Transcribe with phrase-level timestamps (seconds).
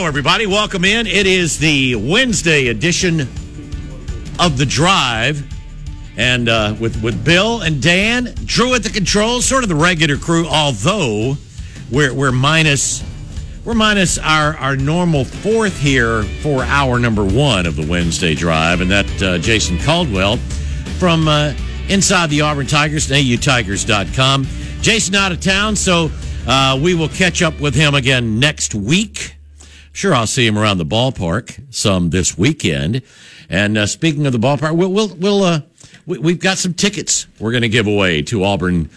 [0.00, 0.46] Hello, everybody.
[0.46, 1.06] Welcome in.
[1.06, 3.20] It is the Wednesday edition
[4.40, 5.46] of the Drive,
[6.16, 10.16] and uh, with with Bill and Dan, Drew at the controls, sort of the regular
[10.16, 10.46] crew.
[10.46, 11.36] Although
[11.90, 13.04] we're we're minus
[13.66, 18.80] we're minus our our normal fourth here for hour number one of the Wednesday Drive,
[18.80, 20.38] and that uh, Jason Caldwell
[20.98, 21.52] from uh,
[21.90, 24.46] inside the Auburn Tigers and AUTigers.com.
[24.80, 26.10] Jason out of town, so
[26.46, 29.34] uh, we will catch up with him again next week.
[29.92, 33.02] Sure, I'll see him around the ballpark some this weekend.
[33.48, 35.60] And uh, speaking of the ballpark, we'll we'll, we'll uh,
[36.06, 38.90] we, we've got some tickets we're going to give away to Auburn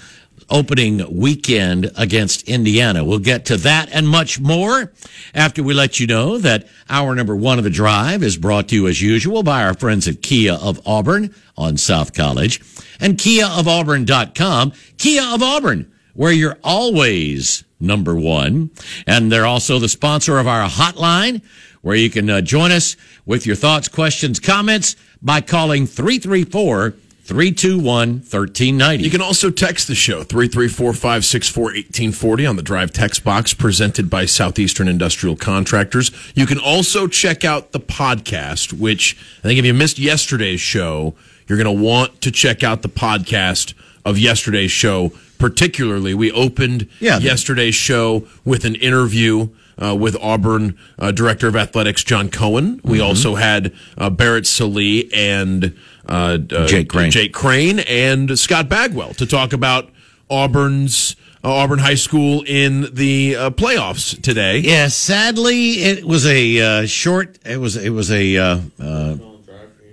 [0.49, 3.03] opening weekend against Indiana.
[3.03, 4.91] We'll get to that and much more
[5.33, 8.75] after we let you know that hour number one of the drive is brought to
[8.75, 12.61] you as usual by our friends at Kia of Auburn on South College
[12.99, 14.73] and KiaofAuburn.com.
[14.97, 18.71] Kia of Auburn, where you're always number one.
[19.05, 21.41] And they're also the sponsor of our hotline,
[21.81, 28.17] where you can uh, join us with your thoughts, questions, comments by calling 334 321
[28.17, 29.03] 1390.
[29.03, 34.89] You can also text the show 334-564-1840 on the Drive text box presented by Southeastern
[34.89, 36.11] Industrial Contractors.
[36.35, 41.15] You can also check out the podcast, which I think if you missed yesterday's show,
[41.47, 45.13] you're going to want to check out the podcast of yesterday's show.
[45.47, 47.19] Particularly, we opened Yeah.
[47.19, 52.79] yesterday's show with an interview uh, with Auburn uh, Director of Athletics John Cohen.
[52.81, 53.07] We Mm-hmm.
[53.07, 55.75] also had uh, Barrett Sallee and
[56.07, 57.11] uh, uh, Jake Crane.
[57.11, 59.89] Jake Crane and Scott Bagwell to talk about
[60.29, 64.59] Auburn's uh, Auburn High School in the uh, playoffs today.
[64.59, 67.37] Yeah, sadly, it was a uh, short.
[67.45, 69.15] It was it was a uh, uh,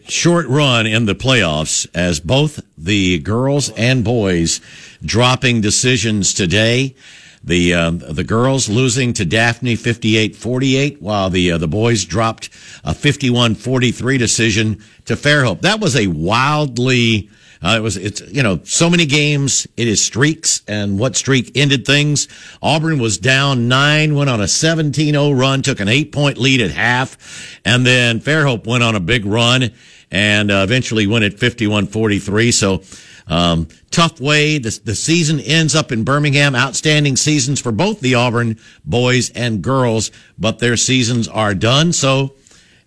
[0.08, 4.60] short run in the playoffs as both the girls and boys
[5.02, 6.94] dropping decisions today.
[7.42, 12.50] The uh, the girls losing to Daphne 58-48, while the uh, the boys dropped
[12.84, 15.62] a 51-43 decision to Fairhope.
[15.62, 17.30] That was a wildly
[17.62, 19.66] uh, it was, it's, you know, so many games.
[19.76, 22.26] It is streaks and what streak ended things.
[22.62, 26.70] Auburn was down nine, went on a 17-0 run, took an eight point lead at
[26.70, 27.60] half.
[27.64, 29.72] And then Fairhope went on a big run
[30.10, 32.52] and uh, eventually went at 51-43.
[32.54, 32.82] So,
[33.26, 34.58] um, tough way.
[34.58, 36.54] The, the season ends up in Birmingham.
[36.54, 41.92] Outstanding seasons for both the Auburn boys and girls, but their seasons are done.
[41.92, 42.34] So,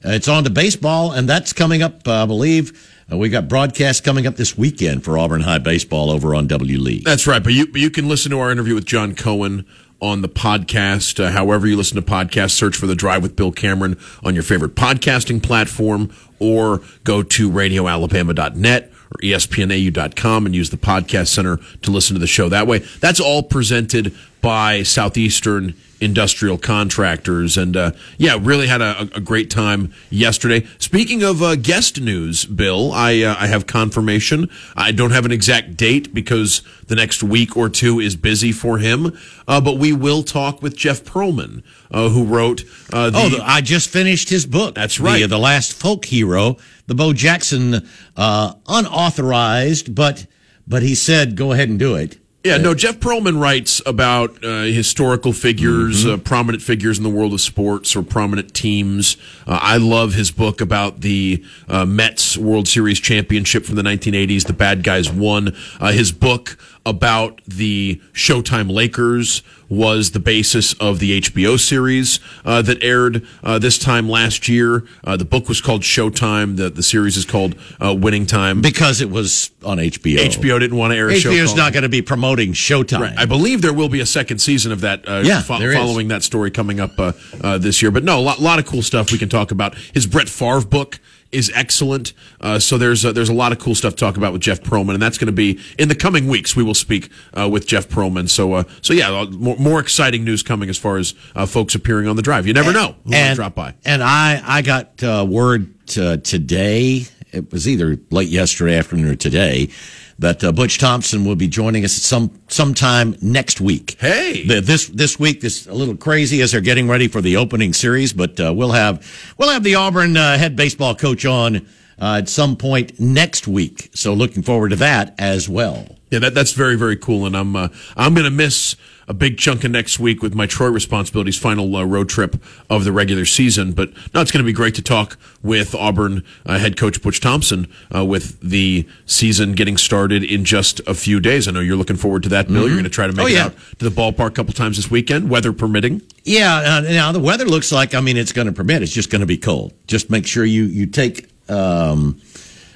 [0.06, 2.90] uh, it's on to baseball, and that's coming up, uh, I believe.
[3.12, 6.78] Uh, we got broadcast coming up this weekend for Auburn High baseball over on W
[6.78, 7.04] League.
[7.04, 7.44] That's right.
[7.44, 9.66] But you you can listen to our interview with John Cohen
[10.02, 11.24] on the podcast.
[11.24, 14.44] Uh, however you listen to podcasts, search for the Drive with Bill Cameron on your
[14.44, 21.92] favorite podcasting platform, or go to radioalabama.net or espnau.com and use the podcast center to
[21.92, 22.80] listen to the show that way.
[23.00, 27.58] That's all presented by Southeastern Industrial Contractors.
[27.58, 30.68] And uh, yeah, really had a, a great time yesterday.
[30.78, 34.50] Speaking of uh, guest news, Bill, I, uh, I have confirmation.
[34.76, 38.78] I don't have an exact date because the next week or two is busy for
[38.78, 39.18] him.
[39.48, 43.18] Uh, but we will talk with Jeff Pearlman, uh, who wrote uh, the.
[43.18, 44.76] Oh, the, I just finished his book.
[44.76, 45.30] That's The- right.
[45.30, 50.26] The, Last Folk Hero, the Bo Jackson, uh, unauthorized, but
[50.66, 52.18] but he said go ahead and do it.
[52.44, 57.32] Yeah, no, Jeff Pearlman writes about uh, historical figures, uh, prominent figures in the world
[57.32, 59.16] of sports or prominent teams.
[59.48, 64.46] Uh, I love his book about the uh, Mets World Series championship from the 1980s.
[64.46, 65.56] The bad guys won.
[65.80, 72.62] Uh, his book about the Showtime Lakers was the basis of the HBO series uh,
[72.62, 74.84] that aired uh, this time last year.
[75.04, 76.58] Uh, the book was called Showtime.
[76.58, 78.62] The, the series is called uh, Winning Time.
[78.62, 80.18] Because it was on HBO.
[80.18, 81.32] HBO didn't want to air a show.
[81.32, 83.00] HBO's not going to be promoting Showtime.
[83.00, 83.18] Right.
[83.18, 85.08] I believe there will be a second season of that.
[85.08, 85.78] Uh, Yeah, fo- there is.
[85.78, 87.90] following that story coming up uh, uh, this year.
[87.92, 89.76] But no, a lot, lot of cool stuff we can talk about.
[89.94, 91.00] His Brett Favre book
[91.34, 92.14] is excellent.
[92.40, 94.62] Uh, so there's uh, there's a lot of cool stuff to talk about with Jeff
[94.62, 96.56] Pearlman, and that's going to be in the coming weeks.
[96.56, 98.30] We will speak uh, with Jeff Pearlman.
[98.30, 101.76] So uh, so yeah, uh, more, more exciting news coming as far as uh, folks
[101.76, 102.48] appearing on the drive.
[102.48, 103.76] You never know who might and, drop by.
[103.86, 109.16] And I, I got uh, word uh, today, it was either late yesterday afternoon or
[109.16, 109.70] today,
[110.20, 113.98] that uh, Butch Thompson will be joining us some sometime next week.
[114.00, 114.46] Hey.
[114.48, 117.74] The- this this week is a little crazy as they're getting ready for the opening
[117.74, 119.06] series, but uh, we'll have
[119.38, 121.58] we'll have the Auburn uh, head baseball coach on
[122.00, 123.90] uh, at some point next week.
[123.94, 125.88] So looking forward to that as well.
[126.12, 127.68] Yeah, that, that's very very cool, and I'm uh,
[127.98, 128.76] I'm going to miss
[129.08, 132.84] a big chunk of next week with my Troy responsibilities, final uh, road trip of
[132.84, 133.74] the regular season.
[133.74, 137.20] But no, it's going to be great to talk with Auburn uh, head coach Butch
[137.20, 141.48] Thompson uh, with the season getting started in just a few days.
[141.48, 142.62] I know you're looking forward to that, Bill.
[142.68, 144.78] You're going to try to make Oh, it out to the ballpark a couple times
[144.78, 146.02] this weekend, weather permitting.
[146.24, 148.82] Yeah, uh, now the weather looks like I mean it's going to permit.
[148.82, 149.74] It's just going to be cold.
[149.88, 152.22] Just make sure you you take um,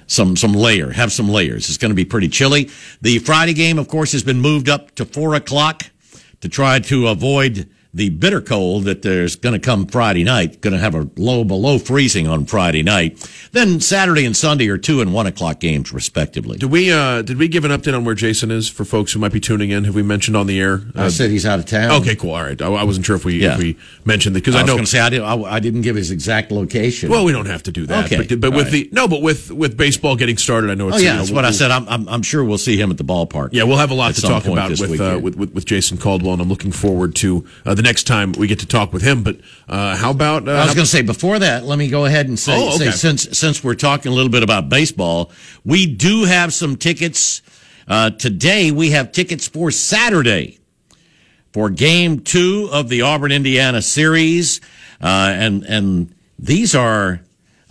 [0.08, 1.70] some some layer, have some layers.
[1.70, 2.70] It's going to be pretty chilly.
[3.02, 5.84] The Friday game, of course, has been moved up to four o'clock
[6.42, 10.62] to try to avoid the bitter cold that there's going to come Friday night.
[10.62, 13.28] Going to have a low below freezing on Friday night.
[13.52, 16.58] Then Saturday and Sunday are two and one o'clock games respectively.
[16.58, 19.20] Did we uh, did we give an update on where Jason is for folks who
[19.20, 19.84] might be tuning in?
[19.86, 20.84] Have we mentioned on the air?
[20.96, 21.92] I Uh, said he's out of town.
[22.02, 22.32] okay, cool.
[22.32, 22.62] All right.
[22.62, 23.54] I, I wasn't sure if we Yeah.
[23.54, 25.60] if we mentioned that because I I, know going to say I, did, I, I
[25.60, 27.10] didn't give his exact location.
[27.10, 28.06] Well, we don't have to do that.
[28.06, 28.18] Okay.
[28.28, 28.72] But, but with right.
[28.72, 31.20] the no, but with with baseball getting started, I know it's oh you yeah, know,
[31.20, 31.72] that's what I said.
[31.72, 33.50] I'm, I'm I'm sure we'll see him at the ballpark.
[33.54, 36.34] Yeah, we'll have a lot to talk about with, uh, with with with Jason Caldwell,
[36.34, 39.24] and I'm looking forward to uh, the next time we get to talk with him.
[39.24, 39.38] But
[39.70, 40.48] uh, how about?
[40.48, 42.76] Uh, I was going to say before that, let me go ahead and say, Oh,
[42.76, 42.92] okay.
[42.92, 45.32] say since since we're talking a little bit about baseball,
[45.64, 47.42] we do have some tickets
[47.88, 48.72] uh, today.
[48.72, 50.60] We have tickets for Saturday
[51.54, 54.60] for Game Two of the Auburn Indiana series,
[55.02, 57.22] uh, and and these are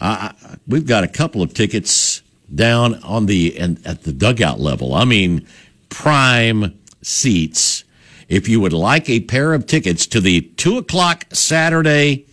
[0.00, 0.32] uh,
[0.66, 2.22] we've got a couple of tickets
[2.54, 4.94] down on the and at the dugout level.
[4.94, 5.46] I mean,
[5.90, 7.84] prime seats.
[8.28, 12.26] If you would like a pair of tickets to the two o'clock Saturday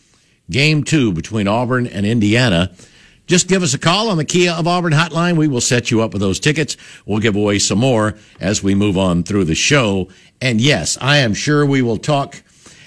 [0.49, 2.71] game two between Auburn and Indiana,
[3.27, 5.37] just give us a call on the Kia of Auburn hotline.
[5.37, 6.77] We will set you up with those tickets.
[7.05, 10.09] We'll give away some more as we move on through the show.
[10.41, 12.41] And yes, I am sure we will talk,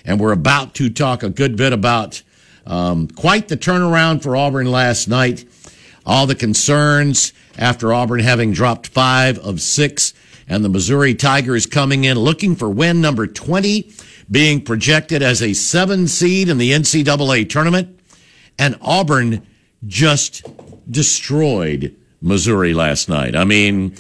[0.05, 2.23] and we're about to talk a good bit about
[2.67, 5.45] um, quite the turnaround for Auburn last night.
[6.05, 10.13] All the concerns after Auburn having dropped five of six,
[10.49, 13.91] and the Missouri Tigers coming in looking for win number 20,
[14.31, 18.01] being projected as a seven seed in the NCAA tournament.
[18.59, 19.47] And Auburn
[19.87, 20.47] just
[20.91, 23.37] destroyed Missouri last night.
[23.37, 23.91] I mean,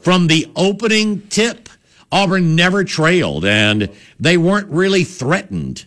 [0.00, 1.68] from the opening tip,
[2.10, 5.86] Auburn never trailed, and they weren't really threatened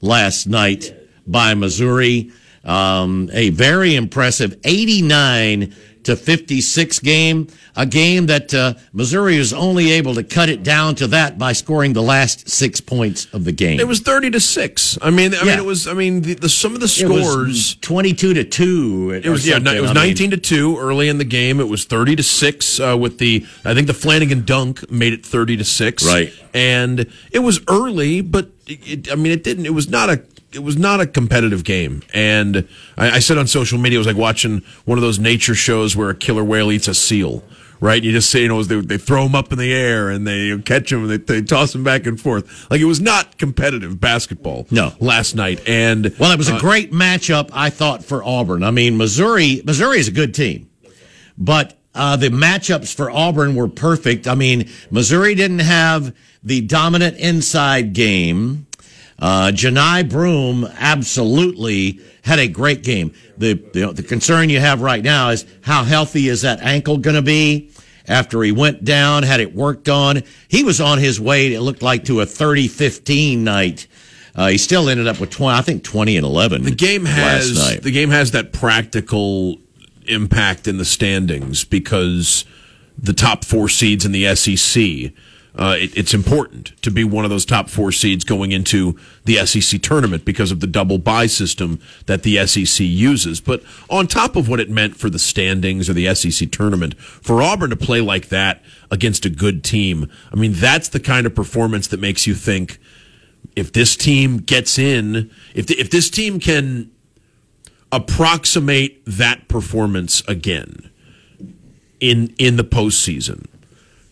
[0.00, 0.94] last night
[1.26, 2.30] by Missouri.
[2.64, 5.74] Um, a very impressive 89
[6.06, 10.94] to 56 game, a game that uh, Missouri was only able to cut it down
[10.96, 13.78] to that by scoring the last six points of the game.
[13.78, 14.98] It was thirty to six.
[15.02, 15.86] I mean, I mean, it was.
[15.86, 17.74] I mean, the, the some of the It was scores.
[17.76, 19.20] 22 to 2.
[19.24, 21.60] It was yeah, it was nineteen to two early in the game.
[21.60, 25.26] It was thirty to six uh, with the I think the Flanigan dunk made it
[25.26, 26.06] thirty to six.
[26.06, 26.32] Right.
[26.54, 29.66] and it was early, but it, I mean, it didn't.
[29.66, 30.22] It was not a.
[30.52, 34.06] It was not a competitive game, and I, I said on social media it was
[34.06, 37.42] like watching one of those nature shows where a killer whale eats a seal.
[37.78, 40.26] Right, you just say you know they, they throw them up in the air and
[40.26, 42.70] they catch them and they, they toss them back and forth.
[42.70, 44.66] Like it was not competitive basketball.
[44.70, 44.94] No.
[44.98, 48.62] last night and Well, it was a uh, great matchup, I thought, for Auburn.
[48.62, 50.70] I mean, Missouri, Missouri is a good team,
[51.36, 54.28] but uh, the matchups for Auburn were perfect.
[54.28, 58.65] I mean, Missouri didn't have the dominant inside game.
[59.18, 63.12] Uh, Johni Broome absolutely had a great game.
[63.38, 67.16] The, the the concern you have right now is how healthy is that ankle going
[67.16, 67.70] to be
[68.08, 70.22] after he went down, had it worked on.
[70.48, 73.86] He was on his way, it looked like, to a 30-15 night.
[74.34, 76.62] Uh, he still ended up with 20, I think 20 and 11.
[76.64, 77.82] the game last has night.
[77.82, 79.56] the game has that practical
[80.06, 82.44] impact in the standings because
[82.98, 85.12] the top four seeds in the SEC.
[85.56, 89.36] Uh, it, it's important to be one of those top four seeds going into the
[89.46, 93.40] SEC tournament because of the double bye system that the SEC uses.
[93.40, 97.42] But on top of what it meant for the standings or the SEC tournament, for
[97.42, 101.34] Auburn to play like that against a good team, I mean, that's the kind of
[101.34, 102.78] performance that makes you think
[103.54, 106.90] if this team gets in, if if this team can
[107.90, 110.90] approximate that performance again
[111.98, 113.46] in in the postseason,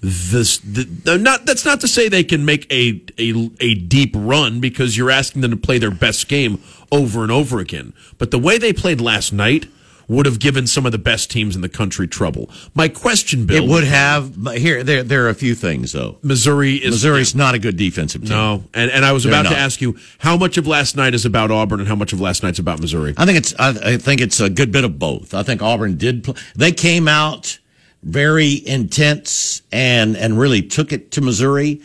[0.04, 4.60] this the, not that's not to say they can make a, a a deep run
[4.60, 7.94] because you're asking them to play their best game over and over again.
[8.18, 9.66] But the way they played last night
[10.06, 12.50] would have given some of the best teams in the country trouble.
[12.74, 14.36] My question, Bill, It would have.
[14.52, 16.18] Here, there, there are a few things though.
[16.20, 18.30] Missouri is Missouri's not a good defensive team.
[18.30, 21.14] no, and and I was They're about to ask you how much of last night
[21.14, 23.14] is about Auburn and how much of last night's about Missouri.
[23.16, 23.54] I think it's.
[23.58, 25.32] I, I think it's a good bit of both.
[25.32, 26.24] I think Auburn did.
[26.24, 27.58] Pl- they came out
[28.04, 31.80] very intense and and really took it to Missouri.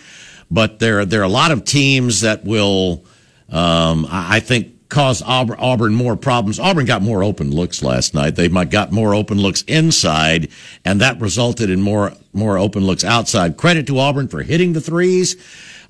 [0.51, 3.05] But there there are a lot of teams that will,
[3.49, 6.59] um, I think, cause Auburn, Auburn more problems.
[6.59, 8.35] Auburn got more open looks last night.
[8.35, 10.49] They might got more open looks inside,
[10.83, 13.57] and that resulted in more more open looks outside.
[13.57, 15.35] Credit to Auburn for hitting the threes,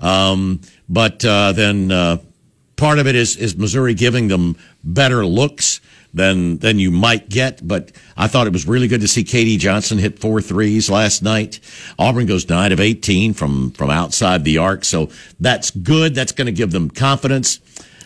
[0.02, 2.18] um, but uh, then uh,
[2.76, 5.80] part of it is is Missouri giving them better looks
[6.14, 7.66] than than you might get.
[7.68, 11.22] But I thought it was really good to see KD Johnson hit four threes last
[11.24, 11.60] night.
[11.98, 16.16] Auburn goes nine of eighteen from from outside the arc, so that's good.
[16.16, 17.60] That's going to give them confidence.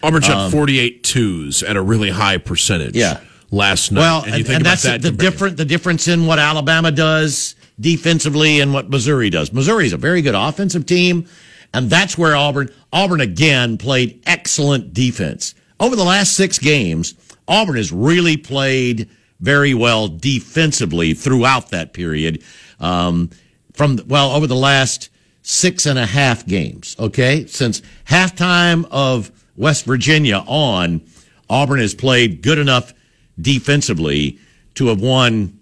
[0.04, 2.90] Auburn shot 48 twos at a really high percentage.
[2.96, 3.20] Um, Yeah.
[3.52, 4.02] Last night.
[4.02, 7.56] Well, and, and about that's that the compared- different the difference in what Alabama does
[7.80, 9.54] defensively and what Missouri does.
[9.54, 11.28] Missouri is a very good offensive team,
[11.74, 17.14] and that's where Auburn Auburn again played excellent defense over the last six games.
[17.48, 19.10] Auburn has really played
[19.40, 22.44] very well defensively throughout that period.
[22.80, 23.30] Um,
[23.74, 25.10] from well over the last
[25.42, 26.96] six and a half games.
[27.00, 31.02] Okay, since halftime of West Virginia on,
[31.50, 32.94] Auburn has played good enough
[33.40, 34.40] defensively
[34.76, 35.60] to have won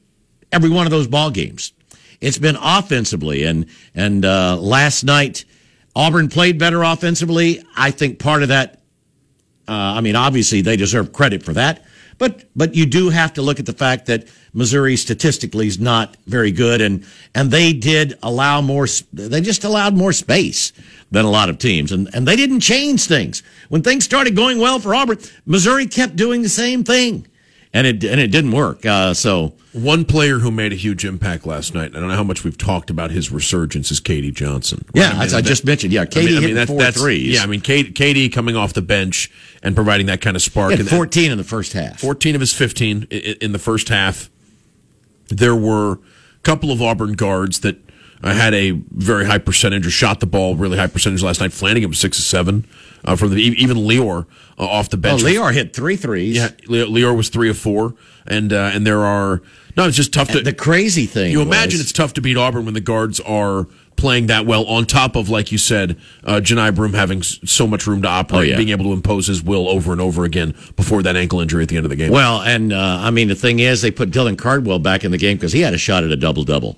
[0.51, 1.73] every one of those ball games.
[2.19, 5.45] It's been offensively, and and uh, last night
[5.95, 7.63] Auburn played better offensively.
[7.75, 8.80] I think part of that.
[9.67, 11.85] Uh, I mean, obviously they deserve credit for that,
[12.17, 16.17] but but you do have to look at the fact that Missouri statistically is not
[16.27, 18.87] very good, and and they did allow more.
[19.13, 20.73] They just allowed more space
[21.09, 24.59] than a lot of teams, and and they didn't change things when things started going
[24.59, 25.19] well for Auburn.
[25.45, 27.27] Missouri kept doing the same thing,
[27.73, 28.85] and it and it didn't work.
[28.85, 32.23] Uh, so One player who made a huge impact last night, I don't know how
[32.23, 34.83] much we've talked about his resurgence, is KD Johnson.
[34.93, 35.01] Right?
[35.13, 37.01] yeah, as I that- just mentioned, yeah, I KD mean- I mean, that- four that's-
[37.01, 37.35] threes.
[37.35, 39.31] Yeah, I mean, KD, KD coming off the bench
[39.63, 40.71] and providing that kind of spark.
[40.71, 41.99] He had And- 14 in the first half.
[42.01, 44.29] 14 of his 15 i- i- in the first half.
[45.29, 45.97] There were a
[46.43, 47.77] couple of Auburn guards that
[48.23, 51.49] uh, had a very high percentage or shot the ball really high percentage last night.
[51.51, 52.65] Flanigan was six of seven
[53.05, 54.25] uh, from the even Lior
[54.57, 55.21] uh, off the Oh, bench.
[55.23, 56.35] Lior hit three threes.
[56.37, 57.95] yeah, Le- Lior was three of four,
[58.27, 59.41] and uh, and there are
[59.77, 59.87] no.
[59.87, 60.41] It's just tough to.
[60.41, 63.67] The crazy thing you imagine it's tough to beat Auburn when the guards are
[63.97, 64.65] playing that well.
[64.65, 68.39] On top of, like you said, uh, Johni Broome having so much room to operate,
[68.39, 68.57] Oh, yeah.
[68.57, 71.69] being able to impose his will over and over again before that ankle injury at
[71.69, 72.11] the end of the game.
[72.11, 75.17] Well, and uh, I mean, the thing is, they put Dylan Cardwell back in the
[75.19, 76.77] game because he had a shot at a double double.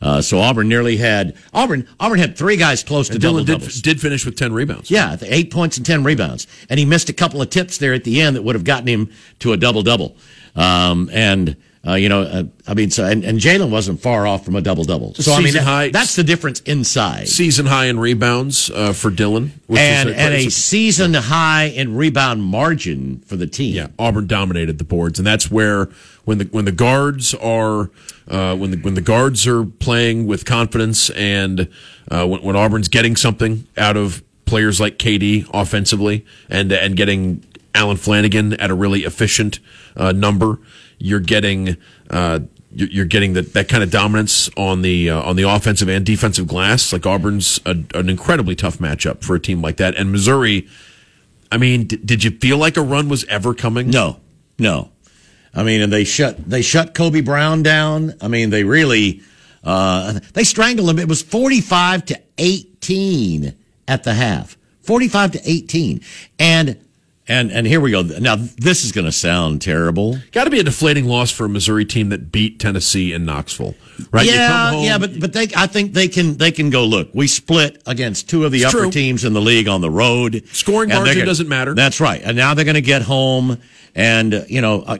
[0.00, 1.86] Uh, so Auburn nearly had Auburn.
[1.98, 3.82] Auburn had three guys close to double Dylan did, doubles.
[3.82, 4.90] did finish with 10 rebounds.
[4.90, 8.04] Yeah, eight points and ten rebounds, and he missed a couple of tips there at
[8.04, 9.10] the end that would have gotten him
[9.40, 10.16] to a double double.
[10.56, 14.44] Um, and uh, you know, uh, I mean, so and, and Jalen wasn't far off
[14.44, 15.14] from a double double.
[15.14, 15.88] So I mean, that- high.
[15.90, 17.28] that's the difference inside.
[17.28, 19.50] Season high in rebounds uh, for Dylan.
[19.66, 23.74] which and is and a season high in rebound margin for the team.
[23.74, 25.90] Yeah, Auburn dominated the boards, and that's where
[26.24, 27.90] when the when the guards are
[28.28, 31.68] uh, when the when the guards are playing with confidence, and
[32.10, 37.44] uh, when, when Auburn's getting something out of players like KD offensively, and and getting
[37.74, 39.60] Allen Flanigan at a really efficient
[39.96, 40.58] uh, number,
[40.98, 41.76] you're getting.
[42.10, 42.40] Uh,
[42.76, 46.48] you're getting that, that kind of dominance on the uh, on the offensive and defensive
[46.48, 46.92] glass.
[46.92, 50.66] Like Auburn's a, an incredibly tough matchup for a team like that, and Missouri.
[51.52, 53.90] I mean, d- did you feel like a run was ever coming?
[53.90, 54.18] No,
[54.58, 54.90] no.
[55.54, 58.14] I mean, and they shut they shut Kobe Brown down.
[58.20, 59.22] I mean, they really
[59.62, 60.98] uh, they strangled him.
[60.98, 63.54] It was forty five to eighteen
[63.88, 64.56] at the half.
[64.82, 66.00] Forty five to eighteen,
[66.38, 66.76] and
[67.26, 68.02] and and here we go.
[68.02, 70.18] Now this is going to sound terrible.
[70.32, 73.74] Got to be a deflating loss for a Missouri team that beat Tennessee in Knoxville,
[74.10, 74.26] right?
[74.26, 76.84] Yeah, home- yeah, but but they, I think they can they can go.
[76.84, 78.90] Look, we split against two of the upper true.
[78.90, 80.42] teams in the league on the road.
[80.52, 81.74] Scoring margin gonna- doesn't matter.
[81.74, 82.20] That's right.
[82.22, 83.58] And now they're going to get home,
[83.94, 84.98] and uh, you know, uh,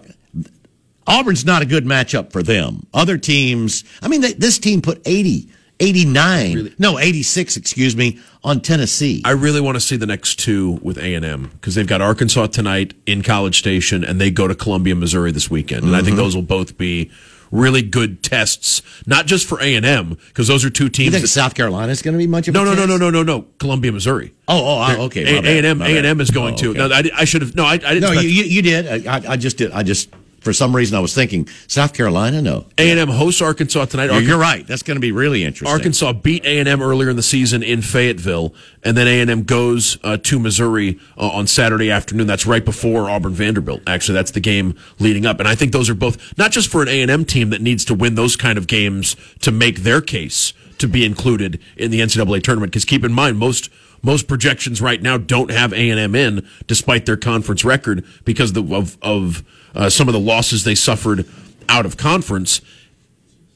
[1.06, 2.87] Auburn's not a good matchup for them.
[2.94, 5.49] Other teams, I mean, they, this team put 80,
[5.80, 9.23] 89, no, eighty six, excuse me, on Tennessee.
[9.25, 12.00] I really want to see the next two with A and M because they've got
[12.00, 15.99] Arkansas tonight in College Station, and they go to Columbia, Missouri this weekend, and I
[15.99, 16.04] Mm-hmm.
[16.06, 17.11] think those will both be
[17.50, 21.06] really good tests, not just for A and M because those are two teams.
[21.06, 22.96] you think that- South is going to be much of no, a no, no, no,
[22.96, 24.32] no, no, no, Columbia, Missouri.
[24.49, 25.40] Oh, oh, okay.
[25.40, 26.75] my A&M, A and M is going Oh, to.
[26.75, 27.54] No, I, I should have.
[27.54, 28.00] No, I, I didn't.
[28.02, 29.06] No, expect- you, you did.
[29.06, 29.70] I, I just did.
[29.73, 30.08] I just,
[30.45, 32.43] for some reason, I was thinking South Carolina.
[32.43, 34.13] No, A and M hosts Arkansas tonight.
[34.13, 34.67] You're, you're right.
[34.67, 35.73] That's going to be really interesting.
[35.73, 39.31] Arkansas beat A and M earlier in the season in Fayetteville, and then A and
[39.31, 42.27] M goes uh, to Missouri uh, on Saturday afternoon.
[42.27, 43.83] That's right before Auburn Vanderbilt.
[43.87, 46.83] Actually, that's the game leading up, and I think those are both not just for
[46.83, 49.81] an A and M team that needs to win those kind of games to make
[49.81, 52.73] their case to be included in the NCAA tournament.
[52.73, 53.71] Because keep in mind, most
[54.03, 58.53] most projections right now don't have A and M in, despite their conference record, because
[58.53, 59.43] the, of of
[59.75, 61.28] uh, some of the losses they suffered
[61.69, 62.61] out of conference.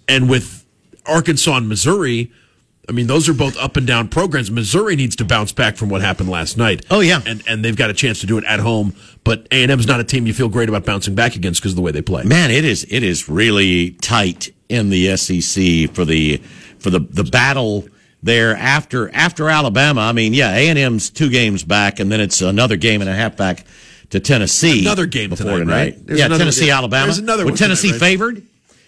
[0.08, 0.64] and with
[1.06, 2.30] Arkansas and Missouri,
[2.88, 4.50] I mean, those are both up and down programs.
[4.50, 6.86] Missouri needs to bounce back from what happened last night.
[6.90, 7.20] Oh, yeah.
[7.26, 8.94] and and they've got a chance to do it at home.
[9.24, 11.72] But A and M's not a team you feel great about bouncing back against because
[11.72, 12.24] of the way they play.
[12.24, 16.38] Man, it is it is really tight in the SEC for the
[16.78, 17.86] for the the battle
[18.22, 20.00] there after after Alabama.
[20.00, 23.10] I mean, yeah, A and M's two games back, and then it's another game and
[23.10, 23.66] a half back
[24.10, 24.80] to Tennessee.
[24.82, 26.06] Another game before tonight, right?
[26.06, 27.06] There's yeah, Tennessee, Alabama.
[27.06, 28.00] there's another With one tonight, Tennessee right?
[28.00, 28.42] favored.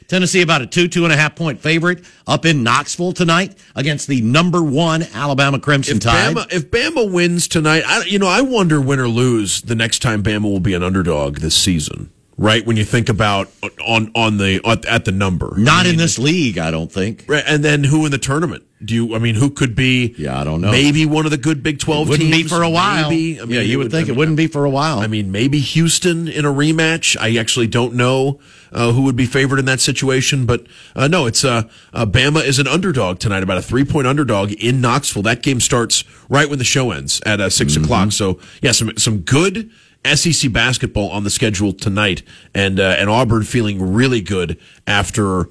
[0.09, 4.09] Tennessee about a two two and a half point favorite up in Knoxville tonight against
[4.09, 6.35] the number one Alabama Crimson If Tide.
[6.35, 10.01] Bama, if Bama wins tonight, I, you know, I wonder win or lose the next
[10.01, 12.11] time Bama will be an underdog this season.
[12.37, 13.51] Right when you think about
[13.87, 17.27] on on the at, at the number, Not in this league, I don't think.
[17.29, 18.65] Right, and then who in the tournament?
[18.83, 19.15] Do you?
[19.15, 20.15] I mean, who could be?
[20.17, 20.71] Yeah, I don't know.
[20.71, 22.45] Maybe one of the good Big Twelve Wouldn't teams.
[22.45, 23.11] be for a while.
[23.11, 23.39] Maybe.
[23.41, 25.01] I mean, yeah, you would think I it wouldn't be for a while.
[25.01, 27.15] I mean, maybe Houston in a rematch.
[27.21, 28.41] I actually don't know
[28.73, 32.43] uh, who would be favored in that situation, but uh, no, it's uh, uh, Bama
[32.43, 35.23] is an underdog tonight, about a three point underdog in Knoxville.
[35.25, 37.85] That game starts right when the show ends at uh, 6 Mm-hmm.
[37.85, 38.13] o'clock.
[38.13, 39.71] So yeah, some some good.
[40.15, 42.23] SEC basketball on the schedule tonight,
[42.55, 45.51] and uh, and Auburn feeling really good after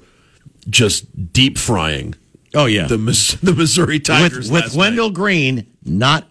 [0.68, 2.16] just deep frying
[2.54, 2.96] oh yeah, the
[3.42, 5.14] the Missouri Tigers with, with Wendell night.
[5.14, 6.26] Green not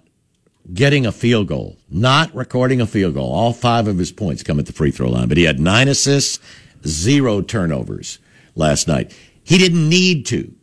[0.74, 3.32] getting a field goal, not recording a field goal.
[3.32, 5.88] All five of his points come at the free throw line, but he had nine
[5.88, 6.40] assists,
[6.86, 8.20] zero turnovers
[8.56, 9.16] last night.
[9.44, 10.54] He didn't need to.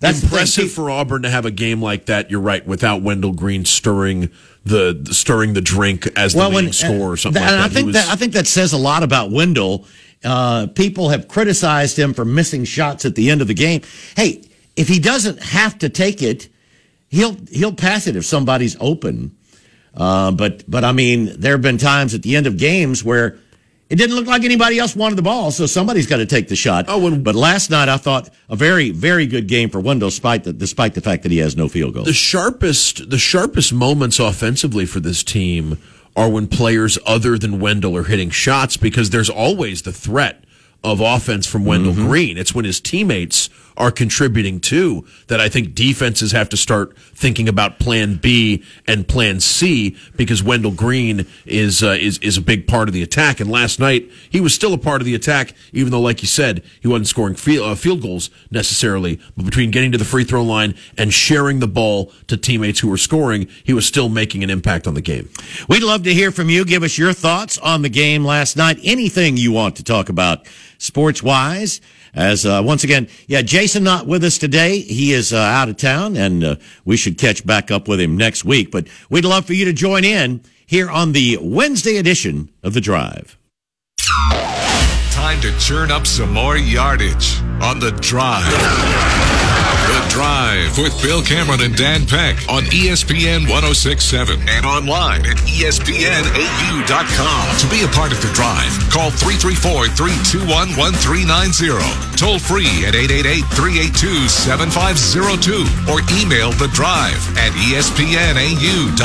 [0.00, 2.28] That's impressive for Auburn to have a game like that.
[2.28, 4.30] You're right, without Wendell Green stirring
[4.64, 7.68] the stirring the drink as the leading scorer or something like I that.
[7.70, 9.86] He think was- that I think that says a lot about Wendell.
[10.24, 13.82] Uh, people have criticized him for missing shots at the end of the game.
[14.16, 14.42] Hey,
[14.76, 16.48] if he doesn't have to take it,
[17.08, 19.36] he'll he'll pass it if somebody's open.
[19.94, 23.38] Uh, but but I mean, there have been times at the end of games where
[23.90, 26.56] it didn't look like anybody else wanted the ball, so somebody's got to take the
[26.56, 26.86] shot.
[26.88, 30.44] Oh, when- but last night I thought a very very good game for Wendell, despite
[30.44, 32.06] the, despite the fact that he has no field goals.
[32.06, 35.76] the sharpest the sharpest moments offensively for this team
[36.16, 40.44] are when players other than Wendell are hitting shots because there's always the threat
[40.84, 42.06] of offense from Wendell Mm-hmm.
[42.08, 42.38] Green.
[42.38, 47.48] It's when his teammates are contributing too that I think defenses have to start thinking
[47.48, 52.66] about plan B and plan C because Wendell Green is uh, is is a big
[52.66, 55.54] part of the attack and last night he was still a part of the attack
[55.72, 59.70] even though like you said he wasn't scoring field, uh, field goals necessarily but between
[59.70, 63.48] getting to the free throw line and sharing the ball to teammates who were scoring
[63.64, 65.28] he was still making an impact on the game.
[65.68, 66.64] We'd love to hear from you.
[66.64, 68.78] Give us your thoughts on the game last night.
[68.82, 70.46] Anything you want to talk about
[70.78, 71.80] sports wise.
[72.14, 74.80] As uh, once again, yeah, Jason not with us today.
[74.80, 78.16] He is uh, out of town, and uh, we should catch back up with him
[78.16, 78.70] next week.
[78.70, 82.80] But we'd love for you to join in here on the Wednesday edition of the
[82.80, 83.38] Drive.
[85.10, 89.31] Time to churn up some more yardage on the drive.
[90.12, 96.84] Drive with Bill Cameron and Dan Peck on ESPN 1067 and online at ESPNAU.com.
[97.56, 101.80] To be a part of the Drive, call 334 321 1390.
[102.20, 109.00] Toll free at 888 382 7502 or email the Drive at ESPNAU.com.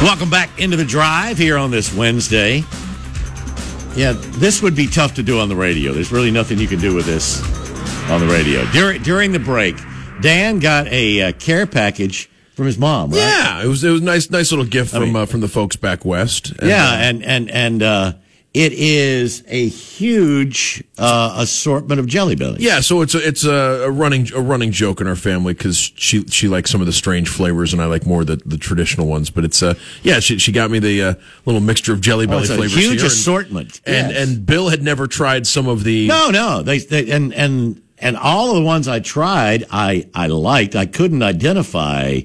[0.00, 2.64] Welcome back into the Drive here on this Wednesday.
[3.94, 5.92] Yeah, this would be tough to do on the radio.
[5.92, 7.63] There's really nothing you can do with this
[8.10, 8.64] on the radio.
[8.72, 9.76] During during the break,
[10.20, 13.18] Dan got a uh, care package from his mom, right?
[13.18, 15.48] Yeah, it was it was a nice nice little gift from mean- uh, from the
[15.48, 16.50] folks back west.
[16.58, 18.12] And, Yeah, uh, and and and uh,
[18.52, 22.60] it is a huge uh, assortment of Jelly Bellies.
[22.62, 25.76] Yeah, so it's a, it's a, a running a running joke in our family because
[25.96, 29.08] she she likes some of the strange flavors and I like more the, the traditional
[29.08, 29.30] ones.
[29.30, 31.14] But it's uh yeah she she got me the uh,
[31.46, 33.80] little mixture of Jelly Oh, Belly it's a flavors huge and- assortment.
[33.86, 34.28] And Yes.
[34.28, 36.62] and Bill had never tried some of the No, no.
[36.62, 40.76] They, they and and and all of the ones I tried, I I liked.
[40.76, 42.20] I couldn't identify.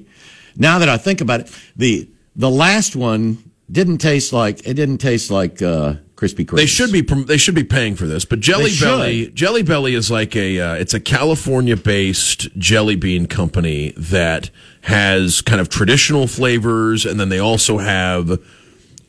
[0.55, 4.97] Now that I think about it, the the last one didn't taste like it didn't
[4.97, 6.57] taste like uh, Krispy Kreme.
[6.57, 8.71] They should be they should be paying for this, but Jelly.
[8.79, 14.49] Belly Jelly Belly is like a uh, it's a California based jelly bean company that
[14.81, 18.37] has kind of traditional flavors, and then they also have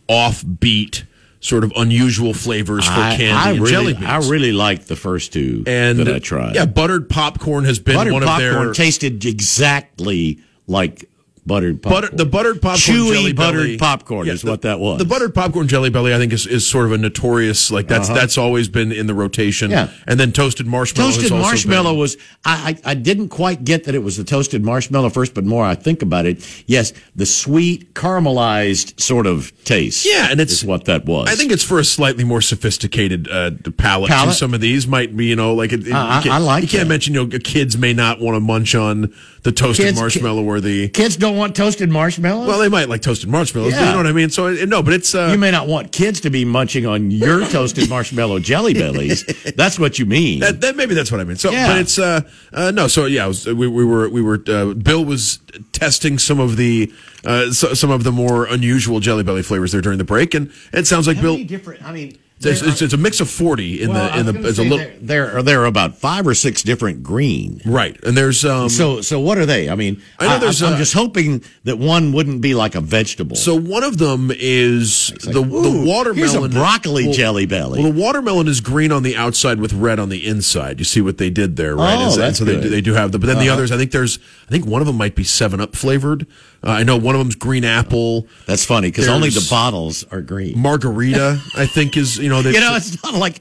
[0.09, 1.02] offbeat
[1.40, 4.07] sort of unusual flavors for I, candy I and really, jelly beans.
[4.07, 6.55] I really liked the first two and that I tried.
[6.55, 11.09] Yeah, buttered popcorn has been buttered one popcorn of their tasted exactly like
[11.46, 12.03] buttered popcorn.
[12.03, 13.79] Butter, the buttered popcorn, chewy jelly buttered belly.
[13.79, 14.98] popcorn Yeah, is the- what that was.
[14.98, 18.09] The buttered popcorn jelly belly, I think, is, is sort of a notorious like that's
[18.09, 19.72] that's always been in the rotation.
[19.72, 19.88] Uh-huh.
[19.90, 20.05] Yeah.
[20.07, 21.11] and then toasted marshmallow.
[21.11, 24.64] toasted marshmallow been- was I, I I didn't quite get that it was the toasted
[24.64, 30.07] marshmallow first, but more I think about it, yes, the sweet caramelized sort of taste.
[30.07, 31.29] Yeah, and it's- is what that was.
[31.29, 34.11] I think it's for a slightly more sophisticated uh, palate.
[34.11, 34.35] Palate?
[34.35, 36.88] Some of these might be, you know, like it, it- I- I like You can't
[36.88, 40.61] mention, you know, kids may not want to munch on the toasted Kids- marshmallow or
[40.61, 40.88] the.
[40.88, 42.46] kids don't want toasted marshmallows.
[42.46, 43.72] Well, they might like toasted marshmallows.
[43.72, 43.86] Yeah.
[43.86, 44.30] You know what I mean?
[44.30, 47.46] So no, but it's uh, you may not want kids to be munching on your
[47.48, 49.24] toasted marshmallow jelly bellies.
[49.56, 50.40] That's what you mean.
[50.40, 51.36] That, that maybe that's what I mean.
[51.36, 51.68] So, Yeah.
[51.68, 52.88] but it's uh, uh no.
[52.88, 55.40] So yeah, was, we, we were we were uh, Bill was
[55.72, 56.92] testing some of the
[57.24, 60.50] uh so, some of the more unusual Jelly Belly flavors there during the break, and
[60.72, 61.44] it sounds like How Bill.
[61.44, 61.82] different?
[61.84, 64.59] I mean, It's, it's, it's a mix of forty in well, the in the it's
[64.59, 67.61] a little there, are there are about five or six different green.
[67.66, 68.70] right, and there's um.
[68.70, 69.68] So so what are they?
[69.68, 72.81] I mean, I know there's I'm a- just hoping that one wouldn't be like a
[72.81, 73.37] vegetable.
[73.37, 76.16] So one of them is the Ooh, the watermelon.
[76.16, 77.83] Here's a broccoli jelly belly.
[77.83, 80.79] Well, the watermelon is green on the outside with red on the inside.
[80.79, 81.98] You see what they did there, right?
[82.03, 82.62] Oh, Is- that's so they good.
[82.62, 83.18] do, they do have the.
[83.18, 83.55] But then the Uh-huh.
[83.55, 86.26] others, I think there's, I think one of them might be Seven Up flavored.
[86.62, 88.26] Uh, I know one of them's green apple.
[88.46, 90.58] That's funny because only the bottles are green.
[90.58, 93.40] Margarita, I think is you know You know, it's not like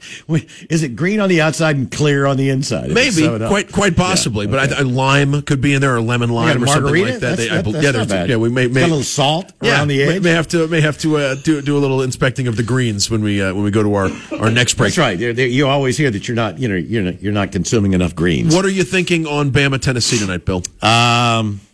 [0.70, 2.90] is it green on the outside and clear on the inside?
[2.92, 4.72] Maybe quite quite possibly, Yeah, but.
[4.72, 7.02] I, I, lime could be in there or lemon You got a lime or something
[7.02, 7.20] like that.
[7.20, 8.28] That's, They- that- that's yeah, not there's bad.
[8.30, 10.22] yeah we may, may a little salt yeah, around the edge.
[10.22, 13.10] may have to may have to uh, do do a little inspecting of the greens
[13.10, 14.94] when we uh, when we go to our our next break.
[14.94, 15.18] That's right.
[15.18, 17.92] There- there- you always hear that you're not, you know, you're not, you're not consuming
[17.92, 18.54] enough greens.
[18.54, 20.62] What are you thinking on Bama Tennessee tonight, Bill?
[20.82, 21.69] Um, I-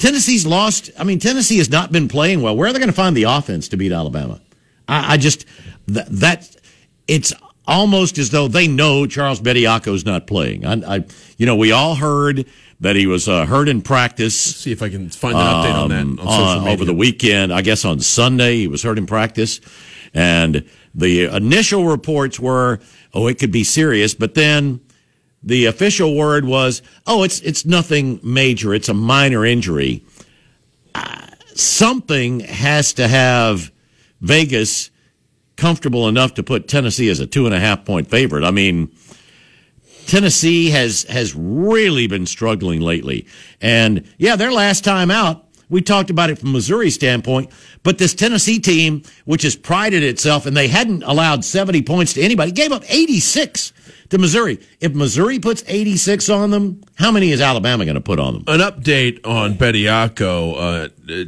[0.00, 0.90] Tennessee's lost.
[0.98, 2.56] I mean, Tennessee has not been playing well.
[2.56, 4.40] Where are they going to find the offense to beat Alabama?
[4.88, 5.44] I, I just
[5.88, 6.56] that, that
[7.06, 7.34] it's
[7.66, 10.64] almost as though they know Charles Bediako's not playing.
[10.64, 11.04] I, I
[11.36, 12.46] you know, we all heard
[12.80, 14.34] that he was uh, hurt in practice.
[14.34, 16.72] See if I can find an update on that on um, social uh, media.
[16.72, 17.52] over the weekend.
[17.52, 19.60] I guess on Sunday he was hurt in practice,
[20.14, 22.80] and the initial reports were,
[23.12, 24.80] oh, it could be serious, but then
[25.42, 28.74] the official word was, oh, it's it's nothing major.
[28.74, 30.04] It's a minor injury.
[30.94, 33.72] Uh, something has to have
[34.20, 34.90] Vegas
[35.56, 38.44] comfortable enough to put Tennessee as a two and a half point favorite.
[38.44, 38.90] I mean.
[40.06, 43.28] Tennessee has has really been struggling lately.
[43.60, 47.50] And yeah, their last time out, we talked about it from Missouri standpoint,
[47.82, 52.20] but this Tennessee team, which has prided itself and they hadn't allowed 70 points to
[52.22, 53.72] anybody, gave up 86
[54.10, 54.58] to Missouri.
[54.80, 58.44] If Missouri puts 86 on them, how many is Alabama going to put on them?
[58.48, 60.54] An update on Bediako.
[60.54, 61.24] Uh, uh,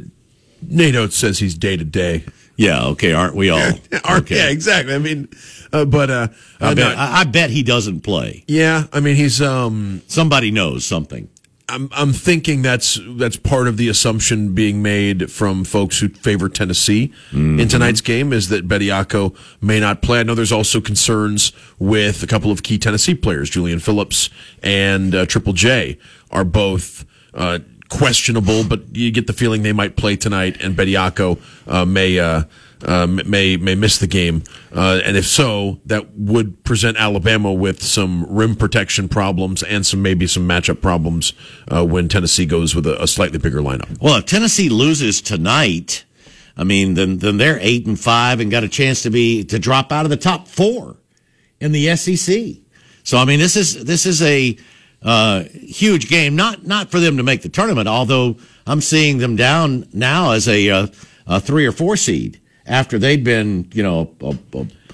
[0.61, 2.23] Nate Oats says he's day to day.
[2.55, 3.59] Yeah, okay, aren't we all?
[4.03, 4.35] Aren't- Okay.
[4.37, 4.93] Yeah, exactly.
[4.93, 5.27] I mean,
[5.73, 6.27] uh, but uh,
[6.61, 8.43] I bet I, I bet he doesn't play.
[8.47, 9.41] yeah, I mean, he's.
[9.41, 11.29] Um, Somebody knows something.
[11.73, 16.49] I'm I'm thinking that's that's part of the assumption being made from folks who favor
[16.49, 17.59] Tennessee Mm-hmm.
[17.59, 20.19] in tonight's game is that Bediako may not play.
[20.19, 24.29] I know there's also concerns with a couple of key Tennessee players, Julian Phillips
[24.61, 25.97] and uh, Triple J,
[26.31, 27.05] are both.
[27.33, 27.59] Uh,
[27.89, 32.43] questionable, but you get the feeling they might play tonight, and Bediako uh, may uh,
[32.83, 34.43] uh, may may miss the game.
[34.73, 40.01] Uh, and if so, that would present Alabama with some rim protection problems and some
[40.01, 41.33] maybe some matchup problems
[41.69, 44.01] uh, when Tennessee goes with a, a slightly bigger lineup.
[44.01, 46.05] Well, if Tennessee loses tonight,
[46.57, 49.59] I mean, then then they're eight and five and got a chance to be to
[49.59, 50.97] drop out of the top four
[51.59, 52.57] in the SEC.
[53.03, 54.57] So I mean, this is this is a
[55.01, 56.35] uh, huge game.
[56.35, 60.47] Not not for them to make the tournament, although I'm seeing them down now as
[60.47, 60.87] a, uh,
[61.27, 64.35] a three or four seed after they'd been, you know, a,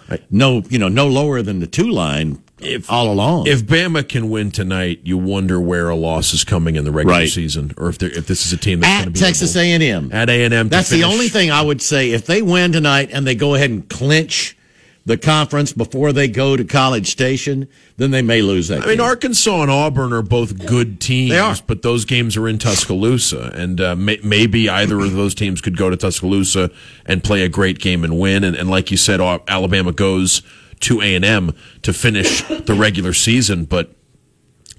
[0.10, 2.42] a, no, you know, no lower than the two line
[2.90, 3.48] all along.
[3.48, 7.20] If Bama can win tonight, you wonder where a loss is coming in the regular
[7.20, 7.30] Right.
[7.30, 10.12] season, or if if this is a team that's going to at be Texas A&M.
[10.12, 10.68] at A and M.
[10.70, 12.12] That's the only thing I would say.
[12.12, 14.58] If they win tonight and they go ahead and clinch
[15.06, 18.84] the conference before they go to College Station, then they may lose that.
[18.84, 19.00] I mean.
[19.00, 21.56] Arkansas and Auburn are both good teams, They are.
[21.66, 25.78] but those games are in Tuscaloosa, and uh, may, maybe either of those teams could
[25.78, 26.70] go to Tuscaloosa
[27.06, 28.44] and play a great game and win.
[28.44, 30.42] And, and like you said, Alabama goes
[30.82, 33.96] to A and M to finish the regular season, but.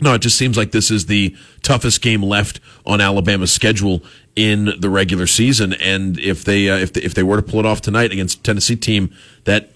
[0.02, 4.02] No, it just seems like this is the toughest game left on Alabama's schedule
[4.34, 7.60] in the regular season, and if they uh, if they, if they were to pull
[7.60, 9.72] it off tonight against a Tennessee team that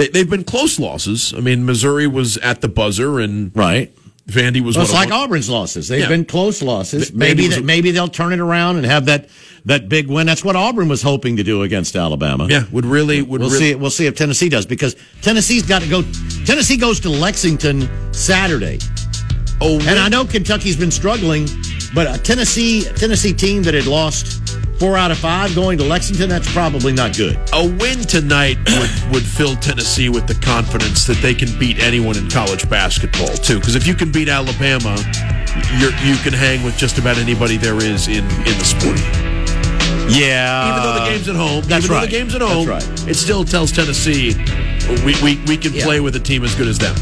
[0.00, 1.34] they, they've been close losses.
[1.36, 3.94] I mean, Missouri was at the buzzer, and right.
[4.28, 5.88] Vandy was Well, it's like one- Auburn's losses.
[5.88, 6.08] They've Yeah.
[6.08, 7.12] been close losses.
[7.12, 9.28] Maybe that, a- maybe they'll turn it around and have that
[9.66, 10.26] that big win.
[10.26, 12.46] That's what Auburn was hoping to do against Alabama.
[12.48, 13.74] Yeah, would really would We'll really, see.
[13.74, 16.02] We'll see if Tennessee does because Tennessee's got to go.
[16.46, 18.78] Tennessee goes to Lexington Saturday.
[19.60, 21.46] Oh, And I know Kentucky's been struggling,
[21.92, 24.40] but a Tennessee Tennessee team that had lost
[24.80, 27.38] four out of five going to Lexington, that's probably not good.
[27.52, 32.16] A win tonight would, would fill Tennessee with the confidence that they can beat anyone
[32.16, 33.60] in college basketball too.
[33.60, 34.96] Because if you can beat Alabama,
[35.78, 38.98] you're, you can hang with just about anybody there is in in the sport.
[40.10, 42.00] Yeah, even though the game's at home, that's even right.
[42.00, 43.08] though the game's at home, right.
[43.08, 44.34] it still tells Tennessee
[45.04, 45.84] we, we, we can Yeah.
[45.84, 46.96] play with a team as good as them.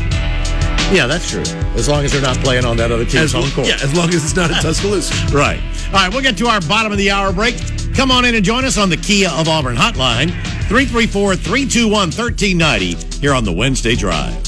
[0.90, 1.42] Yeah, that's true.
[1.76, 3.68] As long as they're not playing on that other team's home court.
[3.68, 5.12] yeah, as long as it's not in Tuscaloosa.
[5.34, 5.60] Right.
[5.88, 7.56] All right, we'll get to our bottom of the hour break.
[7.94, 10.30] Come on in and join us on the Kia of Auburn hotline,
[10.68, 14.47] 334 321 1390, here on the Wednesday Drive.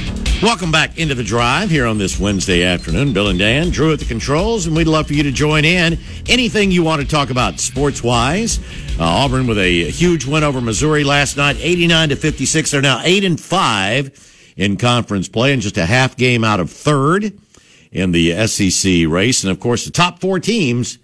[0.41, 3.13] Welcome back into the drive here on this Wednesday afternoon.
[3.13, 5.99] Bill and Dan, Drew at the controls, and we'd love for you to join in.
[6.27, 8.57] Anything you want to talk about sports wise.
[8.99, 12.71] Uh, Auburn with a huge win over Missouri last night, 89 to 56.
[12.71, 16.71] They're now 8 and 5 in conference play and just a half game out of
[16.71, 17.37] third
[17.91, 19.43] in the SEC race.
[19.43, 20.97] And of course, the top four teams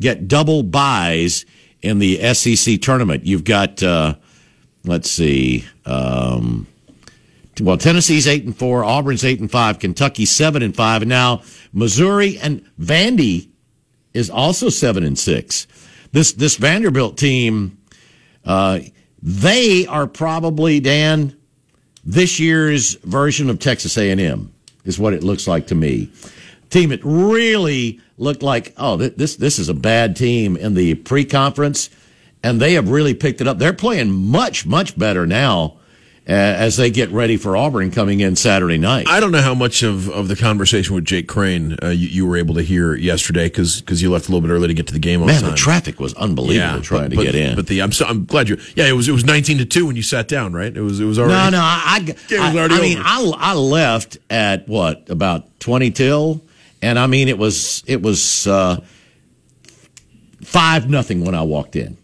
[0.00, 1.44] get double byes
[1.82, 3.26] in the SEC tournament.
[3.26, 4.14] You've got, uh,
[4.82, 6.66] let's see, um,
[7.60, 11.42] well, Tennessee's eight and four, Auburn's eight and five, Kentucky seven and five, and now
[11.72, 13.48] Missouri and Vandy
[14.14, 15.66] is also seven and six.
[16.12, 17.78] This this Vanderbilt team,
[18.44, 18.80] uh,
[19.22, 21.36] they are probably Dan
[22.04, 24.52] this year's version of Texas A and M
[24.84, 26.10] is what it looks like to me.
[26.70, 30.94] Team it really looked like oh th- this this is a bad team in the
[30.94, 31.90] pre conference,
[32.42, 33.58] and they have really picked it up.
[33.58, 35.76] They're playing much much better now
[36.26, 39.08] as they get ready for Auburn coming in Saturday night.
[39.08, 42.26] I don't know how much of, of the conversation with Jake Crane uh, you, you
[42.26, 44.92] were able to hear yesterday because you left a little bit early to get to
[44.92, 45.50] the game Man, time.
[45.50, 47.56] the traffic was unbelievable trying but, to but- get in.
[47.56, 48.58] But the I'm so, I'm glad you.
[48.76, 50.74] Yeah, it was it was 19 to two when you sat down, right?
[50.74, 51.34] It was it was already.
[51.34, 52.98] No, no, I, I, I, mean.
[52.98, 56.42] I, I left at what about twenty till,
[56.80, 58.80] and I mean, it was it was uh,
[60.42, 61.96] five nothing when I walked in.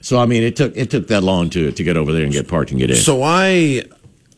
[0.00, 2.32] So I mean, it took it took that long to to get over there and
[2.32, 2.96] get parked and get in.
[2.96, 3.84] So I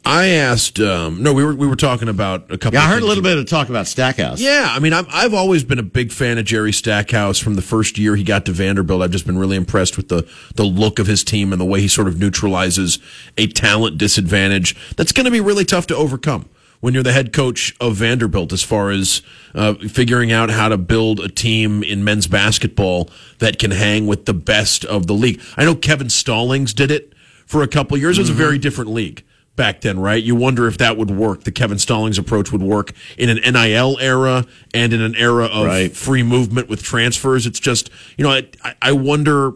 [0.05, 0.81] I asked.
[0.81, 2.79] Um, no, we were we were talking about a couple.
[2.79, 4.41] yeah, I heard a little bit of talk about Stackhouse.
[4.41, 7.63] Yeah, I mean, I've, I've always been a big fan of Jerry Stackhouse from the
[7.63, 9.01] first year he got to Vanderbilt.
[9.03, 11.81] I've just been really impressed with the, the look of his team and the way
[11.81, 12.99] he sort of neutralizes
[13.39, 16.49] a talent disadvantage that's going to be really tough to overcome
[16.83, 19.23] when you're the head coach of Vanderbilt as far as
[19.55, 24.27] uh, figuring out how to build a team in men's basketball that can hang with
[24.27, 25.41] the best of the league.
[25.57, 27.13] I know Kevin Stallings did it
[27.47, 28.19] for a couple of years.
[28.19, 29.23] It was a very different league
[29.55, 30.21] back then, right?
[30.21, 31.45] You wonder if that would work.
[31.45, 35.67] The Kevin Stallings approach would work in an NIL era and in an era of
[35.67, 35.95] Right.
[35.97, 37.47] free movement with transfers.
[37.47, 38.31] It's just, you know,
[38.65, 39.53] I, I wonder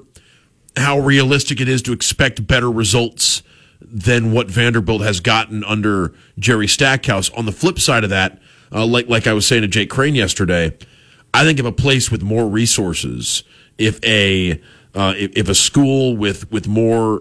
[0.77, 3.43] how realistic it is to expect better results
[3.81, 7.31] than what Vanderbilt has gotten under Jerry Stackhouse.
[7.31, 8.41] On the flip side of that,
[8.73, 10.77] uh, like like I was saying to Jake Crane yesterday,
[11.33, 13.45] I think if a place with more resources,
[13.79, 14.61] if a
[14.95, 17.21] uh, if, if a school with with more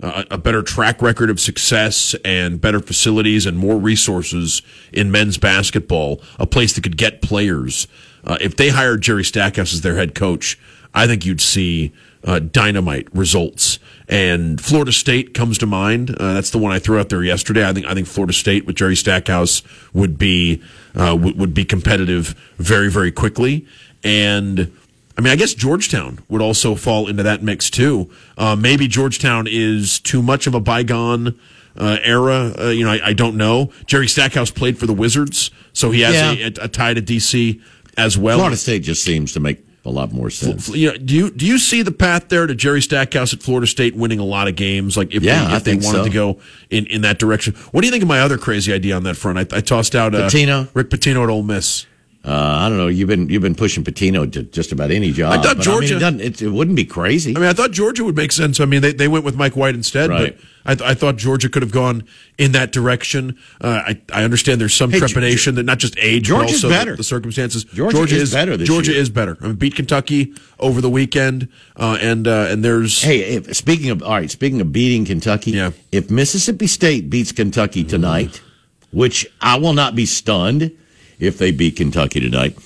[0.00, 5.38] uh, a better track record of success and better facilities and more resources in men's
[5.38, 7.88] basketball, a place that could get players.
[8.24, 10.58] Uh, if they hired Jerry Stackhouse as their head coach,
[10.94, 11.92] I think you'd see
[12.24, 13.78] uh, dynamite results.
[14.08, 16.10] And Florida State comes to mind.
[16.18, 17.68] Uh, that's the one I threw out there yesterday.
[17.68, 20.62] I think I think Florida State with Jerry Stackhouse would be
[20.94, 23.66] uh, would, would be competitive very very quickly.
[24.02, 24.72] And
[25.18, 28.10] I mean, I guess Georgetown would also fall into that mix too.
[28.38, 31.38] Uh, maybe Georgetown is too much of a bygone
[31.76, 32.54] uh, era.
[32.58, 33.72] Uh, you know, I, I don't know.
[33.84, 36.46] Jerry Stackhouse played for the Wizards, so he has Yeah.
[36.62, 37.60] a, a tie to DC
[37.98, 38.38] as well.
[38.38, 40.68] Florida State just seems to make a lot more sense.
[40.68, 43.66] You know, do you do you see the path there to Jerry Stackhouse at Florida
[43.66, 44.96] State winning a lot of games?
[44.96, 46.04] Like if Yeah, they, I if they wanted so.
[46.04, 47.54] to go in, in that direction.
[47.72, 49.38] What do you think of my other crazy idea on that front?
[49.38, 50.68] I, I tossed out uh, Pitino?
[50.74, 51.86] Rick Pitino at Ole Miss.
[52.24, 52.88] Uh, I don't know.
[52.88, 55.32] You've been you've been pushing Pitino to just about any job.
[55.38, 57.34] I thought Georgia- I mean, it, it, it wouldn't be crazy.
[57.34, 58.58] I mean, I thought Georgia would make sense.
[58.60, 60.36] I mean, they, they went with Mike White instead, Right.
[60.36, 62.02] but I, th- I thought Georgia could have gone
[62.36, 63.38] in that direction.
[63.60, 66.78] Uh, I, I understand there's some Hey, trepidation that not just age, Georgia's but also
[66.78, 66.90] better.
[66.90, 67.64] The, the circumstances.
[67.64, 69.00] Georgia is better this Georgia year.
[69.00, 69.38] is better.
[69.40, 73.90] I mean, beat Kentucky over the weekend, uh, and uh, and there's Hey, if, speaking
[73.90, 75.70] of all right, speaking of beating Kentucky, Yeah.
[75.92, 78.42] if Mississippi State beats Kentucky tonight,
[78.90, 80.72] which I will not be stunned
[81.18, 82.56] if they beat Kentucky tonight.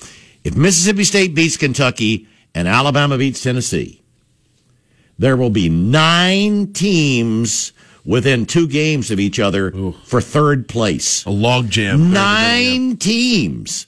[0.43, 4.01] If Mississippi State beats Kentucky and Alabama beats Tennessee,
[5.17, 7.71] there will be nine teams
[8.05, 9.71] within two games of each other
[10.05, 11.23] for third place.
[11.25, 12.11] a log jam.
[12.11, 13.87] Nine teams.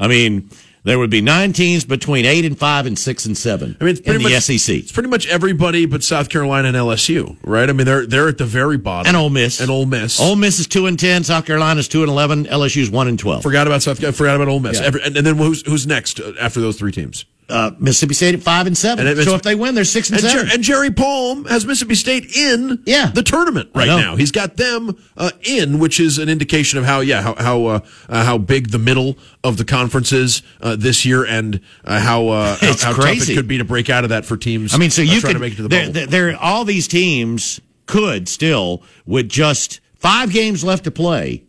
[0.00, 0.50] I mean,
[0.84, 3.90] there would be nine teams between eight and five and six and seven I mean,
[3.92, 4.76] it's in pretty the much SEC.
[4.76, 7.68] It's pretty much everybody but South Carolina and LSU, right?
[7.68, 9.08] I mean, they're they're at the very bottom.
[9.08, 9.60] And Ole Miss.
[9.60, 10.20] And Ole Miss.
[10.20, 11.24] Ole Miss is two and ten.
[11.24, 12.44] South Carolina's two and eleven.
[12.46, 13.42] LSU's one and twelve.
[13.42, 13.98] Forgot about South.
[13.98, 14.80] Forgot about Ole Miss.
[14.80, 14.86] Yeah.
[14.86, 17.24] Every, and, and then who's who's next after those three teams?
[17.48, 19.06] Uh, Mississippi State at five and seven.
[19.06, 20.46] And so if they win, they're six and, And, seven.
[20.46, 23.10] Jer- and Jerry Palm has Mississippi State in Yeah.
[23.10, 24.16] the tournament right now.
[24.16, 27.80] He's got them uh, in, which is an indication of how yeah how how uh,
[28.08, 32.28] uh, how big the middle of the conference is uh, this year, and uh, how
[32.28, 34.72] uh, how, how tough it could be to break out of that for teams.
[34.72, 37.60] I mean, so you could to make it to the there, there- all these teams
[37.86, 41.44] could still with just five games left to play.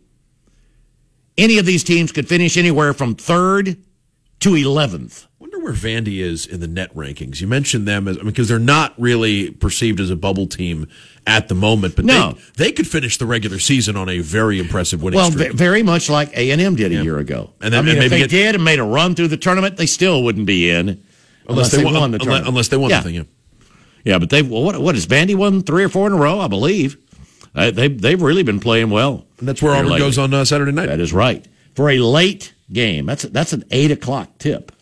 [1.38, 3.78] Any of these teams could finish anywhere from third
[4.40, 5.26] to eleventh.
[5.64, 7.40] Where Vandy is in the net rankings.
[7.40, 10.86] You mentioned them as I mean, because they're not really perceived as a bubble team
[11.26, 12.36] at the moment, but No.
[12.56, 15.52] they, they could finish the regular season on a very impressive winning Well, streak.
[15.52, 17.50] ve- very much like A and M did a year ago.
[17.62, 19.28] And then- I mean, and if maybe they get- did and made a run through
[19.28, 21.02] the tournament, they still wouldn't be in
[21.48, 22.46] unless, they, won, the tournament.
[22.46, 22.98] unless they won yeah.
[23.00, 23.14] the thing.
[23.14, 23.22] Yeah.
[24.04, 26.38] Yeah, but they well, what what has Vandy won three or four in a row?
[26.38, 26.98] I believe
[27.54, 29.24] uh, they they've really been playing well.
[29.38, 30.06] And that's where Here Auburn lately.
[30.06, 30.86] goes on uh, Saturday night.
[30.86, 31.42] That is right
[31.74, 33.06] for a late game.
[33.06, 34.72] That's that's an eight o'clock tip.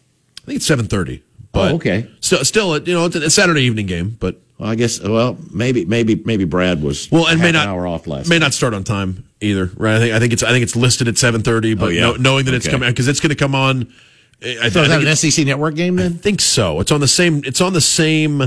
[0.43, 1.23] I think it's seven thirty.
[1.53, 2.09] But Oh, okay.
[2.21, 5.85] Still, still, you know, it's a Saturday evening game, but Well, I guess well maybe
[5.85, 8.29] maybe maybe Brad was well, and may an not hour off last.
[8.29, 8.47] may night.
[8.47, 9.97] not start on time either, right?
[9.97, 12.01] I think I think it's I think it's listed at seven thirty, but Oh, yeah.
[12.03, 13.93] know- knowing that it's coming because it's going to come on.
[14.45, 16.15] I, I, So is I that think an SEC network game I then?
[16.15, 16.81] think so.
[16.81, 17.43] It's on the same.
[17.45, 18.41] It's on the same.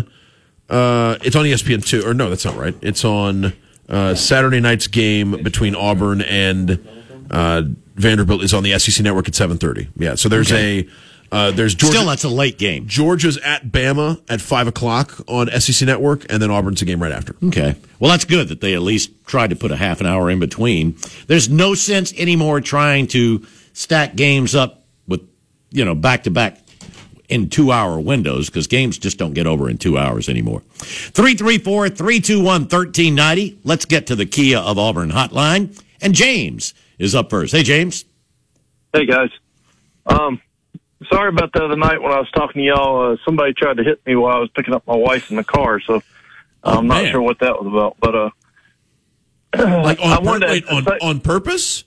[0.69, 2.75] Uh, it's on ESPN two, or no, that's not right.
[2.81, 3.53] It's on
[3.87, 6.79] uh, Saturday night's game between Auburn and
[7.29, 7.61] uh,
[7.95, 9.87] Vanderbilt is on the SEC network at seven thirty.
[9.95, 10.87] Yeah, so there's a
[11.31, 11.97] uh, there's Georgia.
[11.97, 12.87] Still, that's a late game.
[12.87, 17.11] Georgia's at Bama at five o'clock on SEC Network, and then Auburn's a game right
[17.11, 17.35] after.
[17.43, 17.75] Okay.
[17.99, 20.39] Well, that's good that they at least tried to put a half an hour in
[20.39, 20.97] between.
[21.27, 25.21] There's no sense anymore trying to stack games up with,
[25.71, 26.59] you know, back to back
[27.27, 30.61] in two hour windows because games just don't get over in two hours anymore.
[30.77, 33.59] 334 321 1390.
[33.63, 35.79] Let's get to the Kia of Auburn hotline.
[36.01, 37.51] And James is up first.
[37.51, 38.05] Hey, James.
[38.95, 39.29] Hey guys,
[40.05, 40.41] um,
[41.11, 43.13] sorry about the other night when I was talking to y'all.
[43.13, 45.43] Uh, somebody tried to hit me while I was picking up my wife in the
[45.43, 46.01] car, so
[46.63, 47.11] I'm not man.
[47.11, 47.97] sure what that was about.
[47.99, 48.29] But uh,
[49.83, 51.83] Like I on, pur- wanted to on, say- on purpose?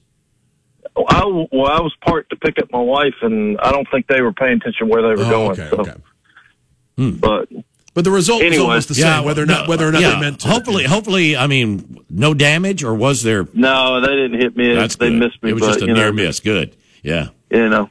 [0.96, 4.20] I well, I was parked to pick up my wife, and I don't think they
[4.20, 5.50] were paying attention where they were Oh, going.
[5.52, 5.92] okay, so, okay.
[7.20, 7.48] but
[7.94, 8.62] But the result was Anyway.
[8.64, 10.48] almost the same, Yeah, whether or not no, whether or not yeah, they meant to.
[10.48, 13.46] Hopefully, hopefully, I mean, no damage, or was there?
[13.54, 14.74] no, they didn't hit me.
[14.74, 15.18] That's they good.
[15.20, 15.50] missed me.
[15.50, 16.40] It was but, just a near know, miss.
[16.40, 16.74] Good.
[17.02, 17.28] Yeah.
[17.50, 17.90] You know,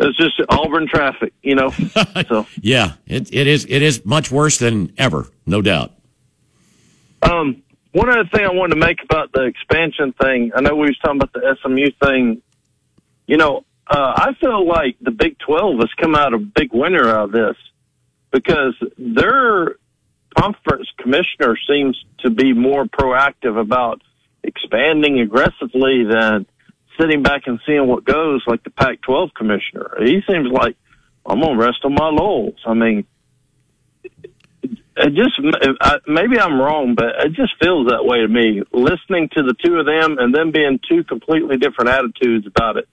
[0.00, 1.32] it's just Auburn traffic.
[1.42, 1.70] You know,
[2.28, 2.46] so.
[2.60, 3.64] Yeah, it, it is.
[3.68, 5.92] It is much worse than ever, no doubt.
[7.22, 10.52] Um, one other thing I wanted to make about the expansion thing.
[10.54, 12.42] I know we was talking about the SMU thing.
[13.26, 17.08] You know, uh, I feel like the Big Twelve has come out a big winner
[17.08, 17.56] out of this
[18.32, 19.76] because their
[20.36, 24.02] conference commissioner seems to be more proactive about
[24.42, 26.46] expanding aggressively than
[27.00, 28.42] sitting back and seeing what goes.
[28.46, 30.76] Like the Pac-12 commissioner, he seems like
[31.26, 32.60] I'm gonna rest on my laurels.
[32.66, 33.06] I mean
[34.96, 35.40] it just
[35.80, 38.62] I- maybe I'm wrong, but it just feels that way to me.
[38.72, 42.88] Listening to the two of them and them being two completely different attitudes about it,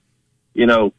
[0.54, 0.92] you know.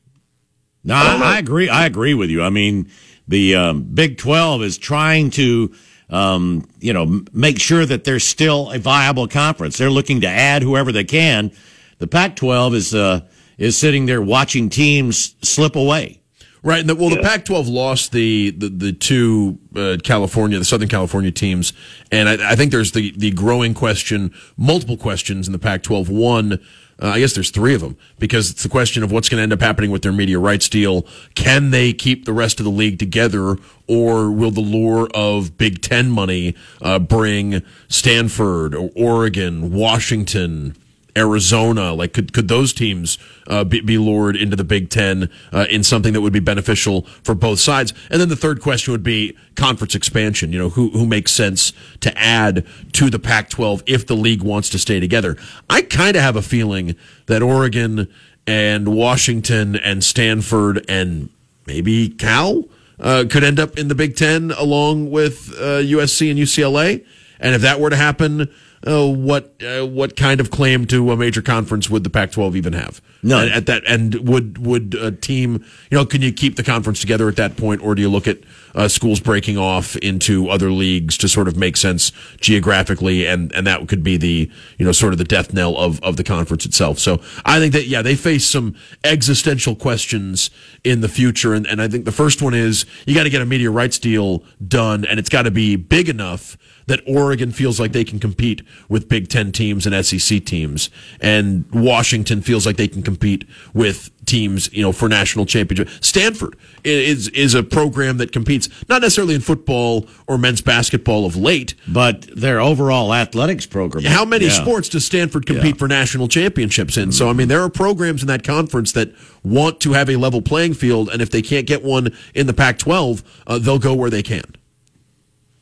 [0.83, 1.25] No, I know.
[1.25, 1.69] I, agree.
[1.69, 2.43] I agree with you.
[2.43, 2.89] I mean,
[3.27, 5.73] the um, Big Twelve is trying to,
[6.09, 9.77] um, you know, make sure that there's still a viable conference.
[9.77, 11.51] They're looking to add whoever they can.
[11.99, 13.21] The Pac-12 is uh,
[13.57, 16.19] is sitting there watching teams slip away.
[16.65, 16.87] Right.
[16.87, 21.73] The, well, the Pac-12 lost the the, the two uh, California, the Southern California teams,
[22.09, 26.07] and I, I think there's the the growing question, multiple questions in the Pac-12.
[26.07, 26.53] One,
[27.01, 29.43] uh, I guess there's three of them because it's the question of what's going to
[29.43, 31.05] end up happening with their media rights deal.
[31.35, 35.81] Can they keep the rest of the league together, or will the lure of Big
[35.81, 40.77] Ten money uh, bring Stanford or Oregon, Washington?
[41.17, 41.93] Arizona?
[41.93, 45.83] Like, could could those teams uh, be, be lured into the Big Ten uh, in
[45.83, 47.93] something that would be beneficial for both sides?
[48.09, 50.51] And then the third question would be conference expansion.
[50.51, 54.69] You know, who who makes sense to add to the Pac-12 if the league wants
[54.69, 55.37] to stay together?
[55.69, 56.95] I kind of have a feeling
[57.27, 58.07] that Oregon
[58.45, 61.29] and Washington and Stanford and
[61.65, 62.65] maybe Cal
[62.99, 67.05] uh, could end up in the Big Ten along with uh, USC and UCLA.
[67.39, 68.49] And if that were to happen,
[68.85, 72.73] uh, what uh, what kind of claim to a major conference would the Pac-12 even
[72.73, 73.01] have?
[73.21, 73.47] None.
[73.47, 76.99] At, at that, and would would a team, you know, can you keep the conference
[76.99, 78.39] together at that point, or do you look at
[78.75, 82.11] uh, schools breaking off into other leagues to sort of make sense
[82.41, 86.01] geographically, and and that could be the you know sort of the death knell of
[86.03, 86.99] of the conference itself.
[86.99, 88.75] So I think that yeah, they face some
[89.05, 90.49] existential questions
[90.83, 93.41] in the future, and and I think the first one is you got to get
[93.41, 96.57] a media rights deal done, and it's got to be big enough
[96.87, 100.89] that Oregon feels like they can compete with Big Ten teams and SEC teams,
[101.21, 105.89] and Washington feels like they can compete with teams, you know, for national championship.
[106.01, 111.35] Stanford is is a program that competes not necessarily in football or men's basketball of
[111.35, 114.05] late, but their overall athletics program.
[114.05, 114.51] How many Yeah.
[114.61, 115.79] sports does Stanford compete Yeah.
[115.79, 117.11] for national championships in?
[117.11, 119.13] So I mean, there are programs in that conference that
[119.43, 122.53] want to have a level playing field, and if they can't get one in the
[122.53, 124.43] Pac-12, uh, they'll go where they can.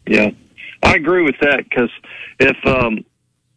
[0.07, 0.31] Yeah,
[0.83, 1.91] I agree with that because
[2.39, 3.05] if um,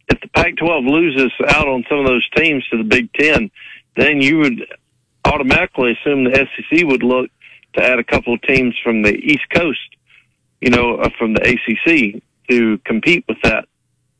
[0.07, 3.49] if the Pac-12 loses out on some of those teams to the Big Ten,
[3.95, 4.65] then you would
[5.25, 7.29] automatically assume the SEC would look
[7.73, 9.95] to add a couple of teams from the East Coast,
[10.61, 13.67] you know, uh, from the ACC to compete with that.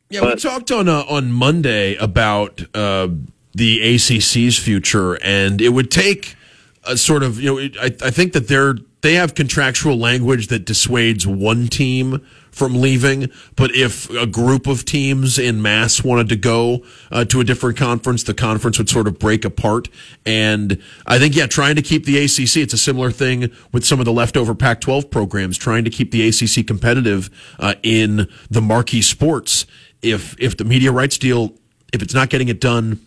[0.09, 3.09] Yeah, we talked on uh, on Monday about uh,
[3.53, 6.35] the ACC's future, and it would take
[6.83, 10.47] a sort of you know it, I, I think that they're they have contractual language
[10.47, 12.25] that dissuades one team
[12.55, 17.41] from leaving, but if a group of teams in mass wanted to go uh, to
[17.41, 19.89] a different conference, the conference would sort of break apart.
[20.25, 23.99] And I think yeah, trying to keep the ACC, it's a similar thing with some
[23.99, 27.29] of the leftover Pac-12 programs, trying to keep the ACC competitive
[27.59, 29.65] uh, in the marquee sports
[30.01, 31.53] if if the media rights deal
[31.91, 33.01] if it's not getting it done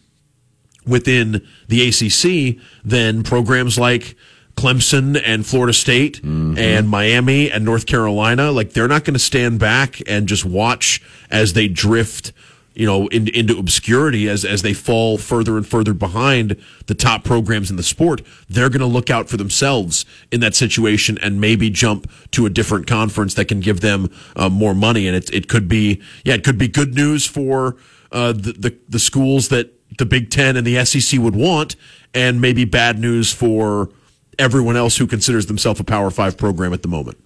[0.87, 4.15] within the ACC, then programs like
[4.59, 6.21] Clemson and Florida State
[6.59, 11.01] and Miami and North Carolina, like they're not going to stand back and just watch
[11.31, 12.33] as they drift,
[12.75, 16.57] you know, in, into obscurity as as they fall further and further behind
[16.87, 18.21] the top programs in the sport.
[18.49, 22.51] They're going to look out for themselves in that situation and maybe jump to a
[22.51, 25.07] different conference that can give them uh, more money.
[25.07, 27.77] And it it could be yeah, it could be good news for
[28.11, 31.77] uh, the, the the schools that the Big Ten and the SEC would want,
[32.13, 33.91] and maybe bad news for
[34.39, 37.19] everyone else who considers themselves a Power Five program at the moment.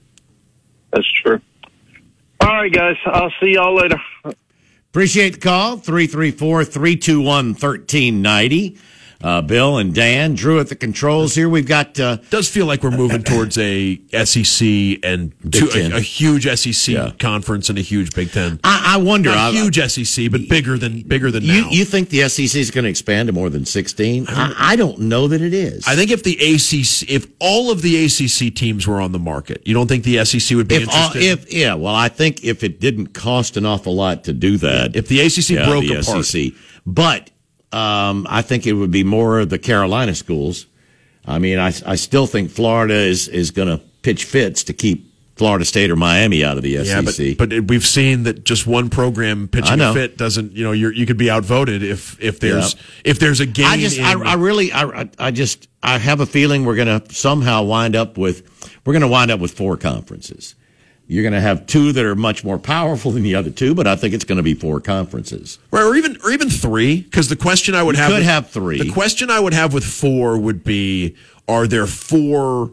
[0.92, 1.40] That's true.
[2.40, 2.96] All right, guys.
[3.06, 4.00] I'll see y'all later.
[4.90, 5.78] Appreciate the call.
[5.78, 8.78] 334 321 1390.
[9.22, 11.48] Uh, Bill and Dan, Drew at the controls here.
[11.48, 11.98] We've got.
[11.98, 15.92] Uh, does feel like we're moving towards a SEC and Ten.
[15.92, 17.10] a, a huge SEC Yeah.
[17.18, 18.58] conference and a huge Big Ten.
[18.64, 19.30] I, I wonder.
[19.30, 21.70] I- huge SEC, but bigger than bigger than You, now.
[21.70, 24.26] you think the SEC is going to expand to more than 16?
[24.28, 25.86] I, I don't know that it is.
[25.86, 29.62] I think if the ACC, if all of the ACC teams were on the market,
[29.66, 31.22] you don't think the SEC would be if, all, interested?
[31.46, 34.96] if yeah, well, I think if it didn't cost an awful lot to do that,
[34.96, 36.52] If the ACC yeah, broke the apart, SEC.
[36.84, 37.30] But
[37.72, 40.66] um, I think it would be more of the Carolina schools.
[41.26, 45.08] I mean, I, I still think Florida is is going to pitch fits to keep
[45.36, 46.86] Florida State or Miami out of the SEC.
[46.86, 50.52] Yeah, but but we've seen that just one program pitching a fit doesn't.
[50.52, 53.66] You know, you're, you could be outvoted if if there's if there's a game.
[53.66, 57.00] I just, I, I really, I, I- I just, I have a feeling we're going
[57.00, 58.42] to somehow wind up with,
[58.84, 60.54] we're going to wind up with four conferences.
[61.12, 63.86] You're going to have two that are much more powerful than the other two, but
[63.86, 65.58] I think it's going to be four conferences.
[65.70, 67.02] Right, or even or even three.
[67.02, 68.78] Because the question I would You have could with- have three.
[68.78, 71.14] The question I would have with four would be:
[71.48, 72.72] Are there four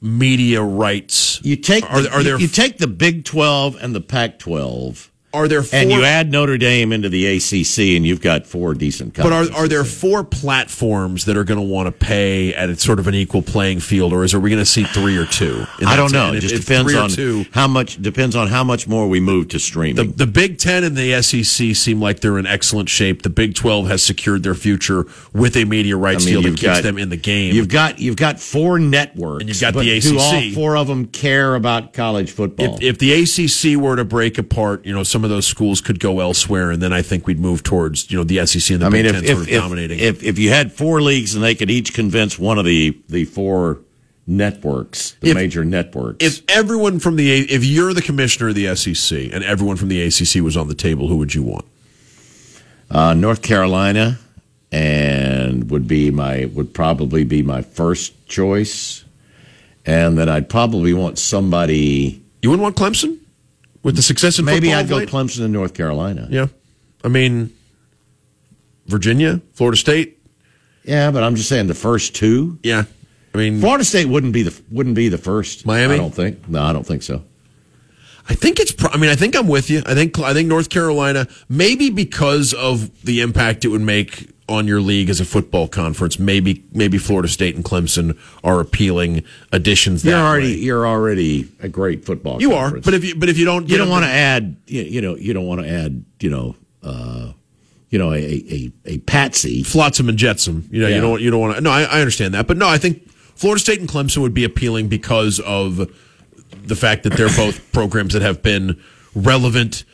[0.00, 1.40] media rights?
[1.44, 4.38] You take, Are, the, are there you, you take the Big Twelve and the Pac
[4.38, 5.78] twelve, are there four?
[5.78, 9.14] and you add Notre Dame into the ACC, and you've got four decent.
[9.14, 12.98] but are are there four platforms that are going to want to pay at sort
[12.98, 15.64] of an equal playing field, or is are we going to see three or two?
[15.80, 16.32] in I don't know.
[16.32, 17.44] It just if depends on two.
[17.52, 20.12] how much depends on how much more we move to streaming.
[20.12, 23.22] the Big Ten and the SEC seem like they're in excellent shape.
[23.22, 26.98] The Big Twelve has secured their future with a media rights deal that keeps them
[26.98, 27.54] in the game.
[27.54, 30.86] You've got you've got four networks, And you've got but the Do all four of
[30.86, 32.76] them care about college football?
[32.80, 36.00] if, if the ACC were to break apart, you know, some of those schools could
[36.00, 38.86] go elsewhere, and then I think we'd move towards you know the SEC and the
[38.86, 39.98] I Big mean, Ten if sort if, of if, dominating.
[39.98, 43.24] if if you had four leagues and they could each convince one of the the
[43.24, 43.80] four
[44.26, 48.74] networks, the If- major networks, if everyone from the if you're the commissioner of the
[48.76, 51.64] SEC and everyone from the ACC was on the table, who would you want?
[52.90, 54.18] Uh, North Carolina,
[54.70, 59.04] and would be my would probably be my first choice,
[59.86, 62.22] and then I'd probably want somebody.
[62.42, 63.18] You wouldn't want Clemson
[63.82, 65.08] with the success in Maybe football I'd go late?
[65.08, 66.28] Clemson and North Carolina.
[66.30, 66.46] Yeah,
[67.04, 67.52] I mean,
[68.86, 70.18] Virginia, Florida State.
[70.84, 72.58] Yeah, but I'm just saying the first two.
[72.62, 72.84] Yeah,
[73.34, 75.66] I mean, Florida State wouldn't be the wouldn't be the first.
[75.66, 75.94] Miami?
[75.94, 76.48] I don't think.
[76.48, 77.24] No, I don't think so.
[78.28, 78.72] I think it's.
[78.72, 79.82] Pro- I mean, I think I'm with you.
[79.84, 84.66] I think I think North Carolina, maybe because of the impact it would make on
[84.68, 86.18] your league as a football conference.
[86.18, 90.02] Maybe maybe Florida State and Clemson are appealing additions.
[90.02, 90.58] That You're already way.
[90.60, 92.40] you're already a great football.
[92.40, 94.82] you are, but if you but if you don't, you don't want to add you,
[94.82, 96.54] you know you don't want to add you know
[96.84, 97.32] uh,
[97.90, 99.64] you know a, a a patsy.
[99.64, 100.68] flotsam and jetsam.
[100.70, 100.94] You know, Yeah.
[100.96, 101.60] you don't you don't want to.
[101.60, 104.44] No, I, I understand that, but no, I think Florida State and Clemson would be
[104.44, 105.90] appealing because of
[106.64, 108.80] the fact that they're both programs that have been
[109.14, 109.84] relevant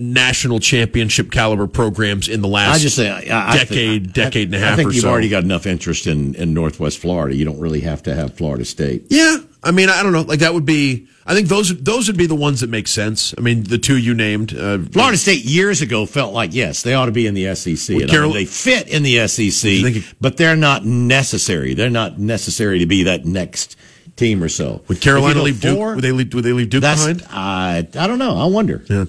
[0.00, 4.48] national championship caliber programs in the last I just say I, I decade, think, decade
[4.48, 5.10] and a half I think or you've so.
[5.10, 7.36] already got enough interest in in Northwest Florida.
[7.36, 9.04] You don't really have to have Florida State.
[9.10, 10.22] Yeah, I mean, I don't know.
[10.22, 11.06] Like that would be.
[11.26, 13.34] I think those those would be the ones that make sense.
[13.36, 16.94] I mean, the two you named, uh, Florida State years ago felt like yes, they
[16.94, 17.94] ought to be in the SEC.
[17.94, 21.74] And I mean, they fit in the SEC, but they're not necessary.
[21.74, 23.76] They're not necessary to be that next
[24.20, 24.82] team or so.
[24.88, 25.76] Would Carolina leave Duke?
[25.76, 26.32] four, Would they leave?
[26.34, 27.24] Would they leave Duke behind?
[27.30, 28.36] I I don't know.
[28.36, 28.84] I wonder.
[28.88, 29.06] Yeah.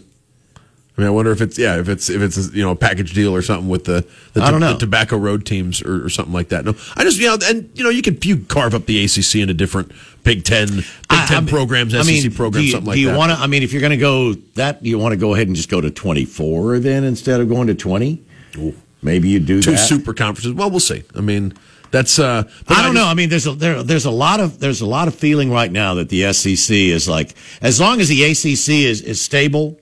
[0.98, 3.14] I mean, I wonder if it's yeah, if it's if it's you know a package
[3.14, 4.74] deal or something with the the, I don't know.
[4.74, 6.66] the Tobacco Road teams or, or something like that.
[6.66, 9.36] No, I just you know and you know you could you carve up the ACC
[9.36, 9.92] into different
[10.24, 12.88] Big Ten Big I- Ten I mean- programs, I SEC mean, programs, do you, something
[12.88, 13.38] like do you want to?
[13.38, 15.56] I mean, if you're going to go that, do you want to go ahead and
[15.56, 18.22] just go to 24 then instead of going to 20?
[19.02, 19.78] Maybe you do Two that.
[19.78, 20.54] super conferences.
[20.54, 21.04] Well, we'll see.
[21.16, 21.54] I mean,
[21.92, 22.20] that's.
[22.20, 23.06] uh I don't know.
[23.06, 25.72] I mean, there's a there, there's a lot of there's a lot of feeling right
[25.72, 29.78] now that the SEC is like as long as the ACC is is stable,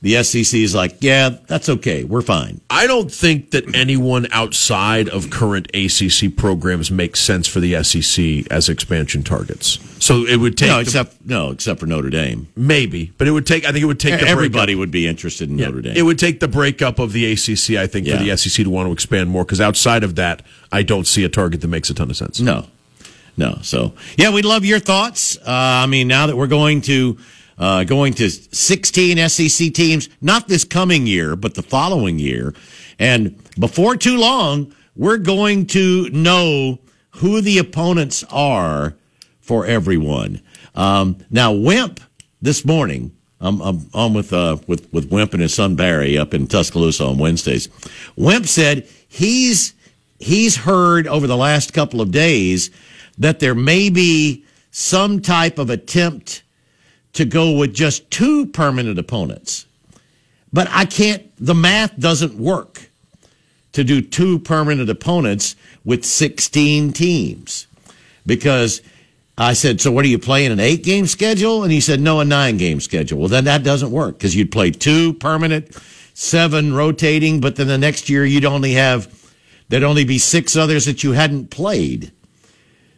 [0.00, 2.60] the SEC is like yeah, that's okay, we're fine.
[2.70, 8.46] I don't think that anyone outside of current ACC programs makes sense for the SEC
[8.50, 9.78] as expansion targets.
[9.98, 12.46] So it would take No, the- except no, except for Notre Dame.
[12.54, 13.64] maybe, but it would take.
[13.64, 15.96] I think it would take the breakup- Everybody would be interested in Notre Dame.
[15.96, 18.86] It would take the breakup of the ACC, I think, for the SEC to want
[18.88, 19.44] to expand more.
[19.44, 22.38] Because outside of that, I don't see a target that makes a ton of sense.
[22.40, 22.66] No,
[23.36, 23.58] no.
[23.62, 25.36] So yeah, we'd love your thoughts.
[25.38, 27.18] Uh, I mean, now that we're going to
[27.58, 32.54] uh, going to 16 SEC teams, not this coming year, but the following year,
[32.98, 36.78] and before too long, we're going to know
[37.10, 38.96] who the opponents are
[39.40, 40.40] for everyone.
[40.74, 42.00] Um, now, Wimp
[42.42, 43.14] this morning.
[43.40, 47.04] I'm, I'm on with uh, with with Wimp and his son Barry up in Tuscaloosa
[47.04, 47.68] on Wednesdays.
[48.16, 49.74] Wimp said he's
[50.18, 52.70] he's heard over the last couple of days
[53.16, 56.42] that there may be some type of attempt
[57.18, 59.66] to go with just two permanent opponents.
[60.52, 62.90] But I can't, the math doesn't work
[63.72, 67.66] to do two permanent opponents with 16 teams.
[68.24, 68.82] Because
[69.36, 71.64] I said, so what are you playing, an eight game schedule?
[71.64, 73.18] And he said, no, a nine game schedule.
[73.18, 75.76] Well, then that doesn't work because you'd play two permanent,
[76.14, 79.12] seven rotating, but then the next year you'd only have,
[79.70, 82.12] there'd only be six others that you hadn't played.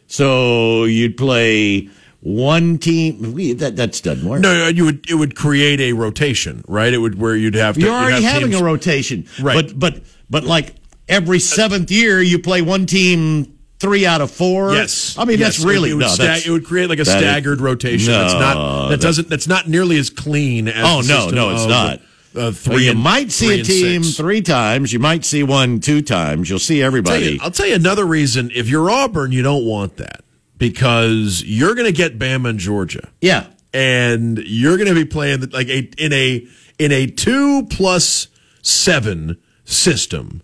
[0.05, 1.89] So you'd play
[2.21, 3.33] one team.
[3.33, 4.41] we- That that doesn't work.
[4.41, 5.05] No, you would.
[5.09, 6.93] It would create a rotation, right?
[6.93, 7.81] It would where you'd have to.
[7.81, 9.55] You're already have having teams- a rotation, Right.
[9.55, 10.75] But but but like
[11.09, 14.73] every seventh year, you play one team three out of four.
[14.75, 15.55] Yes, I mean Yes.
[15.57, 16.15] that's really it would, no.
[16.15, 18.11] that's, it would create like a that is- staggered rotation.
[18.11, 18.53] that's No, not
[18.89, 20.85] that, that- doesn't that's not nearly as clean as.
[20.85, 21.97] Oh no, no, it's of, not.
[21.97, 22.01] Uh,
[22.33, 22.83] Well, three.
[22.85, 24.15] you and- might see a team six.
[24.17, 24.93] three times.
[24.93, 26.49] You might see one two times.
[26.49, 27.25] You'll see Tell everybody.
[27.33, 28.51] you- I'll tell you another reason.
[28.55, 30.21] If you're Auburn, you don't want that
[30.61, 33.09] because you're going to get Bama and Georgia.
[33.19, 36.47] yeah, and you're going to be playing like a in a
[36.77, 38.27] in a two plus
[38.61, 40.43] seven system.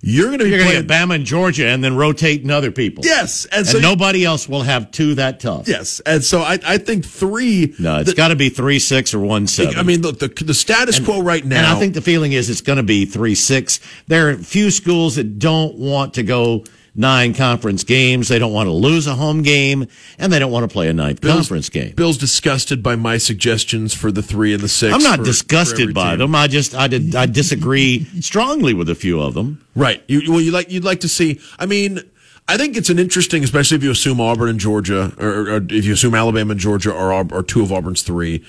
[0.00, 0.86] You're going to be you're going to playing.
[0.86, 3.04] get Bama and Georgia, and then rotating other people.
[3.04, 5.66] yes, and and nobody else will have two that tough.
[5.66, 7.74] yes, and so I I think three.
[7.80, 9.76] No, it's got to be three six or one seven.
[9.76, 11.56] I mean, look the the status quo right now.
[11.58, 13.80] And I think the feeling is it's going to be 3 6.
[14.06, 16.62] There are a few schools that don't want to go
[16.98, 18.28] nine conference games.
[18.28, 19.86] They don't want to lose a home game,
[20.18, 21.94] and they don't want to play a ninth Bill's- conference game.
[21.94, 24.94] Bill's disgusted by my suggestions for the three and the six.
[24.94, 26.18] I'm not for- for disgusted every by team.
[26.18, 26.34] them.
[26.34, 29.64] I just I did I disagree strongly with a few of them.
[29.74, 30.02] Right.
[30.08, 31.40] You, well, you like you'd like to see.
[31.58, 32.00] I mean,
[32.48, 35.84] I think it's an interesting, especially if you assume Auburn and Georgia, or, or if
[35.84, 38.44] you assume Alabama and Georgia are are two of Auburn's three.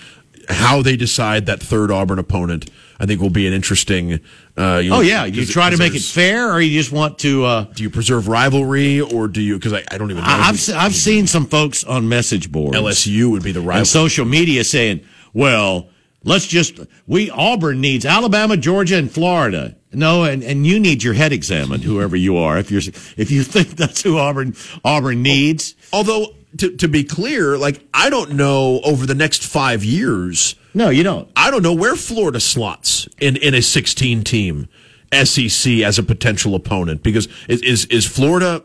[0.52, 4.20] How they decide that third Auburn opponent, I think, will be an interesting.
[4.58, 7.20] Uh, you know, Oh yeah, you try to make it fair, or you just want
[7.20, 7.46] to.
[7.46, 9.56] Uh, Do you preserve rivalry, or do you?
[9.56, 10.30] Because I, I don't even know.
[10.30, 13.80] I've se- I've seen some folks on message boards LSU would be the rival.
[13.80, 15.02] and social media saying,
[15.34, 15.90] "Well,
[16.26, 16.78] Let's just
[17.08, 19.78] we Auburn needs Alabama, Georgia, and Florida.
[19.94, 22.58] No, and, and you need your head examined, whoever you are.
[22.58, 22.82] If you're
[23.16, 25.76] if you think that's who Auburn Auburn needs.
[25.94, 30.56] Although to to be clear, like I don't know over the next five years.
[30.74, 31.30] No, you don't.
[31.36, 34.68] I don't know where Florida slots in in a 16 team
[35.12, 38.64] SEC as a potential opponent because is is, is Florida.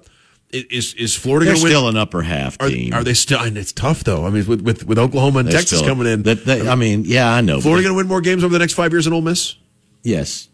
[0.51, 2.93] Is is Florida They're still an upper half Are, team.
[2.95, 3.41] are they still?
[3.41, 4.25] And it's tough though.
[4.25, 6.77] I mean, with with, with Oklahoma and They're Texas still- coming in, That, that- I
[6.77, 7.61] mean, yeah, I know.
[7.61, 9.57] Florida going to win more games over the next five years than Ole Miss.
[10.05, 10.49] Yes.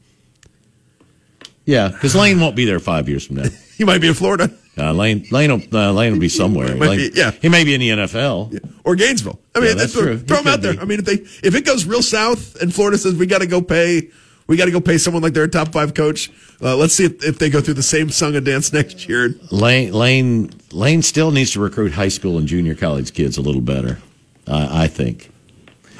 [1.66, 3.44] Yeah, because Lane won't be there five years from now.
[3.76, 4.50] He might be in Florida
[4.80, 6.74] Uh, Lane, Lane, will, uh, Lane will be somewhere.
[6.74, 7.32] Lane- be- yeah.
[7.42, 8.58] he may be in the NFL.
[8.84, 9.38] or Gainesville.
[9.54, 10.18] I mean, Yeah, that's throw, true.
[10.18, 10.72] throw He them out there.
[10.74, 10.78] be.
[10.80, 11.14] I mean, if they
[11.46, 14.08] if it goes real south and Florida says we got to go pay,
[14.46, 16.30] we got to go pay someone like their top five coach.
[16.62, 19.34] Uh, let's see if, if they go through the same song and dance next year.
[19.50, 23.60] Lane, Lane, Lane still needs to recruit high school and junior college kids a little
[23.60, 23.98] better.
[24.46, 25.30] Uh, I think.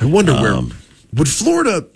[0.01, 0.73] I wonder where Um,
[1.15, 1.87] would Florida.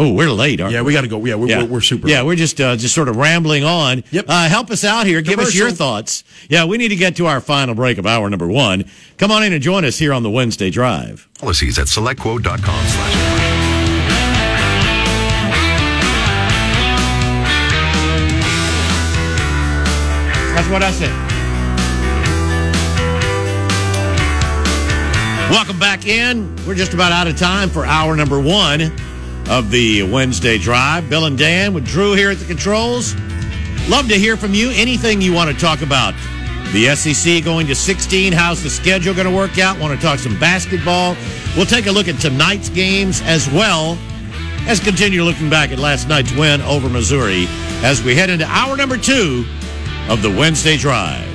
[0.00, 0.74] Oh, we're late, aren't we?
[0.76, 1.24] Yeah, we got to go.
[1.24, 1.62] Yeah, we're, Yeah.
[1.64, 2.06] we're, we're super.
[2.08, 4.04] Yeah, we're just uh, just sort of rambling on.
[4.12, 4.26] Yep.
[4.28, 5.20] Uh, help us out here.
[5.22, 6.22] Give us your thoughts.
[6.48, 8.84] Yeah, we need to get to our final break of hour number one.
[9.16, 11.28] Come on in and join us here on the Wednesday Drive.
[11.40, 13.38] Policies at selectquote.com slash
[20.54, 21.14] That's what I said.
[25.50, 26.54] Welcome back in.
[26.66, 28.92] We're just about out of time for hour number one
[29.48, 31.08] of the Wednesday Drive.
[31.08, 33.14] Bill and Dan with Drew here at the controls.
[33.88, 34.70] Love to hear from you.
[34.74, 36.14] Anything you want to talk about.
[36.72, 38.32] The SEC going to 16.
[38.32, 39.78] How's the schedule going to work out?
[39.78, 41.16] Want to talk some basketball?
[41.56, 43.98] We'll take a look at tonight's games as well
[44.66, 47.46] as continue looking back at last night's win over Missouri
[47.82, 49.46] as we head into hour number two
[50.10, 51.27] of the Wednesday Drive.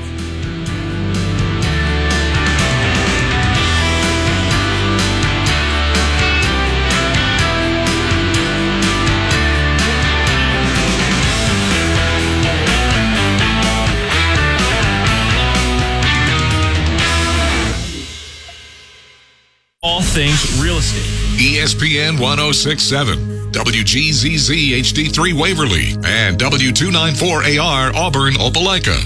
[19.84, 21.04] All things real estate.
[21.40, 28.98] ESPN 1067, WGZZ HD3 Waverly, and W294AR Auburn Opelika.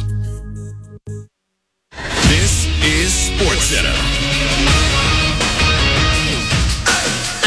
[2.30, 3.72] This is Sports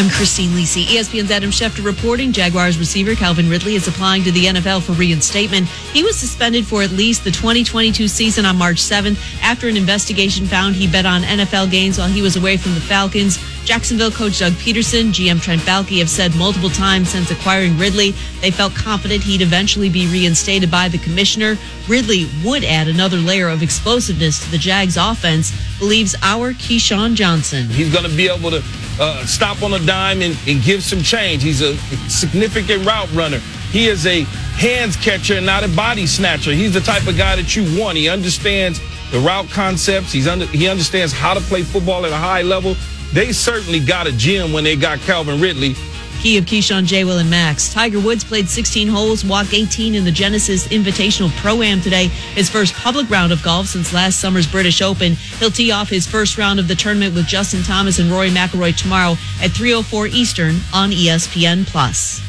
[0.01, 0.85] I'm Christine Lisi.
[0.85, 5.69] ESPN's Adam Schefter reporting Jaguars receiver Calvin Ridley is applying to the NFL for reinstatement.
[5.69, 10.47] He was suspended for at least the 2022 season on March 7th after an investigation
[10.47, 13.37] found he bet on NFL games while he was away from the Falcons.
[13.71, 18.11] Jacksonville coach Doug Pederson, GM Trent Baalke have said multiple times since acquiring Ridley
[18.41, 21.57] they felt confident he'd eventually be reinstated by the commissioner.
[21.87, 27.69] Ridley would add another layer of explosiveness to the Jags offense, believes our Keyshawn Johnson.
[27.69, 28.61] He's going to be able to
[28.99, 31.45] uh, stop on a dime and, and give some change.
[31.45, 31.77] He's a
[32.11, 33.39] significant route runner.
[33.71, 34.25] He is a
[34.59, 36.51] hands catcher and not a body snatcher.
[36.51, 37.99] He's the type of guy that you want.
[37.99, 38.81] He understands
[39.13, 40.11] the route concepts.
[40.11, 42.75] He's under, he understands how to play football at a high level.
[43.13, 45.75] They certainly got a gem when they got Calvin Ridley.
[46.21, 47.05] Key of Keyshawn, J.
[47.05, 47.73] Will, and Max.
[47.73, 52.09] Tiger Woods played 16 holes, walked 18 in the Genesis Invitational Pro Am today.
[52.35, 55.15] His first public round of golf since last summer's British Open.
[55.39, 58.77] He'll tee off his first round of the tournament with Justin Thomas and Rory McIlroy
[58.77, 62.21] tomorrow at 3:04 Eastern on ESPN Plus.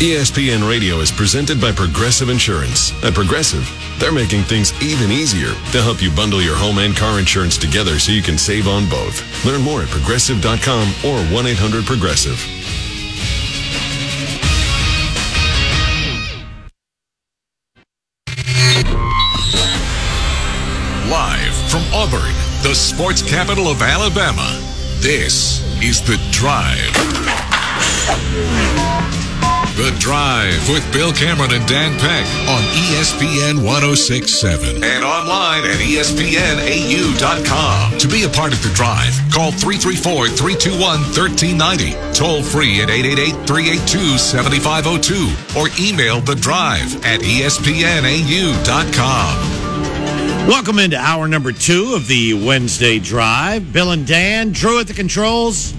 [0.00, 2.94] ESPN Radio is presented by Progressive Insurance.
[3.04, 3.68] At Progressive,
[4.00, 7.98] they're making things even easier to help you bundle your home and car insurance together
[7.98, 9.22] so you can save on both.
[9.44, 12.40] Learn more at progressive.com or 1 800 Progressive.
[21.10, 24.58] Live from Auburn, the sports capital of Alabama,
[25.00, 26.96] this is The Drive.
[29.80, 32.60] The Drive with Bill Cameron and Dan Peck on
[32.92, 37.18] ESPN 1067 and online at ESPNAU.com.
[37.96, 43.46] To be a part of The Drive, call 334 321 1390, toll free at 888
[43.48, 47.66] 382 7502, or email The Drive at ESPNAU.com.
[50.46, 53.72] Welcome into hour number two of the Wednesday Drive.
[53.72, 55.72] Bill and Dan, Drew at the controls.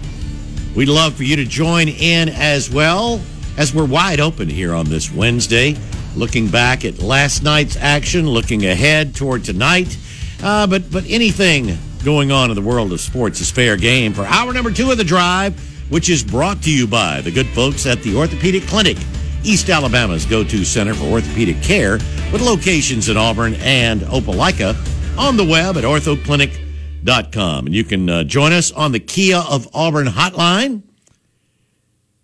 [0.76, 3.22] We'd love for you to join in as well
[3.58, 5.76] as we're wide open here on this Wednesday,
[6.16, 9.98] looking back at last night's action, looking ahead toward tonight.
[10.44, 14.26] Uh, but but anything going on in the world of sports is fair game for
[14.26, 15.60] hour number two of the drive,
[15.92, 18.98] which is brought to you by the good folks at the Orthopedic Clinic,
[19.44, 21.94] East Alabama's go-to center for orthopedic care,
[22.32, 24.76] with locations in Auburn and Opelika.
[25.18, 29.68] On the web at orthoclinic.com And you can uh, join us on the Kia of
[29.74, 30.84] Auburn hotline.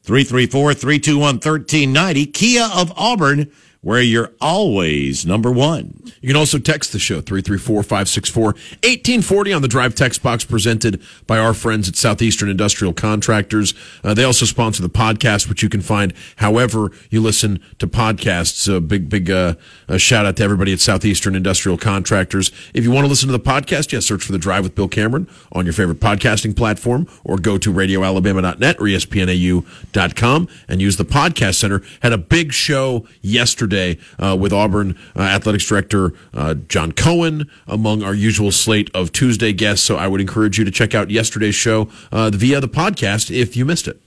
[0.07, 2.25] 334 321 1390.
[2.27, 3.51] Kia of Auburn,
[3.87, 6.03] where you're always number one.
[6.19, 11.53] You can also text the show 334-564-1840 on the drive text box presented by our
[11.53, 13.73] friends at Southeastern Industrial Contractors.
[14.03, 18.67] Uh, they also sponsor the podcast, which you can find however you listen to podcasts.
[18.67, 19.53] A big, big uh,
[19.95, 22.51] shout out to everybody at Southeastern Industrial Contractors.
[22.73, 24.89] If you want to listen to the podcast, yes, search for the Drive with Bill
[24.89, 31.05] Cameron on your favorite podcasting platform, or go to radioalabama.net or espnau.com and use the
[31.05, 31.81] podcast center.
[32.01, 38.03] Had a big show yesterday uh, with Auburn uh, athletics director uh, John Cohen among
[38.03, 39.85] our usual slate of Tuesday guests.
[39.85, 43.65] So I would encourage you to check out yesterday's show via the podcast if you
[43.65, 44.01] missed it.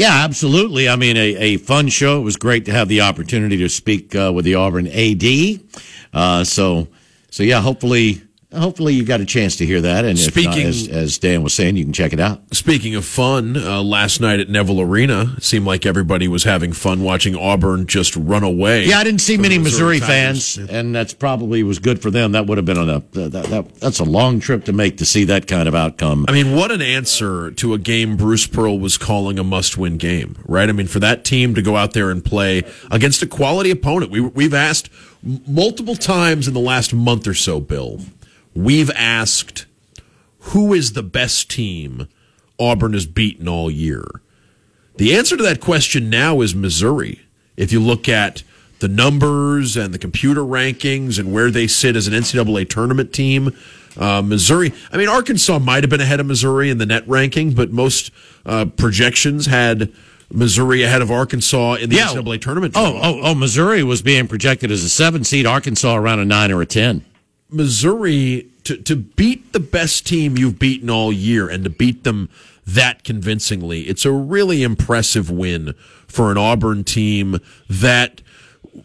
[0.00, 0.88] Yeah, absolutely.
[0.88, 2.18] I mean, a, a fun show.
[2.20, 5.60] It was great to have the opportunity to speak uh, with the Auburn AD.
[6.14, 6.88] Uh, so,
[7.30, 8.22] so yeah, hopefully,
[8.52, 10.04] hopefully you got a chance to hear that.
[10.04, 12.40] And if not, as, as Dan was saying, you can check it out.
[12.54, 16.72] Speaking of fun, uh, last night at Neville Arena, it seemed like everybody was having
[16.72, 18.86] fun watching Auburn just run away.
[18.86, 20.56] Yeah, I didn't see many Missouri, Tigers.
[20.56, 22.32] fans, and that's probably was good for them.
[22.32, 25.24] That would have been a that, that, that's a long trip to make to see
[25.24, 26.26] that kind of outcome.
[26.28, 30.36] I mean, what an answer to a game Bruce Pearl was calling a must-win game,
[30.46, 30.68] right?
[30.68, 34.10] I mean, for that team to go out there and play against a quality opponent.
[34.10, 34.90] We, we've asked
[35.46, 38.00] multiple times in the last month or so, Bill.
[38.64, 39.66] We've asked
[40.38, 42.08] who is the best team
[42.58, 44.04] Auburn has beaten all year.
[44.96, 47.22] The answer to that question now is Missouri.
[47.56, 48.42] If you look at
[48.80, 53.56] the numbers and the computer rankings and where they sit as an NCAA tournament team,
[53.96, 54.72] uh, Missouri.
[54.92, 58.10] I mean, Arkansas might have been ahead of Missouri in the net ranking, but most
[58.44, 59.90] uh, projections had
[60.30, 62.74] Missouri ahead of Arkansas in the NCAA tournament.
[62.76, 63.34] Oh, oh, oh!
[63.34, 65.44] Missouri was being projected as a seven seed.
[65.44, 67.04] Arkansas around a nine or a ten.
[67.52, 72.28] Missouri to to beat the best team you've beaten all year and to beat them
[72.66, 73.82] that convincingly.
[73.82, 75.74] It's a really impressive win
[76.06, 77.38] for an Auburn team
[77.68, 78.22] that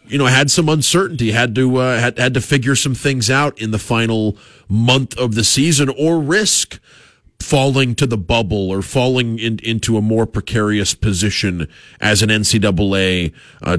[0.05, 3.59] you know had some uncertainty, had to uh, had had to figure some things out
[3.59, 4.38] in the final
[4.68, 6.80] month of the season or risk
[7.39, 11.68] falling to the bubble or falling in, into a more precarious position
[11.99, 13.78] as an NCAA uh,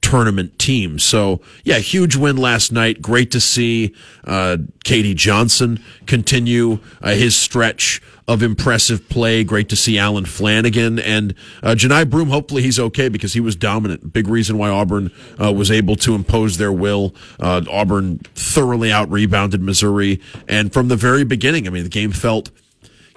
[0.00, 0.98] tournament team.
[0.98, 3.02] So yeah, huge win last night.
[3.02, 3.94] Great to see
[4.24, 9.44] uh, KD Johnson continue uh, his stretch of impressive play.
[9.44, 12.30] Great to see Allen Flanigan and uh, Johni Broome.
[12.30, 14.12] Hopefully he's okay because he was dominant.
[14.12, 15.10] Big reason why Auburn
[15.42, 17.14] uh, was able to impose their will.
[17.38, 22.12] Uh, Auburn thoroughly out rebounded Missouri, and from the very beginning, I mean, the game
[22.12, 22.50] felt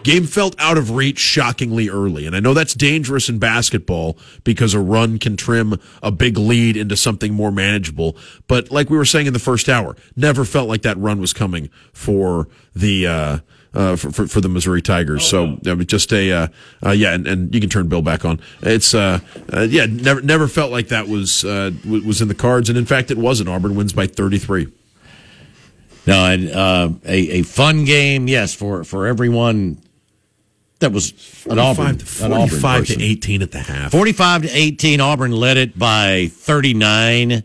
[0.03, 2.25] Game felt out of reach shockingly early.
[2.25, 6.77] And I know that's dangerous in basketball because a run can trim a big lead
[6.77, 8.15] into something more manageable.
[8.47, 11.33] But like we were saying in the first hour, never felt like that run was
[11.33, 13.39] coming for the, uh,
[13.73, 15.25] uh, for, for, for the Missouri Tigers.
[15.25, 16.47] So I mean, just a, uh,
[16.85, 18.39] uh, yeah, and, and you can turn Bill back on.
[18.61, 19.19] It's, uh,
[19.51, 22.69] uh yeah, never, never felt like that was, uh, w- was in the cards.
[22.69, 23.49] And in fact, it wasn't.
[23.49, 24.69] Auburn wins by 33.
[26.07, 29.77] No, and uh, a a fun game, yes, for for everyone
[30.79, 31.13] that was
[31.49, 33.91] an Auburn, 45 an Auburn 45 to 18 at the half.
[33.91, 37.43] 45 to 18 auburn led it by 39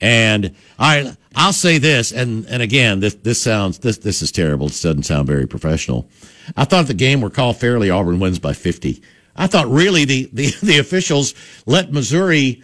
[0.00, 4.68] and i i'll say this and and again this this sounds this this is terrible.
[4.68, 6.08] This doesn't sound very professional.
[6.56, 7.90] I thought the game were called fairly.
[7.90, 9.02] Auburn wins by 50
[9.36, 11.34] i thought really the the, the officials
[11.66, 12.62] let missouri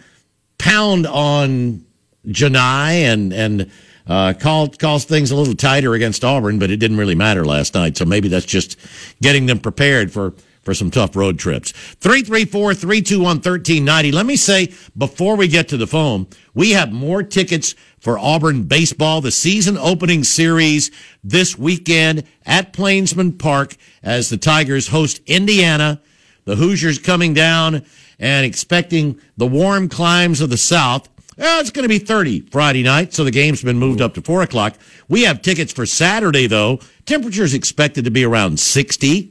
[0.58, 1.84] pound on
[2.26, 3.70] Johni and and
[4.06, 7.74] uh, called calls things a little tighter against Auburn, but it didn't really matter last
[7.74, 7.96] night.
[7.96, 8.76] So maybe that's just
[9.20, 10.34] getting them prepared for
[10.64, 11.72] for some tough road trips.
[11.72, 14.12] 334 321 1390.
[14.12, 18.64] Let me say before we get to the phone, we have more tickets for Auburn
[18.64, 20.90] baseball, the season opening series
[21.22, 26.00] this weekend at Plainsman Park as the Tigers host Indiana.
[26.44, 27.84] The Hoosiers coming down
[28.18, 31.08] and expecting the warm climes of the South.
[31.36, 34.42] It's going to be 30 Friday night, so the game's been moved up to 4
[34.42, 34.74] o'clock.
[35.08, 36.80] We have tickets for Saturday, though.
[37.06, 39.30] Temperature's expected to be around 60,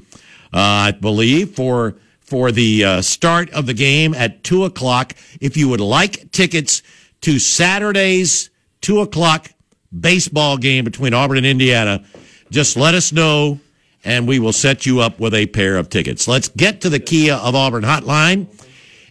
[0.54, 5.14] uh, I believe, for for the uh, start of the game at 2 o'clock.
[5.40, 6.82] If you would like tickets
[7.22, 8.50] to Saturday's
[8.82, 9.50] 2 o'clock
[9.98, 12.04] baseball game between Auburn and Indiana,
[12.50, 13.60] just let us know,
[14.04, 16.28] and we will set you up with a pair of tickets.
[16.28, 18.48] Let's get to the Kia of Auburn hotline,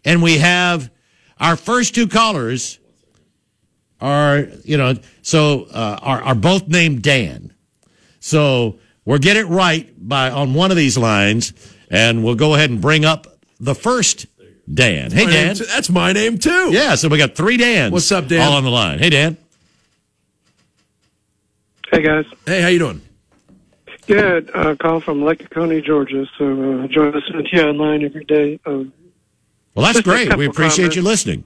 [0.05, 0.91] and we have
[1.39, 2.79] our first two callers
[4.03, 7.55] are you know so uh, are are both named Dan.
[8.21, 11.53] So we'll get it right by on one of these lines,
[11.91, 13.27] and we'll go ahead and bring up
[13.59, 14.27] the first
[14.73, 15.11] Dan.
[15.11, 15.47] Hey My Dan.
[15.57, 16.71] name That's my name too.
[16.73, 17.93] Yeah, so we got three Dans.
[17.93, 18.41] What's up, Dan?
[18.47, 18.99] All on the line.
[18.99, 19.37] Hey Dan.
[21.91, 22.25] Hey guys.
[22.47, 23.03] Hey, how you doing?
[24.07, 24.51] Good.
[24.55, 26.27] Uh, call from Lake County, Georgia.
[26.39, 28.59] So uh, enjoy listening to you online every day.
[28.67, 28.93] Um,
[29.75, 30.35] Well, that's great.
[30.37, 30.97] We appreciate comments.
[30.97, 31.45] you listening.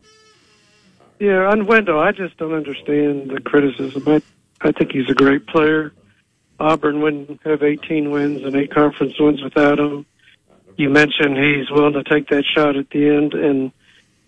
[1.19, 4.03] Yeah, on Wendell, I just don't understand the criticism.
[4.07, 4.23] I,
[4.61, 5.93] I think he's a great player.
[6.59, 10.07] Auburn wouldn't have 18 wins and eight conference wins without him.
[10.77, 13.73] You mentioned he's willing to take that shot at the end, and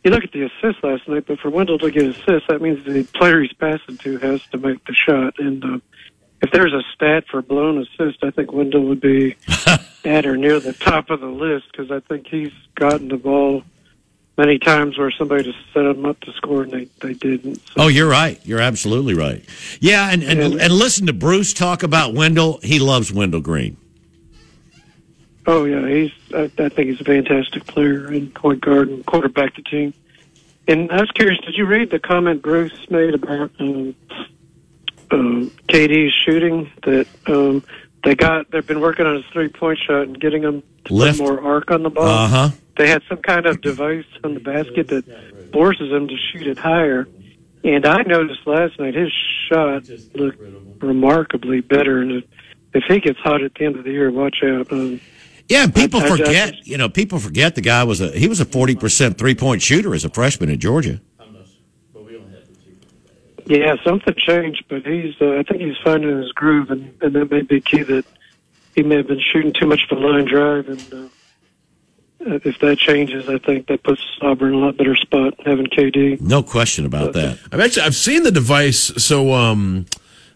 [0.02, 1.24] you look at the assist last night.
[1.26, 4.58] But for Wendell to get assists, that means the player he's passing to has to
[4.58, 5.34] make the shot.
[5.38, 5.78] And uh,
[6.40, 9.36] if there's a stat for blown assist, I think Wendell would be
[10.04, 13.62] at or near the top of the list because I think he's gotten the ball
[14.38, 17.56] many times where somebody just set them up to score and they, they didn't.
[17.56, 18.40] So, Oh, you're right.
[18.46, 19.44] You're absolutely right.
[19.80, 22.60] Yeah, and, and, And- and listen to Bruce talk about Wendell.
[22.62, 23.76] He loves Wendell Green.
[25.46, 26.12] oh yeah, he's.
[26.34, 29.94] I, I think he's a fantastic player and point guard and quarterback the team.
[30.66, 33.94] And I was curious, did you read the comment Bruce made about um,
[35.10, 36.70] um, KD's shooting?
[36.84, 37.64] That um,
[38.04, 41.18] they got they've been working on his three point shot and getting him to Lift.
[41.18, 42.06] put more arc on the ball.
[42.06, 42.50] Uh huh.
[42.78, 45.04] They had some kind of device on the basket that
[45.52, 47.06] forces him to shoot it higher.
[47.64, 49.12] And I noticed last night his
[49.48, 49.82] shot
[50.14, 50.40] looked
[50.82, 52.00] remarkably better.
[52.00, 52.22] And
[52.72, 54.72] if, he gets hot at the end of the year, watch out.
[54.72, 55.00] Um,
[55.48, 56.52] Yeah, people I- I forget.
[56.54, 59.34] just- You know, people forget the guy was a he was a forty percent three
[59.34, 61.00] point shooter as a freshman at Georgia.
[63.46, 65.14] yeah, something changed, but he's.
[65.20, 67.82] Uh, I think he's finding his groove, and, and that may be key.
[67.82, 68.04] That
[68.74, 71.08] he may have been shooting too much of a line drive, and uh,
[72.20, 76.20] if that changes, I think that puts Auburn in a lot better spot having KD.
[76.20, 77.38] No question about that.
[77.52, 78.92] I've actually I've seen the device.
[79.02, 79.86] So um,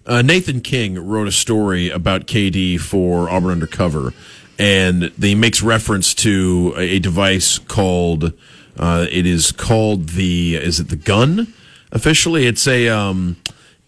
[0.07, 4.13] uh, Nathan King wrote a story about KD for Auburn Undercover,
[4.59, 8.33] and he makes reference to a, a device called.
[8.79, 10.57] Uh, it is called the.
[10.57, 11.53] Is it the gun?
[11.91, 12.89] Officially, it's a.
[12.89, 13.37] Um,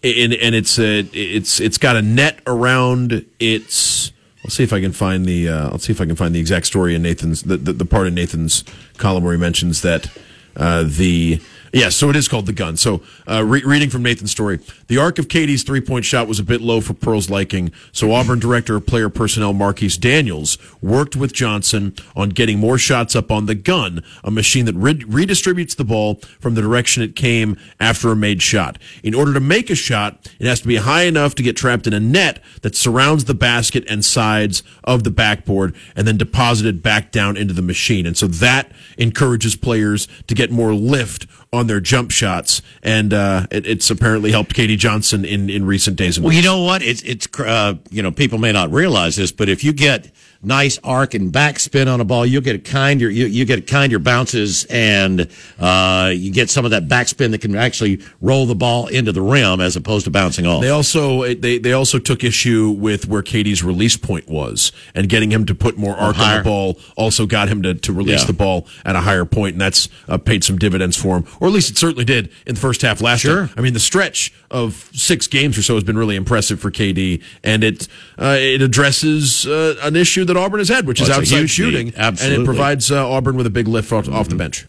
[0.03, 0.99] and, and it's a.
[0.99, 4.11] It's it's got a net around its.
[4.45, 5.49] I'll see if I can find the.
[5.49, 7.85] Uh, I'll see if I can find the exact story in Nathan's the the, the
[7.85, 8.63] part in Nathan's
[8.97, 10.15] column where he mentions that
[10.55, 11.41] uh, the
[11.73, 11.89] yeah.
[11.89, 12.77] So it is called the gun.
[12.77, 16.39] So uh, re- reading from Nathan's story, the arc of KD's three point shot was
[16.39, 17.71] a bit low for Pearl's liking.
[17.91, 23.15] So Auburn director of player personnel Marquis Daniels worked with Johnson on getting more shots
[23.15, 27.15] up on the gun, a machine that re- redistributes the ball from the direction it
[27.15, 28.77] came after a made shot.
[29.03, 31.87] In order to make a shot, it has to be high enough to get trapped
[31.87, 36.81] in a net that surrounds the basket and sides of the backboard and then deposited
[36.81, 38.05] back down into the machine.
[38.05, 42.61] And so that encourages players to get more lift on their jump shots.
[42.83, 46.17] And uh, it, it's apparently helped KD Johnson in, in recent days.
[46.17, 46.81] and Well, you know what?
[46.81, 50.11] It's it's uh, you know people may not realize this, but if you get
[50.45, 53.61] nice arc and backspin on a ball, you'll get a kinder you, you get a
[53.61, 55.27] kinder bounces and
[55.59, 59.21] uh, you get some of that backspin that can actually roll the ball into the
[59.21, 60.61] rim as opposed to bouncing off.
[60.61, 65.31] They also they they also took issue with where KD's release point was, and getting
[65.31, 68.27] him to put more arc on the ball also got him to, to release Yeah.
[68.27, 71.47] the ball at a higher point, and that's uh, paid some dividends for him, or
[71.47, 73.43] at least it certainly did in the first half last Sure.
[73.45, 73.49] year.
[73.57, 77.21] I mean, the stretch of six games or so has been really impressive for KD,
[77.43, 77.87] and it
[78.19, 81.37] uh, it addresses uh, an issue that Auburn has had, which Well, is it's outside
[81.39, 81.95] huge shooting, need.
[81.97, 84.65] and it provides uh, Auburn with a big lift off, off the bench.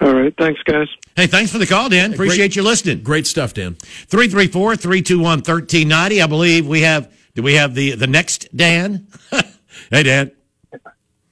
[0.00, 0.88] All right, thanks, guys.
[1.14, 2.14] hey, thanks for the call, Dan.
[2.14, 3.02] Appreciate you listening.
[3.02, 3.74] Great stuff, Dan.
[3.74, 6.22] 334 321 1390.
[6.22, 9.06] I believe we have, do we have the, the next Dan?
[9.90, 10.32] hey, Dan.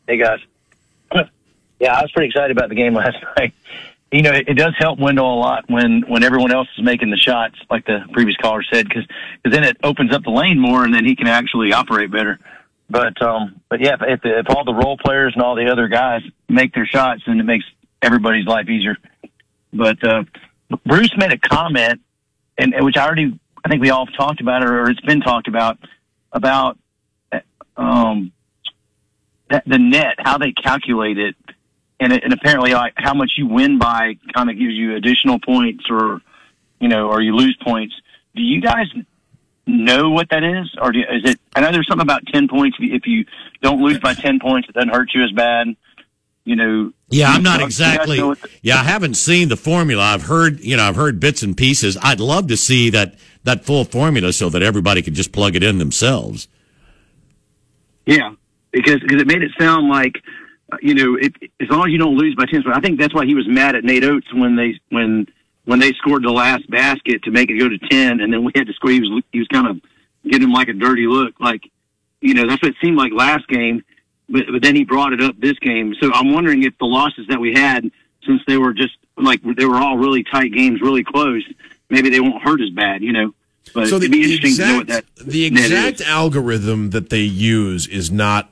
[0.07, 0.41] Hey guys.
[1.81, 3.55] Yeah, I was pretty excited about the game last night.
[4.11, 7.11] You know, it, it does help Wendell a lot when when everyone else is making
[7.11, 9.05] the shots, like the previous caller said, because
[9.45, 12.39] then it opens up the lane more, and then he can actually operate better.
[12.89, 16.23] But um, but yeah, if, if all the role players and all the other guys
[16.49, 17.67] make their shots, then it makes
[18.01, 18.97] everybody's life easier.
[19.75, 20.25] But uh,
[20.87, 22.01] Bruce made a comment,
[22.57, 25.21] and which I already I think we all have talked about, it, or it's been
[25.21, 25.79] talked about
[26.33, 26.79] about
[27.77, 28.33] um,
[29.51, 31.37] that, the net, how they calculate it,
[32.01, 35.39] and, it, and apparently like how much you win by kind of gives you additional
[35.39, 36.21] points, or
[36.81, 37.95] you know, or you lose points.
[38.35, 38.87] Do you guys
[39.67, 41.41] know what that is, or do, is it?
[41.55, 42.77] I know there's something about ten points.
[42.81, 43.25] If you,
[43.63, 45.75] don't lose by ten points, it doesn't hurt you as bad.
[46.45, 46.93] You know.
[47.11, 48.19] Yeah, I'm not exactly.
[48.63, 50.03] Yeah, I haven't seen the formula.
[50.03, 51.99] I've heard, you know, I've heard bits and pieces.
[52.01, 55.63] I'd love to see that that full formula so that everybody could just plug it
[55.63, 56.49] in themselves.
[58.07, 58.35] Yeah,
[58.73, 60.23] because because it made it sound like
[60.81, 62.63] you know it, as long as you don't lose by ten.
[62.73, 65.27] I think that's why he was mad at Nate Oats when they when
[65.65, 68.53] when they scored the last basket to make it go to ten, and then we
[68.55, 68.91] had to score.
[68.91, 69.81] He was he was kind of
[70.25, 71.71] giving him like a dirty look, like
[72.21, 73.83] you know that's what it seemed like last game.
[74.29, 75.95] But but then he brought it up this game.
[76.01, 77.91] So I'm wondering if the losses that we had,
[78.27, 81.45] since they were just like they were all really tight games, really close,
[81.89, 83.03] maybe they won't hurt as bad.
[83.03, 83.35] You know.
[83.75, 86.91] But so the, it'd be the interesting to know what exact, that the exact algorithm
[86.91, 88.51] that they use is not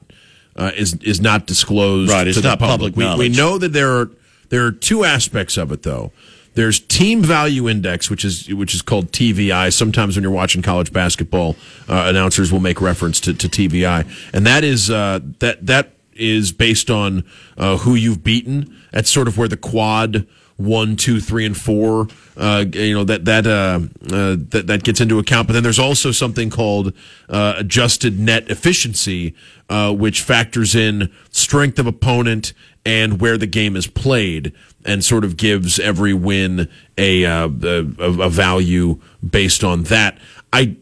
[0.57, 3.73] uh, is is not disclosed Right, it's to the not public We, we know that
[3.73, 4.11] there are
[4.49, 6.13] there are two aspects of it though.
[6.55, 9.73] There's team value index, which is which is called TVI.
[9.73, 11.55] Sometimes when you're watching college basketball,
[11.87, 16.53] uh, announcers will make reference to, to TVI, and that is uh, that that is
[16.53, 17.25] based on
[17.59, 18.75] uh, who you've beaten.
[18.91, 20.27] That's sort of where the quad
[20.57, 22.09] one, two, three, and four.
[22.37, 23.81] Uh, you know that that uh,
[24.13, 25.47] uh, that that gets into account.
[25.47, 26.93] But then there's also something called
[27.29, 29.35] uh, adjusted net efficiency,
[29.69, 32.53] uh, which factors in strength of opponent
[32.85, 34.53] and where the game is played,
[34.85, 40.19] and sort of gives every win a uh, a, a value based on that.
[40.53, 40.77] I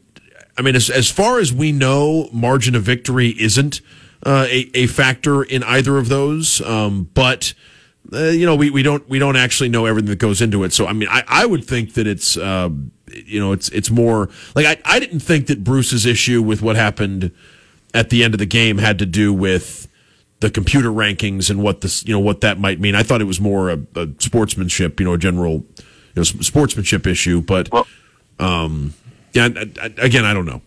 [0.57, 3.81] I mean, as as far as we know, margin of victory isn't
[4.25, 7.55] a a factor in either of those, um, but
[8.13, 10.73] uh, you know, we, we don't we don't actually know everything that goes into it.
[10.73, 12.71] So I mean, I, I would think that it's uh,
[13.13, 16.77] you know it's it's more like I, I didn't think that Bruce's issue with what
[16.77, 17.33] happened
[17.95, 19.89] at the end of the game had to do with
[20.41, 22.95] the computer rankings and what this you know what that might mean.
[22.95, 25.65] I thought it was more a, a sportsmanship, you know, a general you
[26.17, 27.41] know, sportsmanship issue.
[27.41, 27.71] But
[28.39, 28.95] um,
[29.33, 30.61] yeah, I, I, again, I don't know.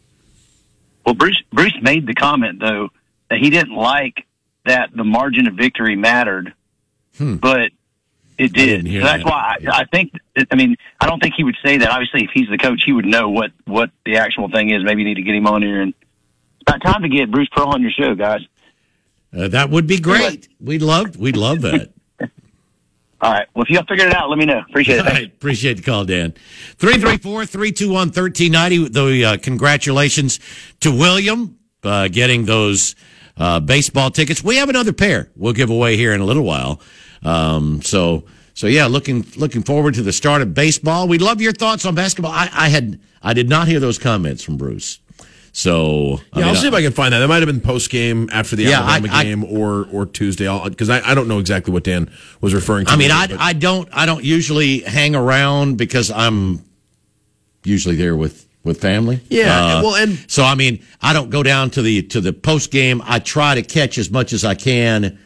[1.06, 2.90] Well, Bruce Bruce made the comment though
[3.30, 4.26] that he didn't like
[4.66, 6.54] that the margin of victory mattered,
[7.20, 7.72] but
[8.38, 8.86] it did.
[8.86, 9.26] So that's that.
[9.26, 10.14] why I, I think.
[10.52, 11.90] I mean, I don't think he would say that.
[11.90, 14.84] Obviously, if he's the coach, he would know what what the actual thing is.
[14.84, 15.94] Maybe you need to get him on here and.
[16.60, 18.42] It's about time to get Bruce Pearl on your show, guys.
[19.34, 20.50] Uh, that would be great.
[20.60, 21.92] We'd love we'd love that.
[23.22, 23.48] All right.
[23.54, 24.62] Well, if y'all figured it out, let me know.
[24.70, 25.08] Appreciate it.
[25.08, 26.36] All right, appreciate the call, Dan.
[26.78, 28.94] 334-321-1390.
[28.94, 30.40] The uh, congratulations
[30.82, 32.96] to William uh, getting those
[33.38, 34.44] uh, baseball tickets.
[34.44, 36.80] We have another pair we'll give away here in a little while.
[37.24, 41.08] Um, so so yeah, looking looking forward to the start of baseball.
[41.08, 42.32] We'd love your thoughts on basketball.
[42.32, 45.00] I, I had I did not hear those comments from Bruce.
[45.54, 47.20] So I Yeah, mean, I'll see if I can find that.
[47.20, 50.06] That might have been post game after the Yeah, Alabama I- I- game or or
[50.06, 50.48] Tuesday.
[50.70, 52.12] Because I, I don't know exactly what Dan
[52.42, 52.92] was referring to.
[52.92, 56.64] I mean, I, I don't I don't usually hang around because I'm
[57.64, 59.22] usually there with with family.
[59.30, 62.70] Yeah, well, and- so I mean, I don't go down to the to the post
[62.72, 63.02] game.
[63.06, 65.18] I try to catch as much as I can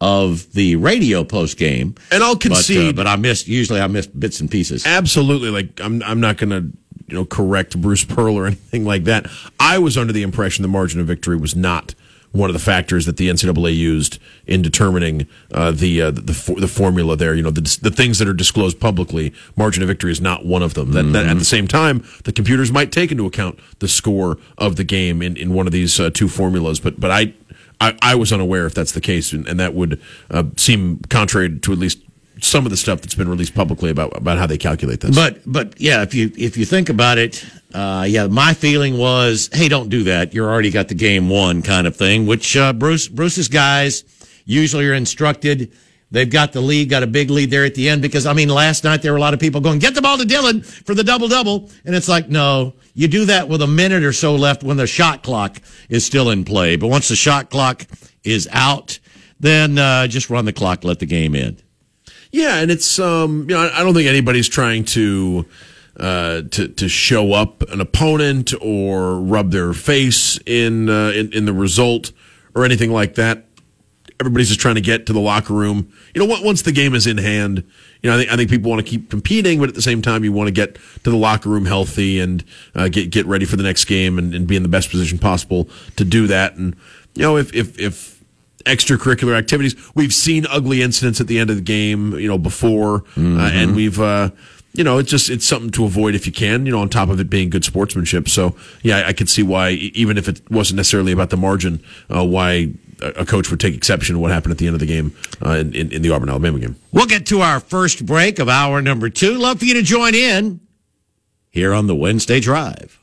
[0.00, 3.86] of the radio post game, And I'll but, uh, concede- but I missed usually I
[3.86, 4.86] missed bits and pieces.
[4.86, 6.76] absolutely like I'm I'm not going to
[7.08, 9.26] you know correct Bruce Pearl or anything like that.
[9.58, 11.94] I was under the impression the margin of victory was not
[12.32, 16.60] one of the factors that the NCAA used in determining uh, the uh, the for,
[16.60, 17.34] the formula there.
[17.34, 20.62] You know the the things that are disclosed publicly, margin of victory is not one
[20.62, 20.92] of them.
[20.92, 24.76] That, that at the same time, the computers might take into account the score of
[24.76, 26.78] the game in, in one of these uh, two formulas.
[26.80, 27.34] But but I.
[27.80, 30.00] I, I was unaware if that's the case, and, and that would
[30.30, 32.02] uh, seem contrary to at least
[32.42, 35.14] some of the stuff that's been released publicly about about how they calculate this.
[35.14, 39.48] But but yeah, if you if you think about it, uh, yeah, my feeling was,
[39.52, 40.34] hey, don't do that.
[40.34, 42.26] You're already got the game won, kind of thing.
[42.26, 44.04] Which uh, Bruce Bruce's guys
[44.44, 45.72] usually are instructed.
[46.12, 48.48] They've got the lead, got a big lead there at the end because I mean,
[48.48, 50.94] last night there were a lot of people going, get the ball to Dylan for
[50.94, 54.34] the double double, and it's like, no, you do that with a minute or so
[54.34, 55.58] left when the shot clock
[55.88, 56.76] is still in play.
[56.76, 57.86] But once the shot clock
[58.24, 58.98] is out,
[59.38, 61.62] then uh, just run the clock, let the game end.
[62.32, 65.46] Yeah, and it's um, you know, I don't think anybody's trying to
[65.96, 71.44] uh, to to show up an opponent or rub their face in uh, in, in
[71.44, 72.12] the result
[72.54, 73.44] or anything like that.
[74.20, 75.92] Everybody's just trying to get to the locker room.
[76.14, 77.64] You know, once the game is in hand,
[78.02, 80.02] you know, I think I think people want to keep competing, but at the same
[80.02, 82.44] time, you want to get to the locker room healthy and
[82.74, 85.18] uh, get get ready for the next game and, and be in the best position
[85.18, 86.54] possible to do that.
[86.54, 86.76] And
[87.14, 88.20] you know, if if if
[88.64, 89.74] extracurricular activities.
[89.94, 93.74] We've seen ugly incidents at the end of the game, you know, before, uh, and
[93.74, 94.30] we've, uh,
[94.72, 96.66] you know, it's just it's something to avoid if you can.
[96.66, 98.28] You know, on top of it being good sportsmanship.
[98.28, 101.82] So yeah, I, I could see why, even if it wasn't necessarily about the margin,
[102.14, 102.72] uh, why
[103.02, 105.14] a a coach would take exception to what happened at the end of the game
[105.44, 106.76] uh, in, in, in the Auburn Alabama game.
[106.92, 109.38] We'll get to our first break of hour number two.
[109.38, 110.60] Love for you to join in
[111.50, 112.98] here on the Wednesday Drive.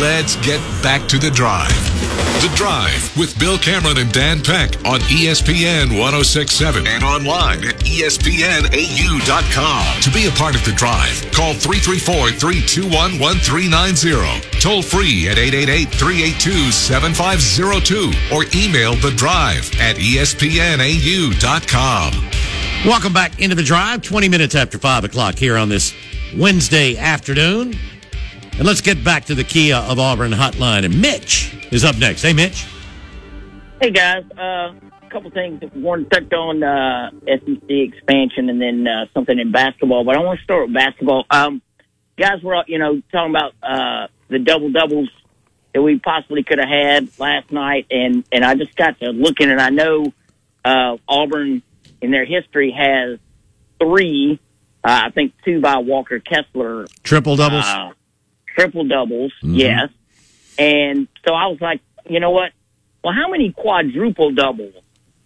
[0.00, 1.93] Let's get back to the drive.
[2.44, 8.70] The Drive with Bill Cameron and Dan Peck on ESPN 1067 and online at ESPNAU.com.
[10.02, 14.60] To be a part of the drive, call 334 321 1390.
[14.60, 20.44] Toll free at 888 382 7502 or email the drive at ESPNAU.com.
[22.84, 25.94] Welcome back into the drive, 20 minutes after 5 o'clock here on this
[26.36, 27.74] Wednesday afternoon.
[28.58, 30.84] And let's get back to the Kia of Auburn hotline.
[30.84, 32.22] And Mitch is up next.
[32.22, 32.66] Hey, Mitch.
[33.80, 35.60] Hey guys, uh, a couple things.
[35.74, 40.04] One touch on uh, SEC expansion, and then uh, something in basketball.
[40.04, 41.24] But I want to start with basketball.
[41.30, 41.60] Um,
[42.16, 45.08] guys were you know talking about uh, the double doubles
[45.74, 49.50] that we possibly could have had last night, and and I just got to looking,
[49.50, 50.12] and I know
[50.64, 51.62] uh, Auburn
[52.00, 53.18] in their history has
[53.80, 54.38] three.
[54.84, 57.64] Uh, I think two by Walker Kessler Triple doubles.
[57.66, 57.90] uh,
[58.56, 59.56] triple doubles, Mhm.
[59.58, 59.88] yes.
[60.58, 62.52] And so I was like, you know what?
[63.02, 64.74] Well, how many quadruple doubles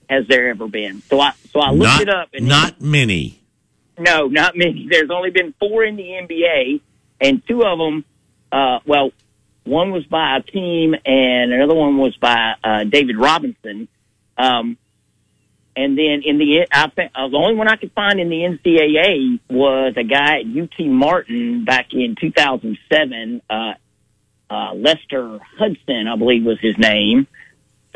[0.08, 1.02] has there ever been?
[1.02, 3.40] So I so I looked not, it up, and not many.
[3.98, 4.88] no, not many.
[4.90, 6.80] There's only been four in the NBA,
[7.20, 8.04] and two of them,
[8.50, 9.12] uh, well,
[9.64, 13.88] one was by a team, and another one was by uh, David Robinson.
[14.36, 14.78] Um,
[15.76, 19.38] and then in the I, uh, the only one I could find in the NCAA
[19.48, 23.42] was a guy at UT Martin back in 2007.
[23.48, 23.74] Uh,
[24.50, 27.26] uh, Lester Hudson, I believe, was his name.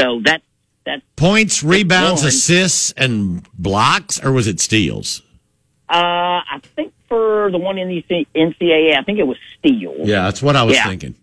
[0.01, 0.43] So that
[0.85, 2.29] that Points, rebounds, one.
[2.29, 5.23] assists, and blocks, or was it steals?
[5.89, 8.03] uh, I think for the one in the
[8.35, 10.09] NCAA, I think it was steals.
[10.09, 10.89] Yeah, that's what I was Yeah.
[10.89, 11.15] thinking.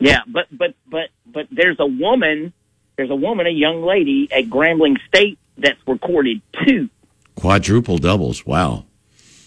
[0.00, 2.52] Yeah, but but but but there's a woman,
[2.96, 6.88] there's a woman, a young lady at Grambling State that's recorded two.
[7.36, 8.44] Quadruple doubles.
[8.44, 8.84] Wow.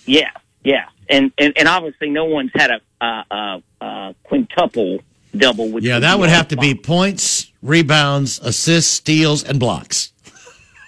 [0.06, 0.30] Yeah,
[0.64, 5.00] yeah, and and, and obviously no one's had a uh, uh, uh, quintuple
[5.36, 5.70] double.
[5.70, 10.12] Which Yeah, that would have to be points, rebounds, assists, steals, and blocks.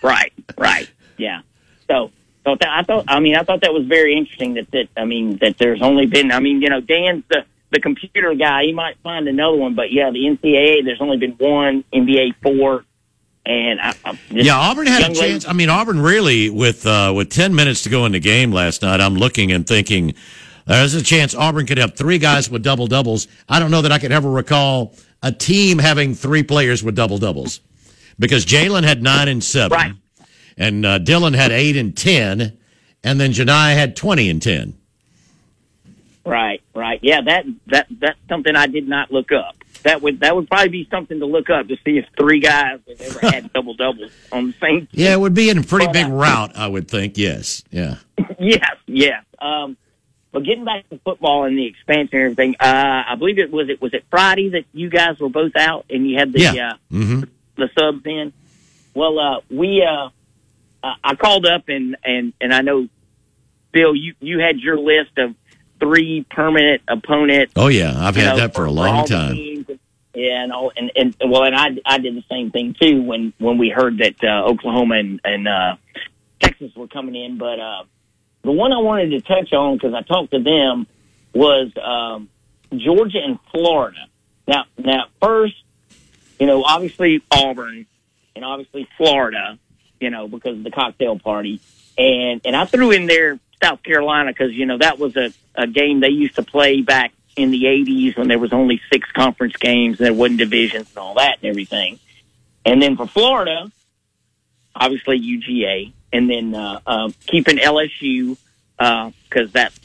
[0.04, 0.90] right, right.
[1.18, 1.42] Yeah.
[1.90, 2.12] So
[2.46, 4.54] so that, I thought, I mean, I thought that was very interesting.
[4.54, 7.80] That that I mean that there's only been, I mean, you know, Dan's the the
[7.82, 8.64] computer guy.
[8.64, 10.86] He might find another one, but yeah, the NCAA.
[10.86, 12.86] There's only been one NBA four.
[13.48, 13.94] And I,
[14.30, 15.48] Yeah, Auburn had a young lady- chance.
[15.48, 18.82] I mean, Auburn really, with uh, with ten minutes to go in the game last
[18.82, 20.14] night, I'm looking and thinking
[20.66, 23.28] there's a chance Auburn could have three guys with double doubles.
[23.48, 24.94] I don't know that I could ever recall
[25.24, 27.62] a team having three players with double doubles
[28.20, 29.94] because Jaylin had nine and seven, Right.
[30.58, 32.58] and uh, Dylan had eight and ten,
[33.04, 34.74] and then Johni had twenty and ten.
[36.28, 37.00] Right, right.
[37.02, 39.56] Yeah, that that that's something I did not look up.
[39.84, 42.80] That would that would probably be something to look up to see if three guys
[42.88, 44.88] have ever had double doubles on the same.
[44.92, 47.18] Yeah, it would be in a pretty big route, I would think.
[47.18, 47.98] Yes, yeah.
[48.40, 49.24] yes, yes.
[49.40, 49.78] Um,
[50.32, 53.70] but getting back to football and the expansion and everything, uh, I believe it was
[53.70, 56.72] it was it Friday that you guys were both out and you had the Yeah.
[56.74, 57.22] uh, hmm
[57.56, 58.34] the subs in.
[58.94, 60.10] Well, uh, we uh,
[60.84, 62.88] uh, I called up and and and I know
[63.72, 65.36] Bill, you you had your list of
[65.80, 69.36] three permanent opponents Oh yeah, I've had know, that for a long time.
[69.36, 69.68] teams.
[70.14, 73.34] Yeah, and, all, and and well, and I I did the same thing too when
[73.38, 75.76] when we heard that uh, Oklahoma and and uh,
[76.42, 77.38] Texas were coming in.
[77.38, 77.84] But uh,
[78.44, 80.88] the one I wanted to touch on because I talked to them
[81.34, 82.30] was um,
[82.76, 84.08] Georgia and Florida.
[84.48, 85.56] Now, now first,
[86.40, 87.86] you know, obviously Auburn
[88.36, 89.60] and obviously Florida,
[90.00, 91.60] you know, because of the cocktail party,
[91.98, 95.68] and and I threw in there South Carolina because you know that was a a
[95.68, 99.56] game they used to play back in the '80s when there was only six conference
[99.58, 102.00] games, and there wasn't divisions and all that and everything.
[102.66, 103.72] And then for Florida,
[104.76, 108.38] obviously UGA, and then uh, uh, keeping LSU
[108.78, 109.80] because that's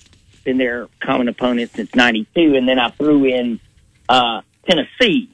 [0.44, 2.56] been their common opponent since '92.
[2.56, 3.60] And then I threw in
[4.08, 5.30] uh, Tennessee,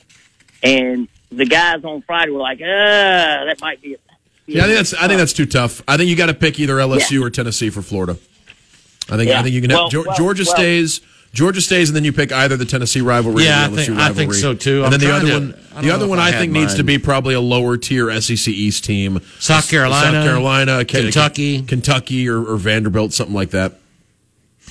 [0.63, 3.99] and the guys on Friday were like, "Uh, that might be." A,
[4.49, 5.83] Yeah, I think that's I think uh, that's too tough.
[5.87, 8.17] I think you got to pick either LSU or Tennessee for Florida.
[9.11, 11.01] I think I think you can have Well, Geor- well, Georgia well- stays.
[11.35, 13.87] Georgia stays, and then you pick either the Tennessee rivalry Yeah, or the I LSU
[13.87, 14.83] think- I think so, too.
[14.85, 16.75] And I'm then the other to- one, the other one, I I had think needs
[16.77, 19.21] to be probably a lower tier SEC East team.
[19.39, 21.61] South Carolina, South Carolina, Ke- Kentucky.
[21.63, 23.75] Kentucky, or, or Vanderbilt, something like that.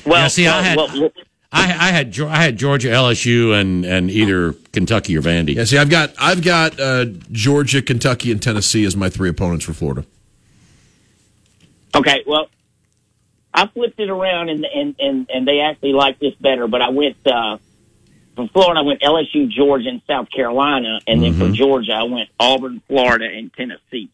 [0.03, 1.13] well, Yeah, see, I had- well, look-
[1.57, 5.55] I, I had I had Georgia, LSU, and and either Kentucky or Vandy.
[5.55, 9.65] Yeah, see, I've got I've got uh, Georgia, Kentucky, and Tennessee as my three opponents
[9.65, 10.05] for Florida.
[11.95, 12.49] Okay, well,
[13.53, 16.67] I flipped it around and and and, and they actually liked this better.
[16.67, 17.57] But I went uh,
[18.35, 18.79] from Florida.
[18.81, 21.49] I went LSU, Georgia, and South Carolina, and then Mm-hmm.
[21.49, 24.09] for Georgia, I went Auburn, Florida, and Tennessee.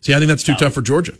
[0.00, 1.14] See, I think that's too tough for Georgia.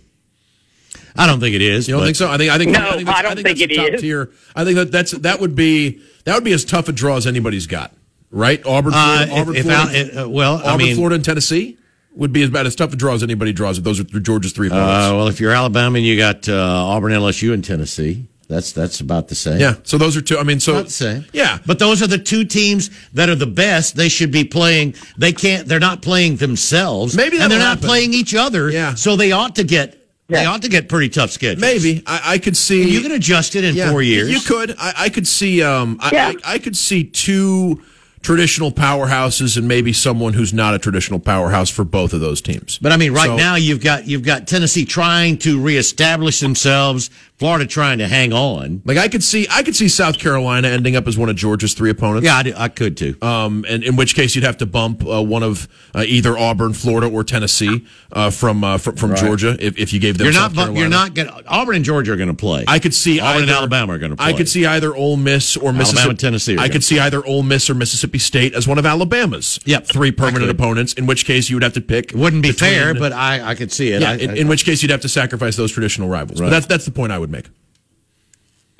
[1.16, 1.86] I don't think it is.
[1.88, 2.28] You don't but- think so?
[2.30, 3.94] I think I think No, I, think that's, I don't think think that's it top
[3.94, 4.00] is.
[4.00, 4.30] tier.
[4.56, 7.26] I think that that's that would be that would be as tough a draw as
[7.26, 7.92] anybody's got,
[8.30, 8.64] right?
[8.66, 11.24] Auburn, Uh, Florida, if- Auburn, if Florida, Al- uh, well, I Auburn, mean- Florida, and
[11.24, 11.76] Tennessee
[12.16, 13.78] would be about as tough a draw as anybody draws.
[13.78, 14.72] If those are th- Georgia's three Uh,
[15.14, 18.26] well, if you're Alabama, and you got uh, Auburn, LSU, and Tennessee.
[18.46, 19.58] That's that's about the same.
[19.58, 20.36] yeah, so those are two.
[20.38, 21.24] I mean, so About the same.
[21.32, 23.96] yeah, But those are the two teams that are the best.
[23.96, 24.94] They should be playing.
[25.16, 25.66] They can't.
[25.66, 27.16] They're not playing themselves.
[27.16, 27.88] Maybe and they're that'll not happen.
[27.88, 28.70] playing each other.
[28.70, 28.94] Yeah.
[28.96, 29.98] So they ought to get.
[30.28, 31.60] They ought to get pretty tough schedules.
[31.60, 34.30] maybe I, I could see You can adjust it in Yeah, four years.
[34.30, 34.74] You could.
[34.78, 35.62] I, I could see.
[35.62, 36.32] Um, I, Yeah.
[36.44, 37.82] I, I could see two
[38.22, 42.78] traditional powerhouses and maybe someone who's not a traditional powerhouse for both of those teams.
[42.78, 47.10] But I mean, right So- now you've got you've got Tennessee trying to reestablish themselves
[47.38, 48.80] Florida trying to hang on.
[48.84, 51.74] Like I could see, I could see South Carolina ending up as one of Georgia's
[51.74, 52.24] three opponents.
[52.24, 53.16] Yeah, I, do- I could too.
[53.20, 55.66] Um, and in which case you'd have to bump uh, one of
[55.96, 59.18] uh, either Auburn, Florida, or Tennessee uh, from uh, from, from Right.
[59.18, 60.26] Georgia if, if you gave them.
[60.26, 60.72] You're South not.
[60.74, 61.28] bu- You're not going.
[61.48, 62.64] Auburn and Georgia are going to play.
[62.68, 64.26] I could see Auburn and either- Alabama are going to play.
[64.26, 66.00] I could see either Ole Miss or Mississippi.
[66.02, 69.58] Alabama, Tennessee I could see either Ole Miss or Mississippi State as one of Alabama's
[69.64, 70.92] Yep, three permanent opponents.
[70.94, 72.12] In which case you would have to pick.
[72.12, 74.02] It wouldn't be between- fair, but I, I could see it.
[74.02, 76.40] yeah, I, in, in which case you'd have to sacrifice those traditional rivals.
[76.40, 76.46] Right.
[76.46, 77.48] But that's that's the point I would make.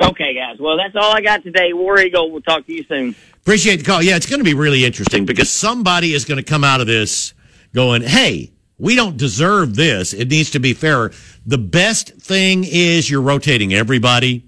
[0.01, 0.59] Okay, guys.
[0.59, 1.73] Well, that's all I got today.
[1.73, 2.31] War Eagle.
[2.31, 3.15] We'll talk to you soon.
[3.37, 4.03] Appreciate the call.
[4.03, 6.87] Yeah, it's going to be really interesting because somebody is going to come out of
[6.87, 7.33] this
[7.73, 10.13] going, hey, we don't deserve this.
[10.13, 11.13] It needs to be fairer.
[11.47, 14.45] The best thing is you're rotating everybody.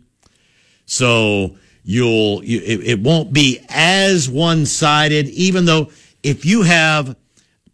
[0.87, 5.91] So you'll, you, it, it won't be as one sided, even though
[6.23, 7.17] if you have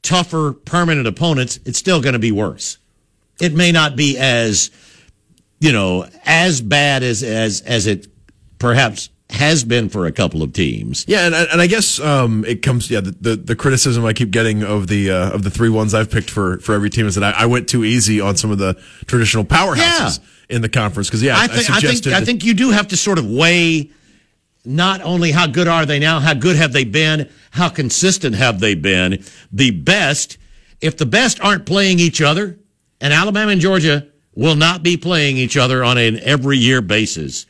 [0.02, 2.78] tougher permanent opponents, it's still going to be worse.
[3.40, 4.70] It may not be as,
[5.62, 8.08] you know, as bad as, as, as it
[8.58, 11.04] perhaps has been for a couple of teams.
[11.08, 14.12] Yeah, and I- and I guess um, it comes yeah the, the the criticism I
[14.12, 17.06] keep getting of the uh, of the three ones I've picked for for every team
[17.06, 18.74] is that I, I went too easy on some of the
[19.06, 20.20] traditional powerhouses
[20.50, 22.88] in the conference because yeah I, I think I, think I think you do have
[22.88, 23.90] to sort of weigh
[24.66, 28.60] not only how good are they now, how good have they been, how consistent have
[28.60, 29.24] they been.
[29.50, 30.36] The best,
[30.82, 32.58] if the best aren't playing each other,
[33.00, 37.46] and Alabama and Georgia will not be playing each other on an every year basis.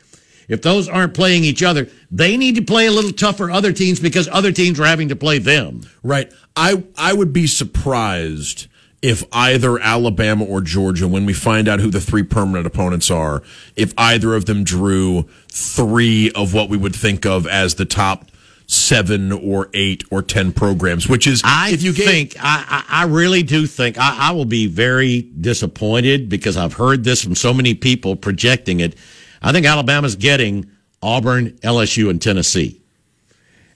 [0.48, 4.00] If those aren't playing each other, they need to play a little tougher other teams
[4.00, 5.82] because other teams are having to play them.
[6.02, 6.32] Right.
[6.56, 8.66] I I would be surprised
[9.00, 13.42] if either Alabama or Georgia, when we find out who the three permanent opponents are,
[13.74, 18.30] if either of them drew three of what we would think of as the top
[18.72, 23.04] seven or eight or ten programs, which is I if you think I, I, I
[23.04, 27.52] really do think I, I will be very disappointed because I've heard this from so
[27.52, 28.96] many people projecting it.
[29.42, 30.70] I think Alabama's getting
[31.02, 32.80] Auburn, LSU, and Tennessee,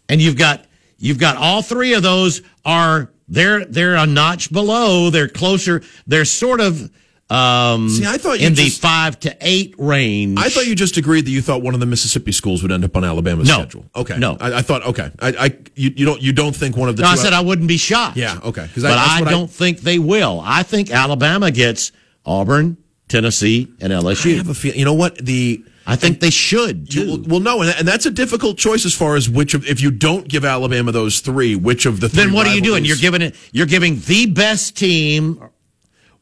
[0.09, 0.65] and you've got
[0.99, 5.11] you've got all three of those are they're they're a notch below.
[5.11, 5.83] They're closer.
[6.07, 6.91] They're sort of
[7.29, 10.39] um, See, I thought in just- the five to eight range.
[10.39, 12.85] I thought you just agreed that you thought one of the Mississippi schools would end
[12.85, 13.55] up on Alabama's No.
[13.55, 13.85] schedule.
[13.97, 14.37] Okay, No.
[14.41, 15.11] I, I thought okay.
[15.21, 17.41] I, I you, you don't you don't think one of the No, I said I
[17.41, 18.17] wouldn't be shocked.
[18.17, 18.69] Yeah, okay.
[18.75, 18.89] But I-
[19.21, 20.41] that's I, don't think they will.
[20.45, 21.91] I think Alabama gets
[22.25, 22.77] Auburn,
[23.09, 24.35] Tennessee, and LSU.
[24.35, 24.75] I have a feel.
[24.75, 26.93] You know what the I think they should.
[26.95, 27.25] You- Too.
[27.29, 29.91] well, no, and, and that's a difficult choice as far as which of if you
[29.91, 32.85] don't give Alabama those three, which of the three then what are you doing?
[32.85, 33.35] You're giving it.
[33.53, 35.41] You're giving the best team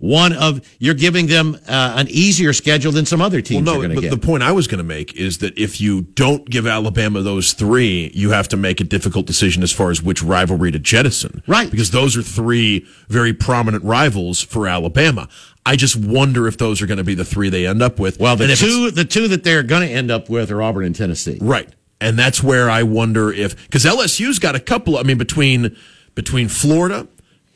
[0.05, 0.60] one of.
[0.78, 3.89] You're giving them uh, an easier schedule than some other Well, teams are no, going
[3.90, 4.10] to but get.
[4.10, 7.52] the point I was going to make is that if you don't give Alabama those
[7.55, 11.43] three, you have to make a difficult decision as far as which rivalry to jettison.
[11.47, 11.70] Right.
[11.70, 15.28] Because those are three very prominent rivals for Alabama.
[15.66, 18.20] I just wonder if those are going to be the three they end up with.
[18.20, 20.51] well, the And if it's- two the two that they're going to end up with
[20.51, 21.39] are Auburn and Tennessee.
[21.40, 21.68] Right.
[22.01, 24.98] And that's where I wonder if because LSU's got a couple.
[24.98, 25.74] I mean, between
[26.14, 27.09] between Florida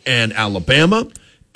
[0.07, 1.07] and Alabama,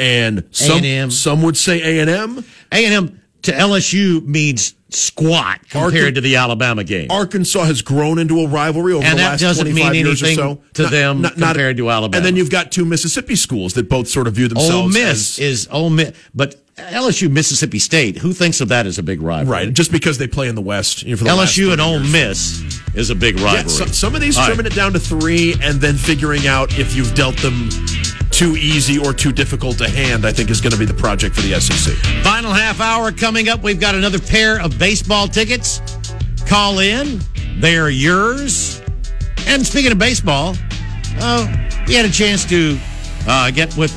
[0.03, 1.11] and some A&M.
[1.11, 2.45] some would say A and M.
[2.73, 7.11] A and M to LSU means squat compared Arkan- to the Alabama game.
[7.11, 10.37] Arkansas has grown into a rivalry over And the last 25 mean years or anything
[10.45, 12.17] so to them not compared to Alabama.
[12.19, 15.39] And then you've got two Mississippi schools that both sort of view themselves Ole Miss
[15.39, 18.19] as is Ole Miss, but LSU Mississippi State.
[18.19, 19.51] Who thinks of that as a big rivalry?
[19.67, 21.03] right just because they play in the West.
[21.03, 21.99] You know, the LSU 30 and Ole.
[22.01, 22.63] Miss
[22.95, 23.69] is a big Yeah, rivalry.
[23.71, 24.55] so, some of these All right.
[24.55, 27.69] trimming it down to three and then figuring out if you've dealt them
[28.31, 31.35] too easy or too difficult to hand, I think is going to be the project
[31.35, 31.95] for the SEC.
[32.25, 33.63] Final half hour coming up.
[33.63, 35.81] We've got another pair of baseball tickets.
[36.47, 37.21] Call in.
[37.61, 38.81] They are yours.
[39.47, 40.57] And speaking of baseball,
[41.19, 41.47] uh,
[41.87, 42.79] you had a chance to
[43.27, 43.93] uh, get with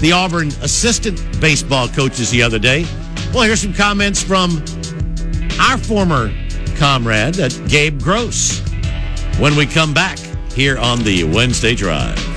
[0.00, 2.84] the Auburn assistant baseball coaches the other day.
[3.32, 4.62] Well, here's some comments from
[5.60, 6.32] our former
[6.76, 7.36] comrade,
[7.68, 8.60] Gabe Gross,
[9.38, 10.18] when we come back
[10.52, 12.27] here on the Wednesday Drive.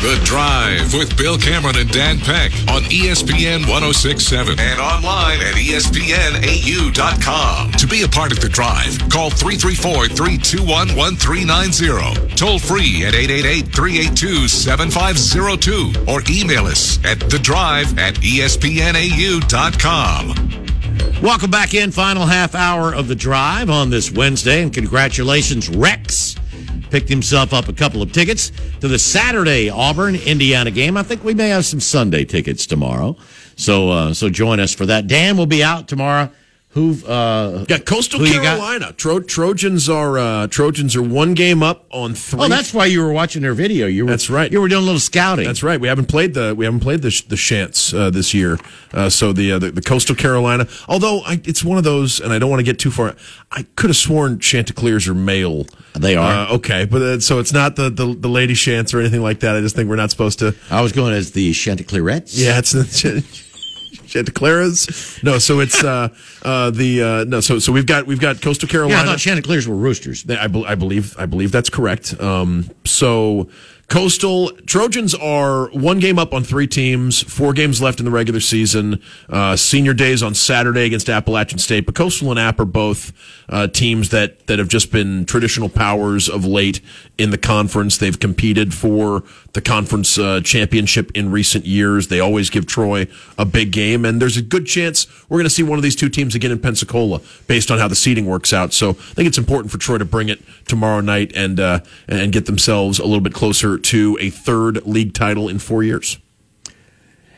[0.00, 6.92] The Drive with Bill Cameron and Dan Peck on ESPN 1067 and online at ESPNAU.com.
[7.72, 12.36] To be a part of The Drive, call 334 321 1390.
[12.36, 19.48] Toll free at 888 382 7502 or email us at The Drive at ESPNAU.com.
[21.20, 26.27] Welcome back in, final half hour of the drive on this Wednesday, and congratulations, Rex.
[26.90, 28.50] Picked himself up a couple of tickets
[28.80, 30.96] to the Saturday Auburn Indiana game.
[30.96, 33.16] I think we may have some Sunday tickets tomorrow,
[33.56, 35.06] so uh, so join us for that.
[35.06, 36.30] Dan will be out tomorrow.
[36.78, 38.58] Who uh, got Coastal who you got?
[38.58, 38.92] Carolina?
[38.92, 42.42] Tro- Trojans are uh, Trojans are one game up on three.
[42.42, 43.88] Oh, that's why you were watching their video.
[43.88, 44.50] You were, That's right.
[44.52, 45.44] You were doing a little scouting.
[45.44, 45.80] That's right.
[45.80, 48.58] We haven't played the we haven't played the sh- the Chants uh, this year.
[48.92, 50.68] Uh, so the, uh, the the Coastal Carolina.
[50.88, 53.16] Although I, it's one of those, and I don't want to get too far.
[53.50, 55.66] I could have sworn Chanticleers are male.
[55.98, 56.46] They are.
[56.46, 59.40] Uh, okay, but uh, so it's not the, the the lady Chants or anything like
[59.40, 59.56] that.
[59.56, 60.54] I just think we're not supposed to.
[60.70, 62.34] I was going as the Chanticleerettes.
[62.34, 62.84] Yeah, it's the
[64.08, 65.22] Chanticleers.
[65.22, 66.08] No, so it's uh,
[66.42, 67.40] uh, the uh, no.
[67.40, 69.02] So so we've got we've got Coastal Yeah, Carolina.
[69.02, 70.24] I thought Chanticleers were roosters.
[70.28, 72.18] I, bel I believe I believe that's correct.
[72.20, 73.48] Um, so
[73.88, 78.38] Coastal Trojans are one game up on three teams, four games left in the regular
[78.40, 79.00] season.
[79.30, 83.12] Uh, senior days on Saturday against Appalachian State, but Coastal and App are both
[83.48, 86.82] uh, teams that that have just been traditional powers of late
[87.16, 87.96] in the conference.
[87.96, 89.24] They've competed for
[89.58, 92.06] the conference uh, championship in recent years.
[92.06, 95.50] They always give Troy a big game, and there's a good chance we're going to
[95.50, 98.52] see one of these two teams again in Pensacola, based on how the seeding works
[98.52, 98.72] out.
[98.72, 102.32] So I think it's important for Troy to bring it tomorrow night and uh, and
[102.32, 106.18] get themselves a little bit closer to a third league title in four years.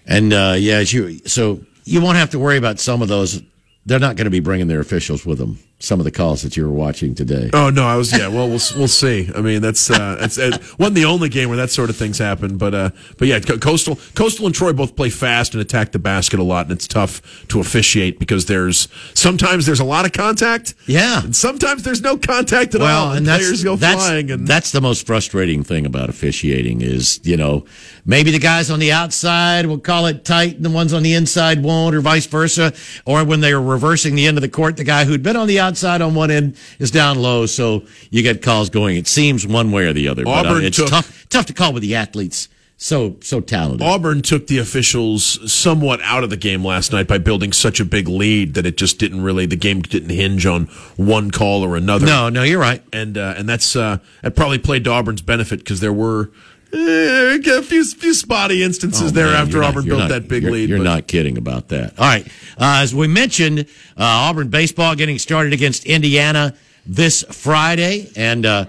[0.04, 3.40] And uh, yeah, you so you won't have to worry about some of those.
[3.86, 5.58] They're not going to be bringing their officials with them.
[5.82, 7.48] Some of the calls that you were watching today.
[7.54, 8.28] Oh no, I was yeah.
[8.28, 9.30] Well, we'll we'll see.
[9.34, 12.18] I mean, that's uh, it's it wasn't the only game where that sort of things
[12.18, 15.92] happen, but uh, but yeah, Co- coastal coastal and Troy both play fast and attack
[15.92, 20.04] the basket a lot, and it's tough to officiate because there's sometimes there's a lot
[20.04, 21.24] of contact, Yeah.
[21.24, 24.46] and sometimes there's no contact at Well, all, and that's players go that's, flying, and
[24.46, 27.64] that's the most frustrating thing about officiating is you know
[28.04, 31.14] maybe the guys on the outside will call it tight and the ones on the
[31.14, 32.74] inside won't, or vice versa.
[33.06, 35.48] Or when they are reversing the end of the court, the guy who'd been on
[35.48, 35.69] the outside
[36.02, 38.96] on one end is down low, so you get calls going.
[38.96, 41.52] It seems one way or the other, but uh, Auburn it's took- tough tough to
[41.52, 42.48] call with the athletes.
[42.82, 43.86] So so talented.
[43.86, 47.84] Auburn took the officials somewhat out of the game last night by building such a
[47.84, 50.64] big lead that it just didn't really the game didn't hinge on
[50.96, 52.06] one call or another.
[52.06, 52.82] No, no, you're right.
[52.90, 56.30] and uh, and that's uh, that probably played to Auburn's benefit because there were
[56.72, 60.28] a few few spotty instances Oh, there man, after you're not- Auburn built not- that
[60.28, 60.68] big you're, lead.
[60.68, 61.98] You're but- not kidding about that.
[61.98, 62.26] All right.
[62.58, 63.64] Uh, as we mentioned, uh,
[63.96, 66.54] Auburn baseball getting started against Indiana
[66.86, 68.64] this Friday, and uh,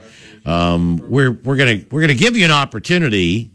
[0.45, 3.51] um, we're we're gonna we're gonna give you an opportunity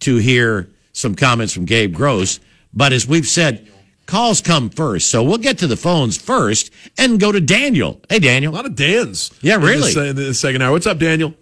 [0.00, 2.40] to hear some comments from Gabe Gross.
[2.72, 3.68] But as we've said,
[4.06, 8.00] calls come first, so we'll get to the phones first and go to Daniel.
[8.10, 9.30] Hey, Daniel, a lot of Dan's.
[9.42, 9.92] Yeah, really.
[9.92, 10.72] this, uh, in the second hour.
[10.72, 11.34] What's up, Daniel?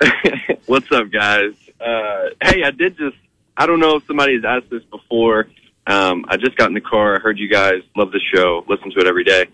[0.66, 1.54] What's up, guys?
[1.80, 3.16] Uh, hey, I did just,
[3.56, 5.48] I don't know if somebody's asked this before.
[5.86, 7.16] Um, I just got in the car.
[7.16, 9.46] I heard you guys love the show, listen to it every day.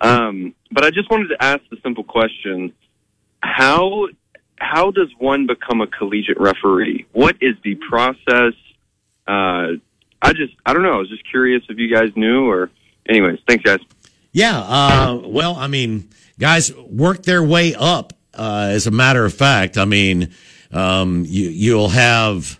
[0.00, 2.72] Um, but I just wanted to ask the simple question.
[3.40, 4.08] How,
[4.56, 7.06] how does one become a collegiate referee?
[7.12, 8.54] What is the process?
[9.26, 9.78] Uh,
[10.20, 10.94] I just, I don't know.
[10.94, 12.70] I was just curious if you guys knew or,
[13.08, 13.80] anyways, thanks guys.
[14.32, 14.58] Yeah.
[14.58, 18.12] Uh, well, I mean, guys work their way up.
[18.34, 20.32] Uh, as a matter of fact, I mean,
[20.72, 22.58] um, you you'll have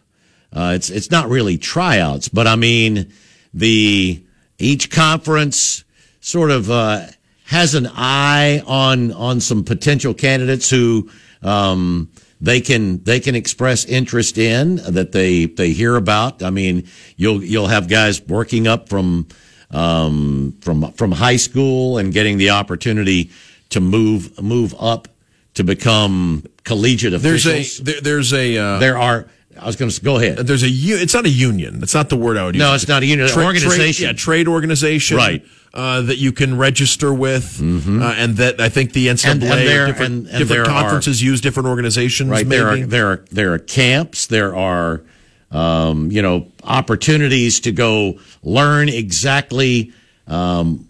[0.52, 3.12] uh, it's it's not really tryouts, but I mean
[3.54, 4.22] the
[4.58, 5.84] each conference
[6.20, 7.06] sort of uh,
[7.44, 11.10] has an eye on on some potential candidates who
[11.42, 12.10] um,
[12.40, 16.42] they can they can express interest in that they they hear about.
[16.42, 19.28] I mean, you'll you'll have guys working up from
[19.70, 23.30] um, from from high school and getting the opportunity
[23.70, 25.08] to move move up
[25.54, 27.80] to become collegiate There's officials.
[27.80, 29.26] a there, there's a uh, there are.
[29.60, 30.38] I was going to go ahead.
[30.38, 30.66] there's a.
[30.68, 31.78] it's not a union.
[31.78, 32.60] That's not the word I would use.
[32.62, 33.28] No, it's not a union.
[33.28, 33.76] Tra- Organization.
[33.78, 35.16] Trade, yeah, trade organization.
[35.18, 35.44] Right.
[35.74, 39.52] Uh, that you can register with, uh, and that I think the NCAA And- and
[39.68, 42.28] there- different, and- and different there are- conferences use different organizations.
[42.30, 42.56] right maybe.
[42.56, 45.02] there are there are there are camps there are
[45.50, 49.92] um, you know opportunities to go learn exactly
[50.28, 50.88] um,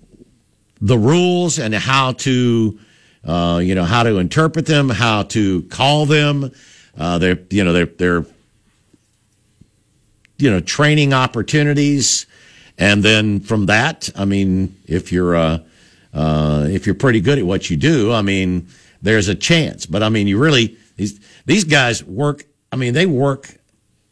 [0.80, 2.78] the rules and how to
[3.24, 6.50] uh, you know how to interpret them how to call them.
[6.96, 8.26] Uh, they're you know they're they're
[10.38, 12.26] you know training opportunities.
[12.78, 15.58] And then from that i mean if you're uh,
[16.12, 18.66] uh, if you're pretty good at what you do i mean
[19.02, 19.86] there's a chance.
[19.86, 23.54] But i mean you really these these guys work i mean they work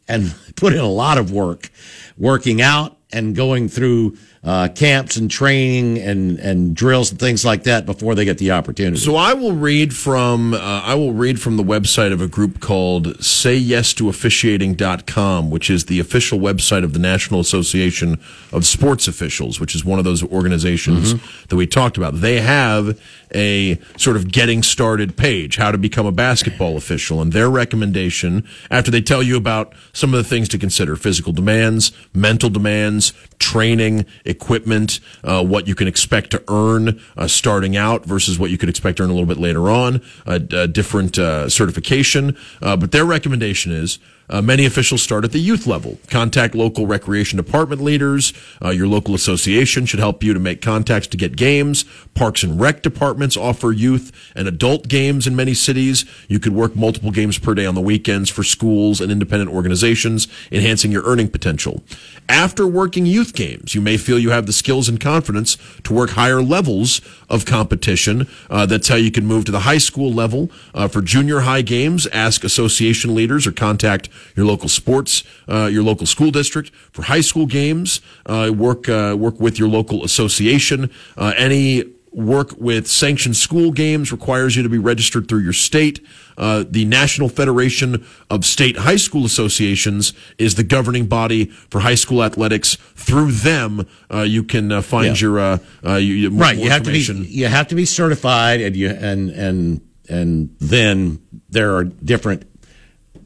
[0.08, 1.70] and put in a lot of work
[2.16, 7.64] working out and going through uh, camps and training and, and drills and things like
[7.64, 8.96] that before they get the opportunity.
[8.96, 12.58] So I will read from uh, I will read from the website of a group
[12.60, 18.18] called Say Yes to Officiating.com, which is the official website of the National Association
[18.50, 21.14] of Sports Officials, which is one of those organizations
[21.48, 22.20] that we talked about.
[22.20, 22.98] They have
[23.34, 28.48] a sort of getting started page, how to become a basketball official, and their recommendation
[28.70, 33.12] after they tell you about some of the things to consider: physical demands, mental demands,
[33.38, 38.58] training, equipment, uh, what you can expect to earn uh, starting out versus what you
[38.58, 42.36] could expect to earn a little bit later on, a, a different uh, certification.
[42.62, 43.98] Uh, but their recommendation is.
[44.28, 45.98] Uh, many officials start at the youth level.
[46.06, 48.32] Contact local recreation department leaders.
[48.62, 51.84] Your local association should help you to make contacts to get games.
[52.14, 56.04] Parks and rec departments offer youth and adult games in many cities.
[56.28, 60.28] You could work multiple games per day on the weekends for schools and independent organizations,
[60.52, 61.82] enhancing your earning potential.
[62.30, 66.10] After working youth games, you may feel you have the skills and confidence to work
[66.10, 68.28] higher levels of competition.
[68.48, 70.48] Uh, that's how you can move to the high school level.
[70.72, 75.82] Uh, for junior high games, ask association leaders or contact your local sports, uh, your
[75.82, 76.70] local school district.
[76.92, 80.88] For high school games, uh, work uh, work with your local association.
[81.16, 86.04] Uh, any work with sanctioned school games requires you to be registered through your state.
[86.36, 91.94] Uh, the National Federation of State High School Associations is the governing body for high
[91.94, 92.76] school athletics.
[92.96, 95.20] Through them, uh, you can uh, find Yeah.
[95.20, 98.74] your uh, uh, you, right, you have to be you have to be certified, and
[98.74, 102.44] you and and and then there are different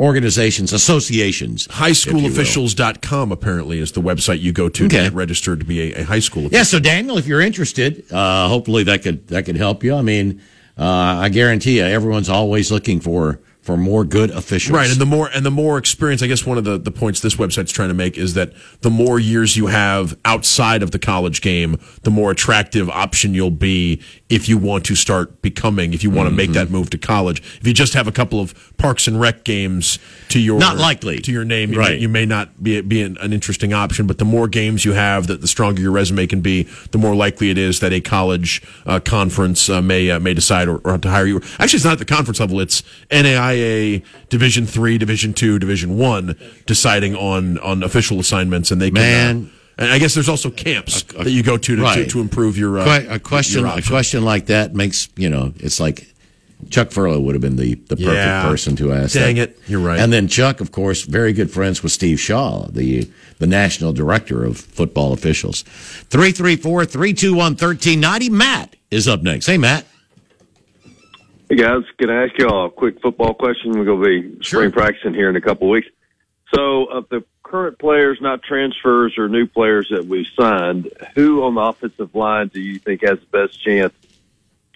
[0.00, 1.66] organizations, associations.
[1.66, 2.20] if you will.
[2.22, 5.04] Highschoolofficials.com apparently is the website you go to to Okay.
[5.04, 6.56] get registered to be a, a high school official.
[6.58, 9.94] Yeah, so Daniel, if you're interested, uh, hopefully that could that could help you.
[9.94, 10.40] I mean,
[10.78, 14.76] uh, I guarantee you, everyone's always looking for for more good officials.
[14.76, 17.20] Right, and the more and the more experience, I guess one of the, the points
[17.20, 20.98] this website's trying to make is that the more years you have outside of the
[20.98, 26.02] college game, the more attractive option you'll be if you want to start becoming, if
[26.04, 26.52] you want to make Mm-hmm.
[26.54, 27.40] that move to college.
[27.58, 31.18] If you just have a couple of Parks and Rec games to your Not likely.
[31.20, 31.98] to your name, you, may, Right.
[31.98, 34.06] you may not be be an, an interesting option.
[34.06, 37.14] But the more games you have, that the stronger your resume can be, the more
[37.14, 40.98] likely it is that a college uh, conference uh, may uh, may decide or, or
[40.98, 41.40] to hire you.
[41.58, 42.82] Actually, it's not at the conference level; it's
[43.54, 46.36] NAIA Division three, Division two, Division one
[46.66, 48.94] deciding on on official assignments, and they can.
[48.94, 49.46] Man.
[49.46, 52.08] uh, and I guess there's also camps that you go to to, to, Right.
[52.10, 55.80] to improve your uh, a question your a question like that makes you know it's
[55.80, 56.06] like
[56.70, 58.44] Chuck Furlow would have been the, the perfect Yeah.
[58.48, 59.12] person to ask.
[59.14, 59.50] Dang that.
[59.50, 59.58] it.
[59.66, 59.98] You're right.
[60.00, 64.44] And then Chuck, of course, very good friends with Steve Shaw, the the national director
[64.44, 65.64] of football officials.
[66.10, 68.30] 334-321-1390.
[68.30, 69.46] Matt is up next.
[69.46, 69.86] Hey, Matt.
[71.48, 73.72] Hey guys, can I ask y'all a quick football question?
[73.72, 75.88] We're going to be spring practicing here in a couple of weeks.
[76.54, 81.54] So, of the current players, not transfers or new players that we've signed, who on
[81.54, 83.92] the offensive line do you think has the best chance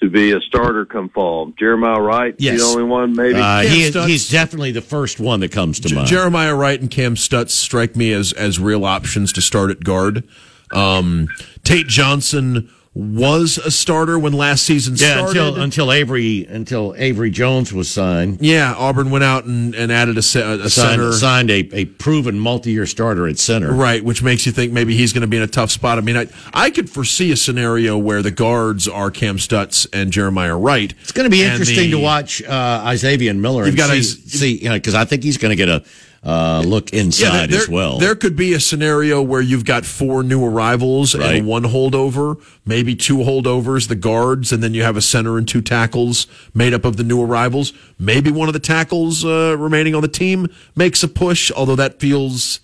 [0.00, 1.52] to be a starter come fall?
[1.58, 2.60] Jeremiah Wright, Yes.
[2.60, 3.38] the only one, maybe.
[3.38, 6.06] Uh, he is, he's definitely the first one that comes to mind.
[6.08, 10.24] Jeremiah Wright and Kam Stutts strike me as as real options to start at guard.
[10.72, 11.28] Um,
[11.64, 15.28] Tate Johnson was a starter when last season yeah, started.
[15.40, 18.38] until until Avery until Avery Jones was signed.
[18.40, 21.12] yeah, Auburn went out and, and added a, a Signed, center.
[21.12, 23.72] signed a, a proven multi-year starter at center.
[23.72, 25.98] Right, which makes you think maybe he's going to be in a tough spot.
[25.98, 30.10] I mean, I, I could foresee a scenario where the guards are Kam Stutts and
[30.10, 30.92] Jeremiah Wright.
[31.02, 33.98] It's going to be interesting the- to watch uh, Isaiah Miller You've and got see,
[33.98, 35.84] Is- see you know, because I think he's going to get a
[36.24, 37.98] uh, look inside there, as well.
[37.98, 41.36] There could be a scenario where you've got four new arrivals Right.
[41.36, 45.46] and one holdover, maybe two holdovers, the guards, and then you have a center and
[45.46, 47.72] two tackles made up of the new arrivals.
[47.98, 52.00] Maybe one of the tackles uh, remaining on the team makes a push, although that
[52.00, 52.60] feels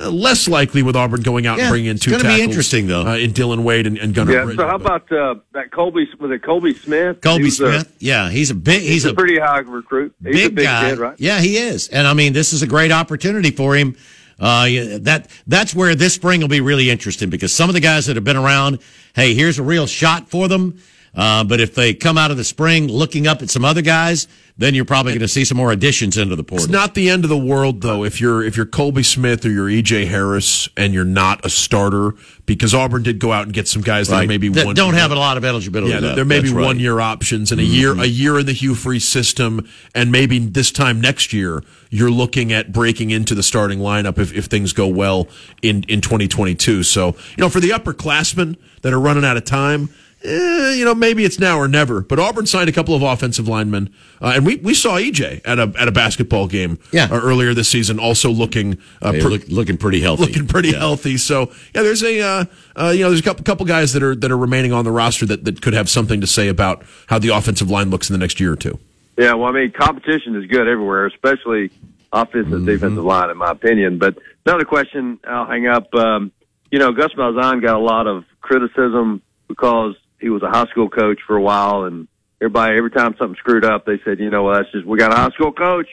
[0.00, 2.40] uh, less likely with Auburn going out Yeah, and bringing in it's two gonna be
[2.42, 3.06] interesting, though.
[3.06, 4.58] uh, in Dillon Wade and, and Gunner yeah, Britton.
[4.64, 7.16] so how about uh, that Colby, was it Colby Smith?
[7.16, 9.58] He Colby was a- Smith, yeah, he's a big, he's, He's, a, a pretty high
[9.58, 10.14] recruit.
[10.24, 10.90] He's big, a big guy.
[10.90, 11.14] kid, right?
[11.20, 13.96] Yeah, he is, and I mean, this is a great opportunity for him.
[14.40, 14.64] Uh,
[15.00, 18.16] that that's where this spring will be really interesting because some of the guys that
[18.16, 18.80] have been around,
[19.14, 20.80] hey, here's a real shot for them.
[21.14, 24.26] Uh, but if they come out of the spring looking up at some other guys,
[24.56, 26.64] then you're probably going to see some more additions into the portal.
[26.64, 29.50] It's not the end of the world though if you're if you're Colby Smith or
[29.50, 32.14] you're EJ Harris and you're not a starter
[32.46, 34.24] because Auburn did go out and get some guys that Right.
[34.24, 36.16] are maybe That one don't have a lot of eligibility Yeah, left.
[36.16, 36.64] there may be right.
[36.64, 38.02] one year options and a year Mhm.
[38.02, 42.52] a year in the Hugh Freeze system and maybe this time next year you're looking
[42.52, 45.28] at breaking into the starting lineup if, if things go well
[45.62, 46.82] in in 2022.
[46.82, 49.88] So, you know, for the upperclassmen that are running out of time,
[50.24, 52.00] eh, you know, maybe it's now or never.
[52.02, 55.58] But Auburn signed a couple of offensive linemen, uh, and we, we saw EJ at
[55.58, 57.08] a at a basketball game Yeah.
[57.10, 60.24] uh, earlier this season, also looking uh, Hey, look- looking pretty healthy.
[60.26, 60.78] looking pretty Yeah.
[60.78, 61.16] healthy.
[61.16, 62.44] So yeah, there's a uh,
[62.76, 64.92] uh, you know there's a couple couple guys that are that are remaining on the
[64.92, 68.14] roster that, that could have something to say about how the offensive line looks in
[68.14, 68.78] the next year or two.
[69.18, 71.70] Yeah, well, I mean, competition is good everywhere, especially
[72.12, 73.98] offensive, defensive line, in my opinion.
[73.98, 74.16] But
[74.46, 75.94] another question, I'll hang up.
[75.94, 76.32] Um,
[76.70, 80.88] you know, Gus Malzahn got a lot of criticism because he was a high school
[80.88, 82.08] coach for a while, and
[82.40, 85.12] everybody, every time something screwed up, they said, you know, well, that's just we got
[85.12, 85.88] a high school coach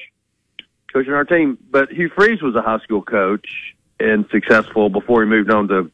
[0.94, 1.58] coaching our team.
[1.70, 3.48] But Hugh Freeze was a high school coach
[4.00, 5.92] and successful before he moved on to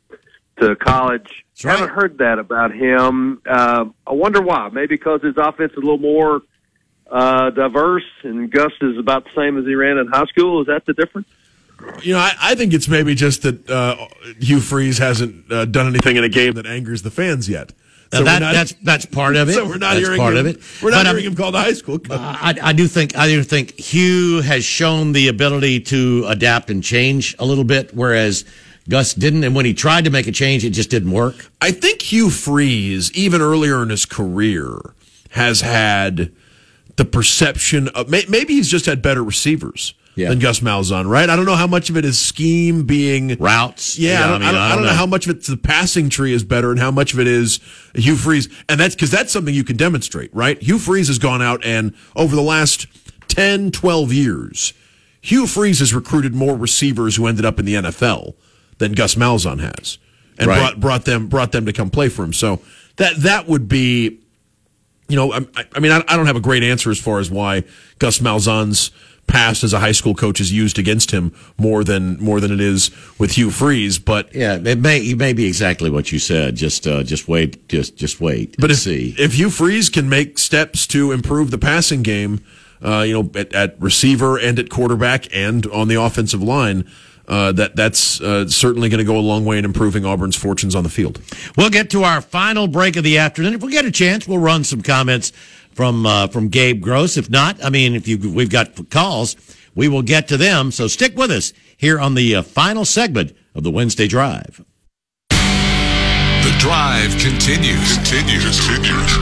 [0.59, 1.45] to college.
[1.65, 3.41] I haven't heard that about him.
[3.45, 4.69] Uh, I wonder why.
[4.69, 6.41] Maybe because his offense is a little more
[7.11, 10.61] uh, diverse, and Gus is about the same as he ran in high school.
[10.61, 11.27] Is that the difference?
[12.01, 14.07] You know, I, I think it's maybe just that uh,
[14.39, 17.73] Hugh Freeze hasn't uh, done anything in a game that angers the fans yet.
[18.19, 19.53] We're that- not- that's that's part of it.
[19.55, 20.61] So we're not That's hearing part him, of it.
[20.81, 22.17] We're not But, hearing him called a high school coach.
[22.19, 26.83] I, I do think I do think Hugh has shown the ability to adapt and
[26.83, 28.45] change a little bit, whereas
[28.89, 29.43] Gus didn't.
[29.43, 31.49] And when he tried to make a change, it just didn't work.
[31.61, 34.79] I think Hugh Freeze, even earlier in his career,
[35.31, 36.31] has had
[36.97, 41.29] the perception of maybe he's just had better receivers than Gus Malzahn, right?
[41.29, 43.97] I don't know how much of it is scheme being routes.
[43.99, 44.91] Yeah, Yeah, I, I don't, mean, I don't, I I don't don't know.
[44.91, 44.97] know.
[44.97, 47.59] how much of it's the passing tree is better and how much of it is
[47.95, 48.47] Hugh Freeze.
[48.69, 50.61] And that's because that's something you can demonstrate, right?
[50.61, 52.87] Hugh Freeze has gone out and over the last
[53.27, 54.73] 10, 12 years,
[55.21, 58.35] Hugh Freeze has recruited more receivers who ended up in the NFL
[58.77, 59.97] than Gus Malzahn has,
[60.37, 60.59] and Right.
[60.59, 62.31] brought brought them brought them to come play for him.
[62.33, 62.61] So
[62.97, 64.19] that that would be,
[65.09, 65.39] you know, I,
[65.73, 67.63] I mean, I, I don't have a great answer as far as why
[67.99, 68.91] Gus Malzahn's
[69.27, 72.61] past as a high school coach is used against him more than more than it
[72.61, 76.55] is with Hugh Freeze, but Yeah, it may it may be exactly what you said.
[76.55, 78.55] Just uh, just wait, just just wait.
[78.57, 79.15] But and if, see.
[79.17, 82.43] if Hugh Freeze can make steps to improve the passing game,
[82.83, 86.89] uh, you know, at, at receiver and at quarterback and on the offensive line,
[87.27, 90.75] uh, that that's uh, certainly going to go a long way in improving Auburn's fortunes
[90.75, 91.19] on the field.
[91.57, 93.53] We'll get to our final break of the afternoon.
[93.53, 95.31] If we get a chance, we'll run some comments
[95.75, 97.17] from uh, from Gabe Gross.
[97.17, 99.35] If not, I mean, if you we've got calls,
[99.75, 100.71] we will get to them.
[100.71, 104.63] So stick with us here on the uh, final segment of the Wednesday Drive.
[106.65, 107.93] Drive continues.
[107.97, 108.57] Continues.
[108.65, 109.17] Continues.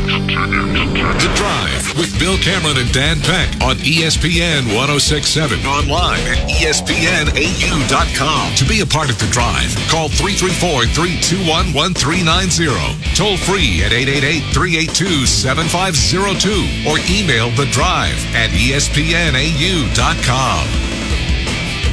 [1.19, 5.59] The drive with Bill Cameron and Dan Peck on ESPN 1067.
[5.65, 6.95] Online at ESPNAU.com.
[8.55, 12.71] To be a part of the drive, call 334 321 1390.
[13.11, 19.91] Toll free at 888 382 7502 or email the drive at ESPNAU.com.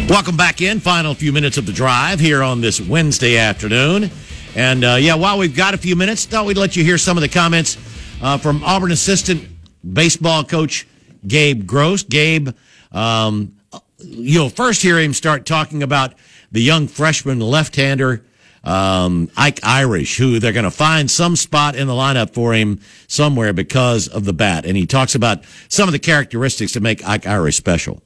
[0.09, 0.79] Welcome back in.
[0.79, 4.13] Final few minutes of the drive here on this Wednesday afternoon.
[4.57, 7.17] And uh, yeah, while we've got a few minutes, thought we'd let you hear some
[7.17, 7.77] of the comments
[8.21, 9.47] uh, from Auburn assistant
[9.93, 10.87] baseball coach
[11.27, 12.03] Gabe Gross.
[12.03, 12.51] Gabe,
[12.93, 13.57] um,
[13.99, 16.15] you'll first hear him start talking about
[16.51, 18.25] the young freshman left-hander
[18.65, 22.81] um, Ike Irish, who they're going to find some spot in the lineup for him
[23.07, 24.67] somewhere because of the bat.
[24.67, 28.03] And he talks about some of the characteristics that make Ike Irish special.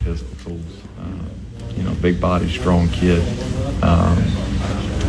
[0.00, 0.82] physical tools.
[0.98, 3.22] Uh, you know, big body, strong kid.
[3.82, 4.18] Um,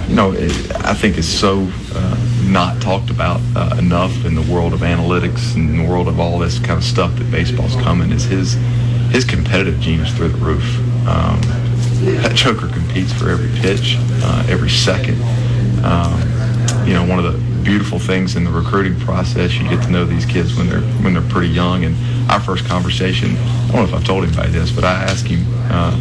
[0.09, 0.51] you know, it,
[0.83, 5.55] I think it's so uh, not talked about uh, enough in the world of analytics
[5.55, 8.11] and the world of all this kind of stuff that baseball's coming.
[8.11, 8.55] Is his
[9.11, 10.79] his competitive genius through the roof.
[11.07, 11.39] Um,
[12.21, 15.21] that Joker competes for every pitch, uh, every second.
[15.83, 16.19] Um,
[16.87, 20.05] you know, one of the beautiful things in the recruiting process, you get to know
[20.05, 21.83] these kids when they're when they're pretty young.
[21.83, 21.95] And
[22.31, 25.45] our first conversation, I don't know if I've told anybody this, but I asked him,
[25.69, 25.95] uh,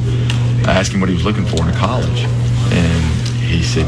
[0.66, 2.24] I asked him what he was looking for in college,
[2.72, 3.17] and
[3.48, 3.86] he said,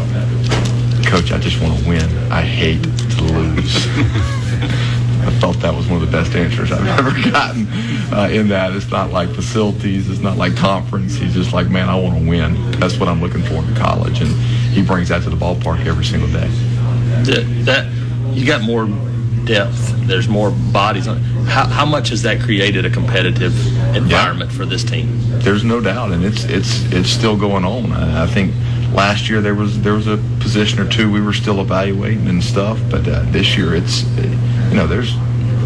[1.07, 2.09] "Coach, I just want to win.
[2.33, 3.87] I hate to lose."
[5.23, 7.67] I thought that was one of the best answers I've ever gotten
[8.13, 8.73] uh, in that.
[8.75, 11.17] It's not like facilities, it's not like conference.
[11.17, 12.71] He's just like, man, I want to win.
[12.81, 14.23] That's what I'm looking for in college.
[14.23, 14.31] And
[14.73, 16.49] he brings that to the ballpark every single day.
[17.25, 17.93] that, that
[18.35, 18.87] you got more
[19.45, 19.95] depth.
[20.07, 21.07] There's more bodies.
[21.07, 23.55] on How, how much has that created a competitive
[23.95, 25.09] environment for this team?
[25.41, 27.93] There's no doubt, and it's it's it's still going on.
[27.93, 28.55] I, I think
[28.93, 32.43] last year there was there was a position or two we were still evaluating and
[32.43, 35.15] stuff, but uh, this year it's you know there's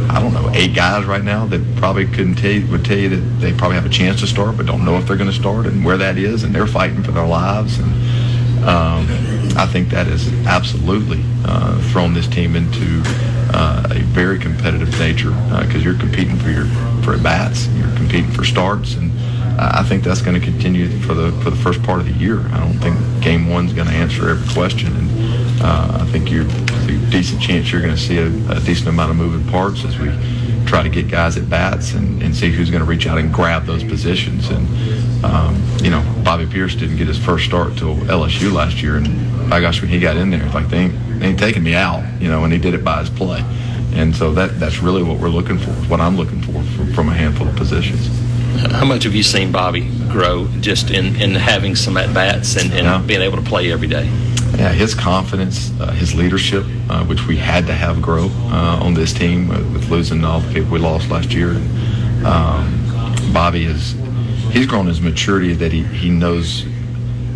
[0.09, 3.09] I don't know eight guys right now that probably couldn't tell you, would tell you
[3.09, 5.37] that they probably have a chance to start, but don't know if they're going to
[5.37, 7.79] start and where that is, and they're fighting for their lives.
[7.79, 7.93] And
[8.65, 9.07] um,
[9.57, 13.03] I think that has absolutely uh, thrown this team into
[13.53, 15.31] uh, a very competitive nature
[15.63, 16.67] because you're competing for your
[17.03, 20.89] for at bats, you're competing for starts, and uh, I think that's going to continue
[21.01, 22.41] for the for the first part of the year.
[22.53, 25.11] I don't think Game One's going to answer every question, and
[25.63, 29.13] Uh, I think you're a decent chance you're going to see a, a decent amount
[29.13, 30.09] of moving parts as we
[30.67, 33.33] try to get guys at bats and, and see who's going to reach out and
[33.33, 34.51] grab those positions.
[34.51, 34.67] And
[35.25, 39.07] um, you know, Bobby Peirce didn't get his first start till LSU last year, and
[39.49, 42.03] my gosh, when he got in there, like they ain't, they ain't taking me out,
[42.21, 43.43] you know, and he did it by his play.
[43.95, 47.09] And so that that's really what we're looking for, what I'm looking for from, from
[47.09, 48.11] a handful of positions.
[48.73, 52.73] How much have you seen Bobby grow just in, in having some at bats and,
[52.73, 52.99] and Yeah.
[52.99, 54.05] being able to play every day?
[54.57, 58.95] Yeah, his confidence, uh, his leadership, uh, which we had to have grow uh, on
[58.95, 61.51] this team with losing all the people we lost last year.
[61.51, 62.81] And, um,
[63.33, 63.97] Bobby is
[64.53, 66.65] he's grown his maturity that he, he knows.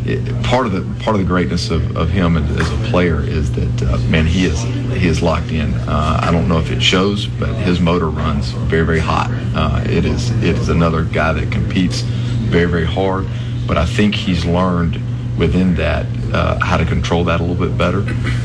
[0.08, 3.52] It, part of the part of the greatness of, of him as a player is
[3.52, 5.74] that uh, man he is he is locked in.
[5.74, 9.28] Uh, I don't know if it shows, but his motor runs very very hot.
[9.54, 13.26] Uh, it is it is another guy that competes very very hard,
[13.66, 14.98] but I think he's learned
[15.38, 18.02] within that uh, how to control that a little bit better,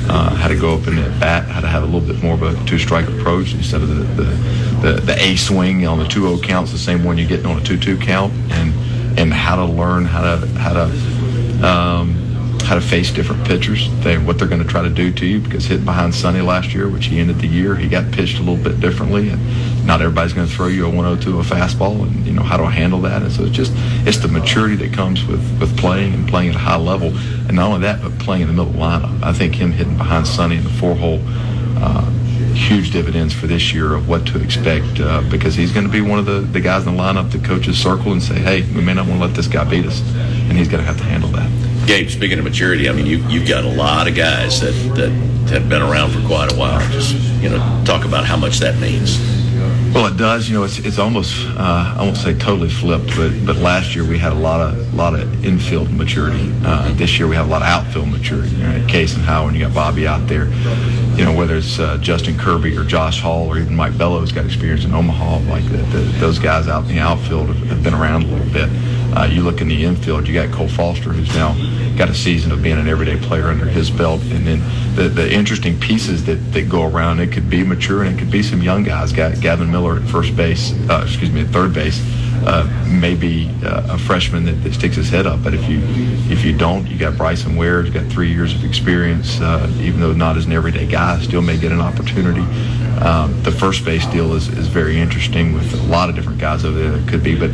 [0.10, 2.34] uh, how to go up in at bat, how to have a little bit more
[2.34, 4.24] of a two strike approach instead of the the,
[4.82, 7.62] the, the A swing on the 2-0 counts, the same one you get on a
[7.62, 8.74] 2-2 count, and
[9.18, 10.88] and how to learn how to how to
[11.64, 12.34] um,
[12.64, 15.40] how to face different pitchers, they, what they're going to try to do to you.
[15.40, 18.40] Because hitting behind Sonny last year, which he ended the year, he got pitched a
[18.40, 22.26] little bit differently, and not everybody's going to throw you a 102 a fastball, and
[22.26, 23.22] you know how to handle that.
[23.22, 23.74] And so it's just
[24.08, 27.10] it's the maturity that comes with with playing and playing at a high level,
[27.48, 29.22] and not only that, but playing in the middle lineup.
[29.22, 31.20] I think him hitting behind Sonny in the four hole.
[31.78, 32.10] Uh,
[32.56, 36.02] huge dividends for this year of what to expect uh, because he's going to be
[36.02, 38.82] one of the, the guys in the lineup that coaches circle and say, hey, we
[38.82, 40.02] may not want to let this guy beat us.
[40.16, 41.50] And he's going to have to handle that.
[41.88, 45.10] Gabe, speaking of maturity, I mean, you, you've got a lot of guys that, that
[45.50, 46.80] have been around for quite a while.
[46.92, 49.43] Just, you know, talk about how much that means.
[49.94, 50.50] Well, it does.
[50.50, 54.04] You know, it's it's almost uh, I won't say totally flipped, but but last year
[54.04, 56.52] we had a lot of lot of infield maturity.
[56.66, 58.56] Uh, this year we have a lot of outfield maturity.
[58.56, 60.48] You know, Case and you got Bobby out there.
[61.16, 64.48] You know, whether it's uh, Justin Kirby or Josh Hall or even Mike Bello's got
[64.48, 65.42] experience in Omaha.
[65.48, 68.52] Like the, the, those guys out in the outfield have, have been around a little
[68.52, 68.70] bit.
[69.16, 71.54] Uh, you look in the infield, you got Cole Foster, who's now
[71.96, 74.22] got a season of being an everyday player under his belt.
[74.24, 78.16] And then the, the interesting pieces that, that go around, it could be mature and
[78.16, 79.14] it could be some young guys.
[79.14, 82.02] Got Gavin Miller at first base, uh, excuse me, at third base.
[82.46, 85.80] Uh, maybe uh, a freshman that, that sticks his head up, but if you
[86.30, 89.40] if you don't, you got Bryson Ware, who's got three years of experience.
[89.40, 92.42] Uh, even though not as an everyday guy, still may get an opportunity.
[93.00, 96.66] Um, the first base deal is, is very interesting with a lot of different guys
[96.66, 97.50] over there that could be, but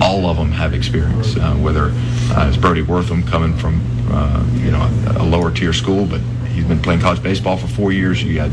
[0.00, 1.36] all of them have experience.
[1.36, 1.90] Uh, whether
[2.34, 6.20] uh, it's Brody Wortham coming from uh, you know a, a lower tier school, but
[6.48, 8.22] he's been playing college baseball for four years.
[8.22, 8.50] You got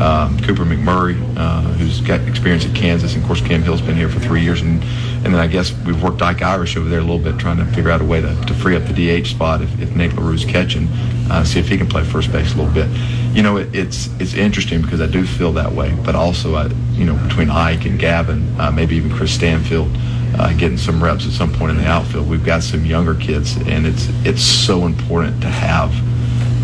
[0.00, 3.96] um, Cooper McMurray, uh, who's got experience at Kansas, and of course Cam Hill's been
[3.96, 4.82] here for three years, and
[5.24, 7.64] and then I guess we've worked Ike Irish over there a little bit, trying to
[7.66, 10.44] figure out a way to, to free up the DH spot if, if Nate LaRue's
[10.44, 10.88] catching,
[11.30, 12.88] uh, see if he can play first base a little bit.
[13.32, 16.66] You know, it, it's it's interesting because I do feel that way, but also I,
[16.92, 19.90] you know, between Ike and Gavin, uh, maybe even Chris Stanfield.
[20.38, 22.28] Uh, getting some reps at some point in the outfield.
[22.28, 25.92] We've got some younger kids, and it's it's so important to have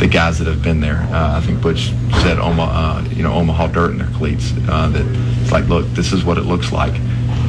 [0.01, 1.07] the guys that have been there.
[1.12, 1.90] Uh, I think Butch
[2.23, 4.53] said Omaha, uh, you know, Omaha dirt in their cleats.
[4.69, 5.05] Uh, that
[5.43, 6.95] it's like, look, this is what it looks like,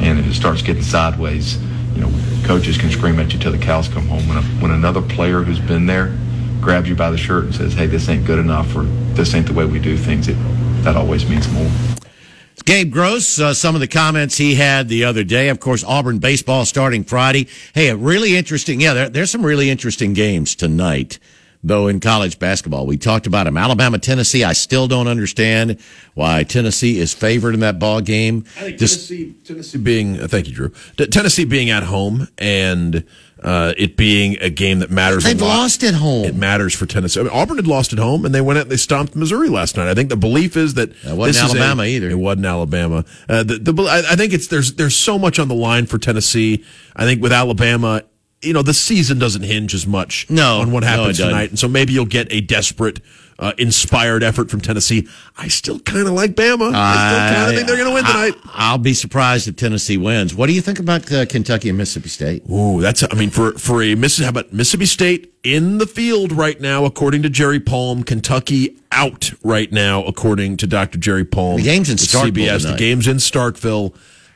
[0.02, 1.58] and if it starts getting sideways,
[1.94, 2.12] you know,
[2.44, 4.28] coaches can scream at you till the cows come home.
[4.28, 6.16] When a, when another player who's been there
[6.60, 8.82] grabs you by the shirt and says, hey, this ain't good enough, or
[9.14, 10.36] this ain't the way we do things, it
[10.84, 11.70] that always means more.
[12.64, 15.48] Gabe Gross, uh, some of the comments he had the other day.
[15.48, 17.48] Of course, Auburn baseball starting Friday.
[17.74, 18.80] Hey, a really interesting.
[18.80, 21.18] Yeah, there, there's some really interesting games tonight,
[21.64, 22.86] though, in college basketball.
[22.86, 23.56] We talked about them.
[23.56, 24.44] Alabama, Tennessee.
[24.44, 25.80] I still don't understand
[26.14, 28.44] why Tennessee is favored in that ball game.
[28.56, 30.72] I think Just- Tennessee, Tennessee being, uh, thank you, Drew.
[30.96, 33.04] Tennessee being at home and
[33.42, 35.24] uh, it being a game that matters.
[35.24, 36.24] They've lost at home.
[36.24, 37.20] It matters for Tennessee.
[37.20, 39.48] I mean, Auburn had lost at home, and they went out and they stomped Missouri
[39.48, 39.88] last night.
[39.88, 42.10] I think the belief is that That wasn't this is a- Alabama either.
[42.10, 43.04] It wasn't Alabama.
[43.28, 46.64] Uh, the, the, I think it's there's there's so much on the line for Tennessee.
[46.94, 48.02] I think with Alabama.
[48.42, 51.28] You know, the season doesn't hinge as much No, on what no, it happens doesn't.
[51.28, 51.50] tonight.
[51.50, 53.00] And so maybe you'll get a desperate,
[53.40, 55.08] uh, inspired effort from Tennessee.
[55.36, 56.72] I still kind of like Bama.
[56.74, 58.34] I still kind of think they're going to win tonight.
[58.52, 60.34] I, will be surprised if Tennessee wins.
[60.34, 62.42] What do you think about uh, Kentucky and Mississippi State?
[62.50, 66.32] Ooh, that's I mean for for a Mississippi, how about Mississippi State in the field
[66.32, 68.02] right now, according to Jerry Palm.
[68.04, 70.98] Kentucky out right now, according to Dr.
[70.98, 71.56] Jerry Palm.
[71.56, 72.70] The game's in Starkville CBS.
[72.70, 73.94] The game's in Starkville.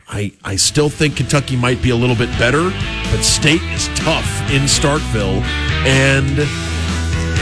[0.08, 2.70] I I still think Kentucky might be a little bit better,
[3.10, 5.42] but State is tough in Starkville,
[5.86, 6.73] and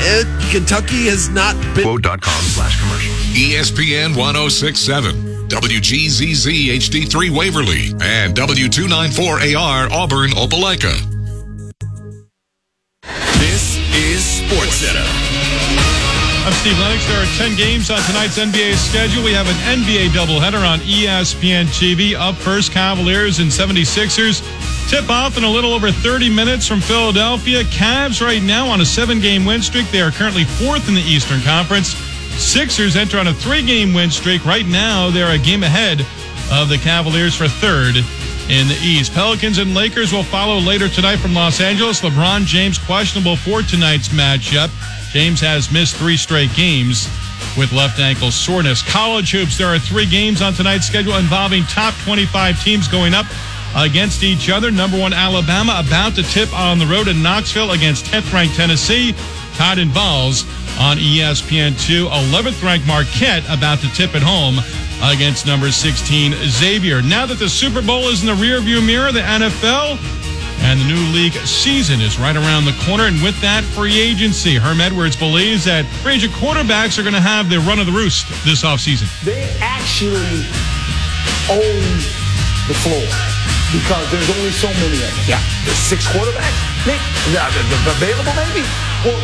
[0.03, 1.85] eh, Kentucky has not been.
[1.85, 3.13] Quote.com slash commercial.
[3.35, 5.49] ESPN 1067.
[5.49, 10.95] WGZZ HD3 Waverly and W294AR Auburn Opelika.
[13.39, 15.05] This is Sports Center.
[16.45, 17.07] I'm Steve Lennox.
[17.07, 19.23] There are 10 games on tonight's NBA schedule.
[19.23, 22.15] We have an NBA doubleheader on ESPN TV.
[22.15, 24.43] Up first, Cavaliers and 76ers.
[24.93, 27.63] Tip off in a little over 30 minutes from Philadelphia.
[27.65, 29.91] Cavs right now on a seven game win streak.
[29.91, 31.95] They are currently fourth in the Eastern Conference.
[32.37, 34.45] Sixers enter on a three game win streak.
[34.45, 36.03] Right now, they're a game ahead
[36.53, 37.97] of the Cavaliers for third
[38.51, 39.15] in the East.
[39.15, 42.03] Pelicans and Lakers will follow later tonight from Los Angeles.
[42.03, 44.69] LeBron James questionable for tonight's matchup.
[45.11, 47.09] James has missed three straight games
[47.57, 48.83] with left ankle soreness.
[48.83, 53.25] College hoops, there are three games on tonight's schedule involving top 25 teams going up
[53.77, 54.71] against each other.
[54.71, 59.15] Number one, Alabama about to tip on the road in Knoxville against 10th ranked Tennessee.
[59.55, 60.45] Todd and Balls
[60.81, 62.09] on E ESPN2.
[62.09, 64.59] 11th ranked Marquette about to tip at home
[65.03, 67.03] against number 16 Xavier.
[67.03, 69.99] Now that the Super Bowl is in the rearview mirror, the NFL
[70.65, 73.05] and the new league season is right around the corner.
[73.05, 74.55] And with that, free agency.
[74.57, 77.93] Herm Edwards believes that free agent quarterbacks are going to have the run of the
[77.93, 79.11] roost this offseason.
[79.25, 80.47] they actually
[81.51, 82.22] own
[82.69, 83.05] the floor
[83.73, 85.37] because there's only so many of them.
[85.37, 86.59] Yeah, there's six quarterbacks.
[86.85, 87.01] Nick,
[87.33, 88.65] yeah, the- the- available maybe.
[89.05, 89.19] Well,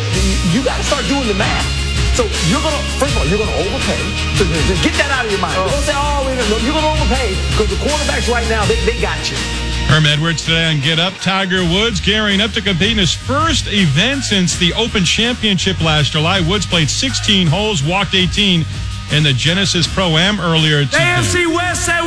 [0.53, 1.65] you, got to start doing the math.
[2.17, 4.01] So you're gonna first of all you're gonna overpay.
[4.35, 5.55] So just just get that out of your mind.
[5.55, 8.75] Don't say oh we don't know." you're gonna overpay because the quarterbacks right now they,
[8.83, 9.37] they got you.
[9.87, 11.13] Herm Edwards today on Get Up.
[11.21, 16.11] Tiger Woods gearing up to compete in his first event since the Open Championship last
[16.11, 16.41] July.
[16.41, 18.65] Woods played 16 holes, walked 18
[19.13, 20.97] in the Genesis Pro Am earlier today.
[20.99, 21.97] AFC West say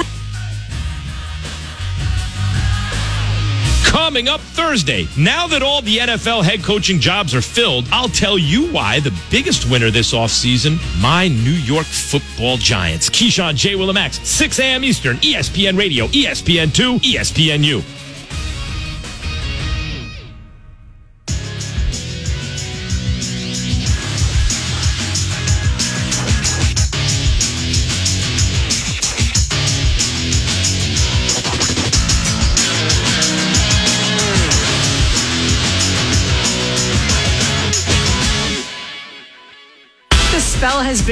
[3.92, 8.38] Coming up Thursday, now that all the NFL head coaching jobs are filled, I'll tell
[8.38, 13.10] you why the biggest winner this offseason, my New York football giants.
[13.10, 14.82] Keyshawn JWill and Max, 6 a.m.
[14.82, 18.01] Eastern, ESPN Radio, ESPN2, ESPNU.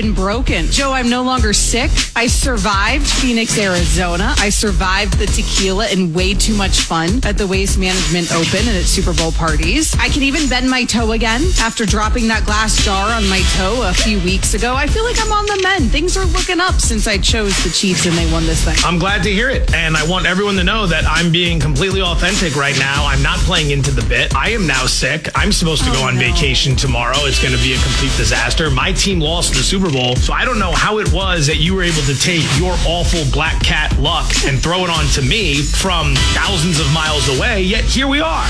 [0.00, 0.64] Been broken.
[0.66, 1.90] Joe, I'm no longer sick.
[2.16, 4.34] I survived Phoenix, Arizona.
[4.38, 8.76] I survived the tequila and way too much fun at the Waste Management Open and
[8.76, 9.94] at Super Bowl parties.
[9.98, 13.82] I can even bend my toe again after dropping that glass jar on my toe
[13.86, 14.74] a few weeks ago.
[14.74, 15.90] I feel like I'm on the mend.
[15.90, 18.76] Things are looking up since I chose the Chiefs and they won this thing.
[18.84, 19.74] I'm glad to hear it.
[19.74, 23.04] And I want everyone to know that I'm being completely authentic right now.
[23.04, 24.34] I'm not playing into the bit.
[24.34, 25.28] I am now sick.
[25.34, 27.18] I'm supposed to go on oh, vacation tomorrow.
[27.28, 28.70] It's going to be a complete disaster.
[28.70, 30.16] My team lost the Super Bowl.
[30.16, 33.24] So I don't know how it was that you were able to take your awful
[33.32, 37.62] black cat luck and throw it on to me from thousands of miles away.
[37.62, 38.46] Yet here we are.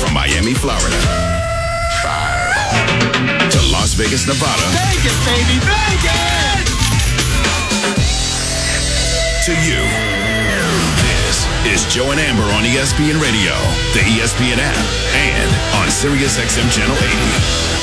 [0.00, 1.00] From Miami, Florida,
[3.50, 6.70] to Las Vegas, Nevada, Vegas, baby, Vegas.
[9.46, 9.80] to you.
[11.00, 13.52] This is Joe and Amber on ESPN Radio,
[13.94, 15.50] the ESPN app, and
[15.80, 17.79] on SiriusXM Channel 80.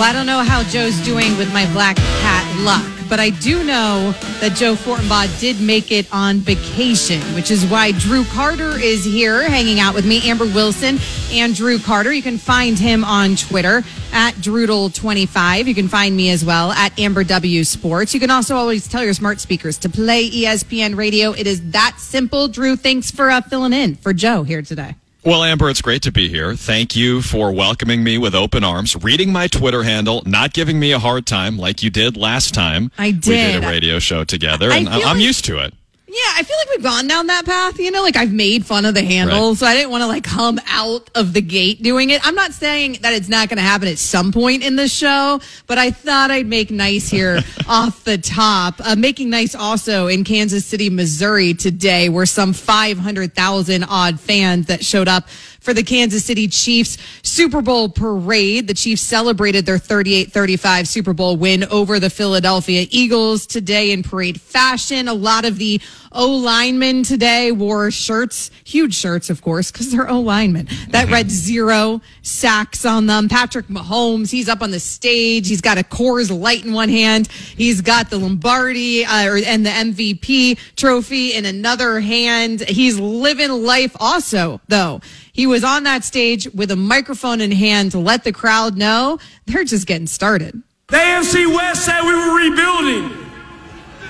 [0.00, 3.62] Well, I don't know how Joe's doing with my black cat luck, but I do
[3.64, 9.04] know that Joe Fortenbaugh did make it on vacation, which is why Drew Carter is
[9.04, 10.26] here hanging out with me.
[10.26, 10.98] Amber Wilson
[11.32, 12.14] and Drew Carter.
[12.14, 15.66] You can find him on Twitter at Droodle25.
[15.66, 18.14] You can find me as well at Amber W Sports.
[18.14, 21.32] You can also always tell your smart speakers to play ESPN Radio.
[21.32, 22.48] It is that simple.
[22.48, 24.94] Drew, thanks for uh, filling in for Joe here today.
[25.22, 26.54] Well, Amber, it's great to be here.
[26.54, 30.92] Thank you for welcoming me with open arms, reading my Twitter handle, not giving me
[30.92, 32.90] a hard time like you did last time.
[32.96, 33.26] I did.
[33.26, 35.74] We did a radio show together, I and I'm like- used to it.
[36.12, 37.78] Yeah, I feel like we've gone down that path.
[37.78, 39.56] You know, like I've made fun of the handle, Right.
[39.56, 42.20] so I didn't want to like come out of the gate doing it.
[42.26, 45.40] I'm not saying that it's not going to happen at some point in the show,
[45.68, 47.38] but I thought I'd make nice here
[47.68, 48.80] off the top.
[48.84, 54.84] Uh, making nice also in Kansas City, Missouri today, where some 500,000 odd fans that
[54.84, 55.28] showed up
[55.60, 58.66] for the Kansas City Chiefs Super Bowl parade.
[58.66, 64.40] The Chiefs celebrated their 38-35 Super Bowl win over the Philadelphia Eagles today in parade
[64.40, 65.08] fashion.
[65.08, 65.80] A lot of the
[66.12, 71.30] O linemen today wore shirts, huge shirts, of course, because they're O linemen that read
[71.30, 73.28] zero sacks on them.
[73.28, 75.46] Patrick Mahomes, he's up on the stage.
[75.46, 77.28] He's got a Coors Light in one hand.
[77.28, 82.62] He's got the Lombardi uh, and the MVP trophy in another hand.
[82.62, 85.00] He's living life also, though.
[85.32, 89.18] He was on that stage with a microphone in hand to let the crowd know
[89.46, 90.60] they're just getting started.
[90.88, 93.16] The AFC West said we were rebuilding.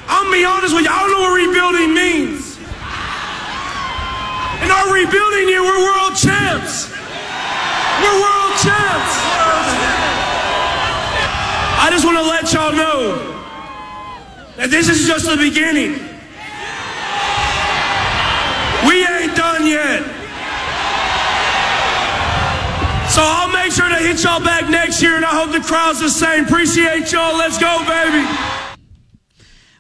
[0.08, 2.56] I'm be honest with you, I don't know what rebuilding means.
[4.64, 6.90] In our rebuilding year, we're world champs.
[6.90, 9.12] We're world champs.
[11.82, 13.16] I just want to let y'all know
[14.56, 15.92] that this is just the beginning.
[18.88, 20.19] We ain't done yet.
[23.10, 26.00] So I'll make sure to hit y'all back next year, and I hope the crowd's
[26.00, 26.44] the same.
[26.44, 27.36] Appreciate y'all.
[27.36, 28.24] Let's go, baby.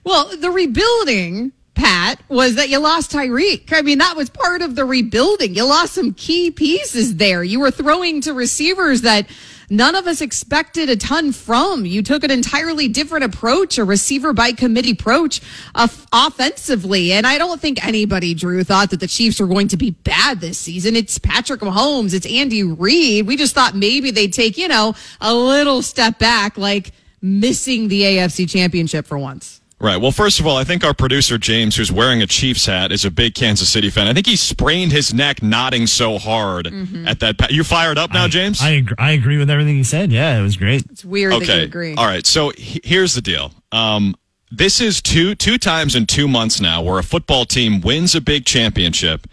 [0.02, 3.72] Well, the rebuilding, Pat, was that you lost Tyreek.
[3.72, 5.54] I mean, that was part of the rebuilding.
[5.54, 7.42] You lost some key pieces there.
[7.42, 9.26] You were throwing to receivers that
[9.70, 11.86] none of us expected a ton from.
[11.86, 15.40] You took an entirely different approach, a receiver by committee approach
[15.74, 17.12] uh, offensively.
[17.12, 20.42] And I don't think anybody, Drew, thought that the Chiefs were going to be bad
[20.42, 20.96] this season.
[20.96, 23.26] It's Patrick Mahomes, it's Andy Reid.
[23.26, 26.92] We just thought maybe they'd take, you know, a little step back, like
[27.22, 29.59] missing the AFC championship for once.
[29.82, 29.96] Right.
[29.96, 33.06] Well, first of all, I think our producer James, who's wearing a Chiefs hat, is
[33.06, 34.08] a big Kansas City fan.
[34.08, 37.08] I think he sprained his neck nodding so hard Mm-hmm.
[37.08, 37.38] at that.
[37.38, 38.60] Pa- you fired up now, James?
[38.60, 40.12] I agree, I agree with everything he said.
[40.12, 40.84] Yeah, it was great.
[40.90, 41.62] It's weird that you okay.
[41.64, 41.94] agree.
[41.94, 42.26] All right.
[42.26, 43.52] So he- here's the deal.
[43.72, 44.14] Um,
[44.50, 48.20] this is two two times in two months now where a football team wins a
[48.20, 49.26] big championship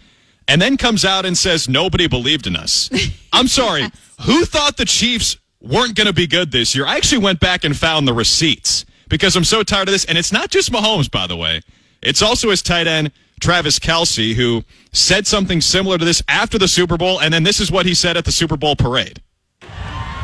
[0.47, 2.89] and then comes out and says nobody believed in us.
[3.33, 3.89] I'm sorry.
[4.25, 6.85] Who thought the Chiefs weren't going to be good this year?
[6.85, 10.05] I actually went back and found the receipts because I'm so tired of this.
[10.05, 11.61] And it's not just Mahomes, by the way.
[12.01, 16.67] It's also his tight end, Travis Kelce, who said something similar to this after the
[16.67, 17.19] Super Bowl.
[17.19, 19.21] And then this is what he said at the Super Bowl parade.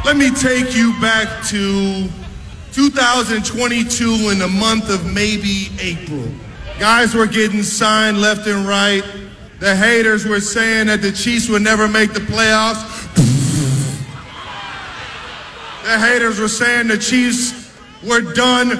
[0.05, 2.09] Let me take you back to
[2.73, 6.27] 2022 in the month of maybe April.
[6.79, 9.03] Guys were getting signed left and right.
[9.59, 12.89] The haters were saying that the Chiefs would never make the playoffs.
[15.83, 17.62] The haters were saying the Chiefs
[18.05, 18.71] were done.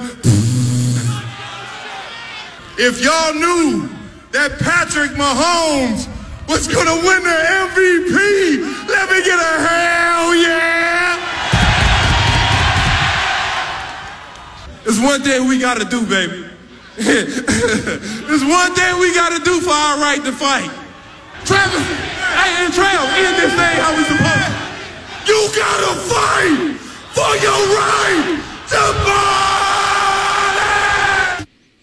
[2.76, 3.88] If y'all knew
[4.32, 6.10] that Patrick Mahomes
[6.48, 7.38] was going to win the
[7.70, 11.16] MVP, let me get a hell yeah!
[14.84, 16.44] There's one thing we got to do, baby.
[16.96, 20.70] There's one thing we got to do for our right to fight.
[21.44, 24.64] Travis, hey, and Trail, end this thing how we supposed to.
[25.26, 26.76] You got to fight
[27.14, 28.53] for your right!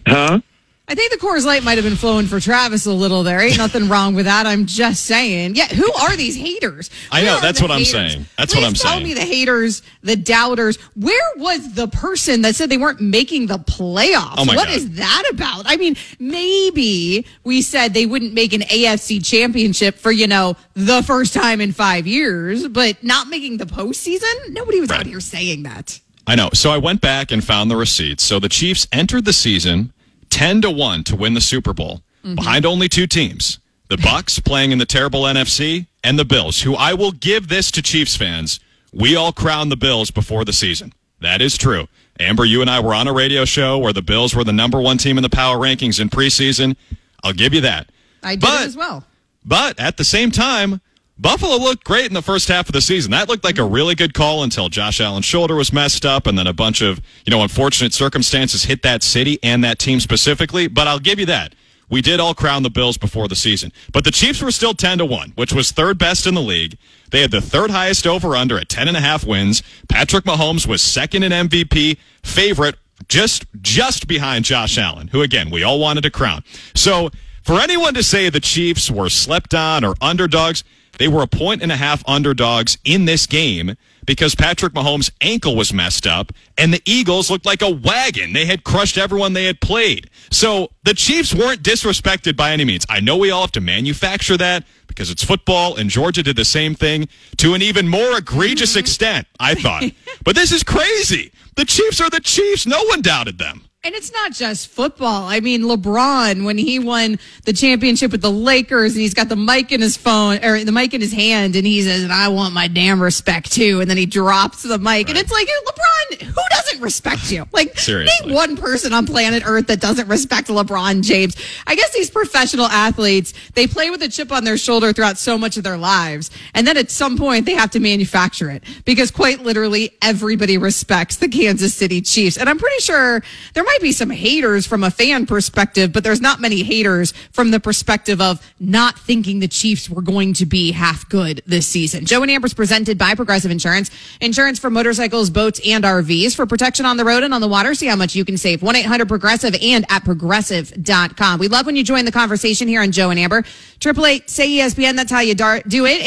[0.06, 0.40] Huh?
[0.88, 3.40] I think the Coors Light might have been flowing for Travis a little there.
[3.40, 4.44] Ain't nothing wrong with that.
[4.46, 5.54] I'm just saying.
[5.54, 6.90] Yeah, who are these haters?
[7.10, 7.40] I know.
[7.40, 8.26] That's what I'm saying.
[8.36, 9.04] That's Please what I'm tell saying.
[9.04, 10.76] me the haters, the doubters.
[10.94, 14.34] Where was the person that said they weren't making the playoffs?
[14.36, 14.76] Oh my What God.
[14.76, 15.62] is that about?
[15.66, 21.02] I mean, maybe we said they wouldn't make an AFC championship for, you know, the
[21.04, 24.50] first time in five years, but not making the postseason?
[24.50, 26.00] Nobody was out here saying that.
[26.26, 26.50] I know.
[26.52, 28.22] So I went back and found the receipts.
[28.22, 29.92] So the Chiefs entered the season
[30.30, 32.36] 10 to 1 to win the Super Bowl, mm-hmm.
[32.36, 33.58] behind only two teams.
[33.88, 37.70] The Bucks playing in the terrible NFC and the Bills, who I will give this
[37.72, 38.60] to Chiefs fans.
[38.92, 40.92] We all crowned the Bills before the season.
[41.20, 41.86] That is true.
[42.18, 44.80] Amber, you and I were on a radio show where the Bills were the number
[44.80, 46.76] 1 team in the power rankings in preseason.
[47.24, 47.90] I'll give you that.
[48.22, 49.04] I did But- as well.
[49.44, 50.80] But at the same time,
[51.22, 53.12] Buffalo looked great in the first half of the season.
[53.12, 56.36] That looked like a really good call until Josh Allen's shoulder was messed up, and
[56.36, 60.66] then a bunch of you know unfortunate circumstances hit that city and that team specifically.
[60.66, 61.54] But I'll give you that.
[61.88, 64.98] We did all crown the Bills before the season, but the Chiefs were still ten
[64.98, 66.76] to one, which was third best in the league.
[67.12, 69.62] They had the third highest over under at ten and a half wins.
[69.88, 72.74] Patrick Mahomes was second in MVP, favorite
[73.08, 76.42] just just behind Josh Allen, who again we all wanted to crown.
[76.74, 77.10] So
[77.44, 80.64] for anyone to say the Chiefs were slept on or underdogs,
[81.02, 83.74] they were a point and a half underdogs in this game
[84.06, 88.32] because Patrick Mahomes' ankle was messed up and the Eagles looked like a wagon.
[88.32, 90.08] They had crushed everyone they had played.
[90.30, 92.86] So the Chiefs weren't disrespected by any means.
[92.88, 96.44] I know we all have to manufacture that because it's football and Georgia did the
[96.44, 97.08] same thing
[97.38, 98.78] to an even more egregious mm-hmm.
[98.78, 99.82] extent, I thought.
[100.24, 101.32] but this is crazy.
[101.56, 102.64] The Chiefs are the Chiefs.
[102.64, 103.64] No one doubted them.
[103.84, 105.24] And it's not just football.
[105.24, 109.34] I mean, LeBron, when he won the championship with the Lakers and he's got the
[109.34, 112.28] mic in his phone or the mic in his hand and he says, and I
[112.28, 113.80] want my damn respect too.
[113.80, 117.44] And then he drops the mic and it's like, LeBron, who doesn't respect you?
[117.50, 118.28] Like, Seriously.
[118.28, 121.34] name one person on planet Earth that doesn't respect LeBron James.
[121.66, 125.36] I guess these professional athletes, they play with a chip on their shoulder throughout so
[125.36, 126.30] much of their lives.
[126.54, 131.16] And then at some point they have to manufacture it because quite literally everybody respects
[131.16, 132.38] the Kansas City Chiefs.
[132.38, 133.20] And I'm pretty sure
[133.54, 137.12] there might might be some haters from a fan perspective, but there's not many haters
[137.32, 141.66] from the perspective of not thinking the Chiefs were going to be half good this
[141.66, 142.04] season.
[142.04, 143.90] Joe and Amber's presented by Progressive Insurance.
[144.20, 147.74] Insurance for motorcycles, boats, and RVs for protection on the road and on the water.
[147.74, 148.60] See how much you can save.
[148.60, 151.38] 1-800-Progressive and at progressive.com.
[151.40, 153.42] We love when you join the conversation here on Joe and Amber.
[153.80, 154.96] Triple eight say ESPN.
[154.96, 156.02] That's how you dar- do it.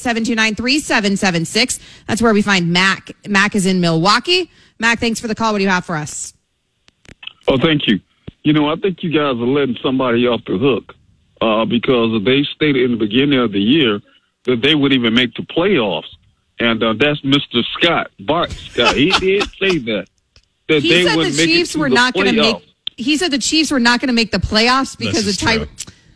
[0.00, 1.80] 888-729-3776.
[2.06, 3.10] That's where we find Mac.
[3.28, 4.50] Mac is in Milwaukee.
[4.78, 5.52] Mac, thanks for the call.
[5.52, 6.32] What do you have for us?
[7.50, 8.00] Oh, thank you.
[8.42, 10.94] You know, I think you guys are letting somebody off the hook
[11.40, 14.00] uh, because they stated in the beginning of the year
[14.44, 16.08] that they would even make the playoffs,
[16.58, 17.62] and uh, that's Mr.
[17.78, 18.96] Scott Bart Scott.
[18.96, 20.06] He did say that
[20.68, 22.40] that He they said would the make Chiefs it to were the not going to
[22.40, 22.52] playoffs.
[22.60, 22.64] make.
[22.96, 25.56] He said the Chiefs were not going to make the playoffs because is of Ty.
[25.58, 25.66] true.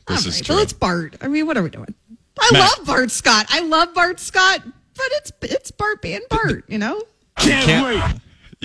[0.09, 0.55] All This is right, true.
[0.55, 1.16] Well, it's Bart.
[1.20, 1.94] I mean, what are we doing?
[2.39, 2.78] I Matt.
[2.78, 3.47] love Bart Scott.
[3.51, 6.65] I love Bart Scott, but it's it's Bart being Bart.
[6.69, 7.02] You know.
[7.39, 8.20] Can't wait.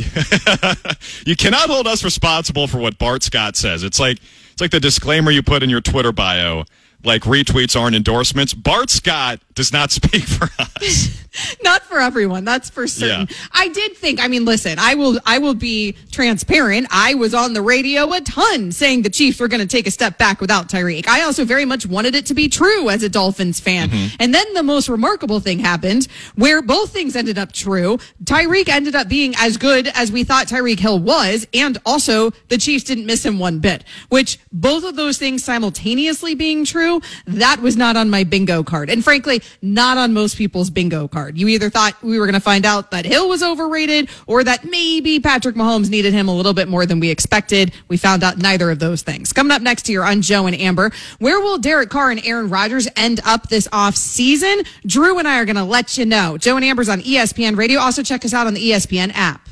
[1.25, 3.83] you cannot hold us responsible for what Bart Scott says.
[3.83, 4.19] It's like
[4.51, 6.65] it's like the disclaimer you put in your Twitter bio.
[7.03, 8.53] Like retweets aren't endorsements.
[8.53, 11.25] Bart Scott does not speak for us.
[11.63, 13.35] not for everyone that's for certain Yeah.
[13.51, 17.53] i did think i mean listen i will i will be transparent i was on
[17.53, 20.69] the radio a ton saying the chiefs were going to take a step back without
[20.69, 24.15] tyreek i also very much wanted it to be true as a dolphins fan mm-hmm.
[24.19, 28.95] and then the most remarkable thing happened where both things ended up true tyreek ended
[28.95, 33.05] up being as good as we thought tyreek hill was and also the chiefs didn't
[33.05, 36.88] miss him one bit which both of those things simultaneously being true
[37.25, 38.89] that was not on my bingo card.
[38.89, 41.37] And frankly not on most people's bingo card.
[41.37, 44.65] You either thought we were going to find out that hill was overrated or that
[44.65, 47.73] maybe patrick mahomes needed him a little bit more than we expected.
[47.87, 49.33] We found out neither of those things.
[49.33, 52.87] Coming up next here on joe and amber where will derek carr and aaron rodgers
[52.95, 56.37] end up this off season drew and i are going to let you know.
[56.37, 57.79] Joe and amber's on espn radio.
[57.79, 59.48] Also check us out on the espn app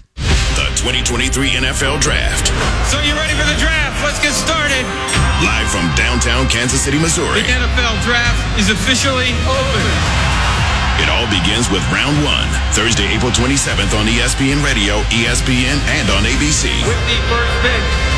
[0.77, 2.53] 2023 NFL Draft.
[2.85, 3.97] So you ready for the draft?
[4.05, 4.85] Let's get started.
[5.41, 7.41] Live from downtown Kansas City, Missouri.
[7.41, 9.85] The NFL draft is officially open.
[11.01, 16.23] It all begins with round one, Thursday, April 27th on ESPN Radio, ESPN, and on
[16.29, 16.69] ABC.
[16.85, 18.16] With the first pick.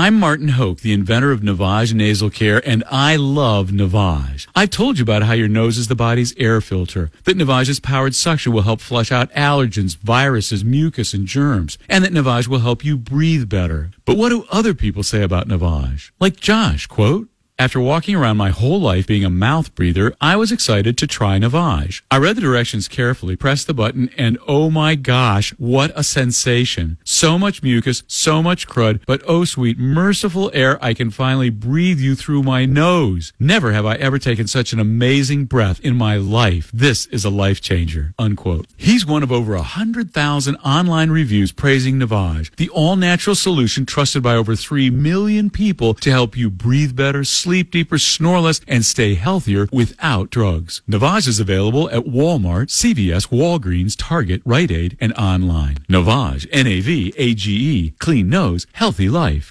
[0.00, 4.46] I'm Martin Hoke, the inventor of Navage Nasal Care, and I love Navage.
[4.54, 8.14] I've told you about how your nose is the body's air filter, that Navage's powered
[8.14, 12.84] suction will help flush out allergens, viruses, mucus, and germs, and that Navage will help
[12.84, 13.90] you breathe better.
[14.04, 16.12] But what do other people say about Navage?
[16.20, 17.26] Like Josh, quote,
[17.58, 21.38] after walking around my whole life being a mouth breather, I was excited to try
[21.38, 22.02] Navage.
[22.08, 26.98] I read the directions carefully, pressed the button, and oh my gosh, what a sensation.
[27.02, 31.98] So much mucus, so much crud, but oh sweet, merciful air I can finally breathe
[31.98, 33.32] you through my nose.
[33.40, 36.70] Never have I ever taken such an amazing breath in my life.
[36.72, 38.14] This is a life changer.
[38.20, 38.66] Unquote.
[38.76, 43.84] He's one of over a hundred thousand online reviews praising Navage, the all natural solution
[43.84, 48.60] trusted by over three million people to help you breathe better, sleep deeper, snore less,
[48.68, 50.82] and stay healthier without drugs.
[50.86, 55.78] Navage is available at Walmart, CVS, Walgreens, Target, Rite Aid, and online.
[55.88, 59.50] Navage, N-A-V-A-G-E, clean nose, healthy life.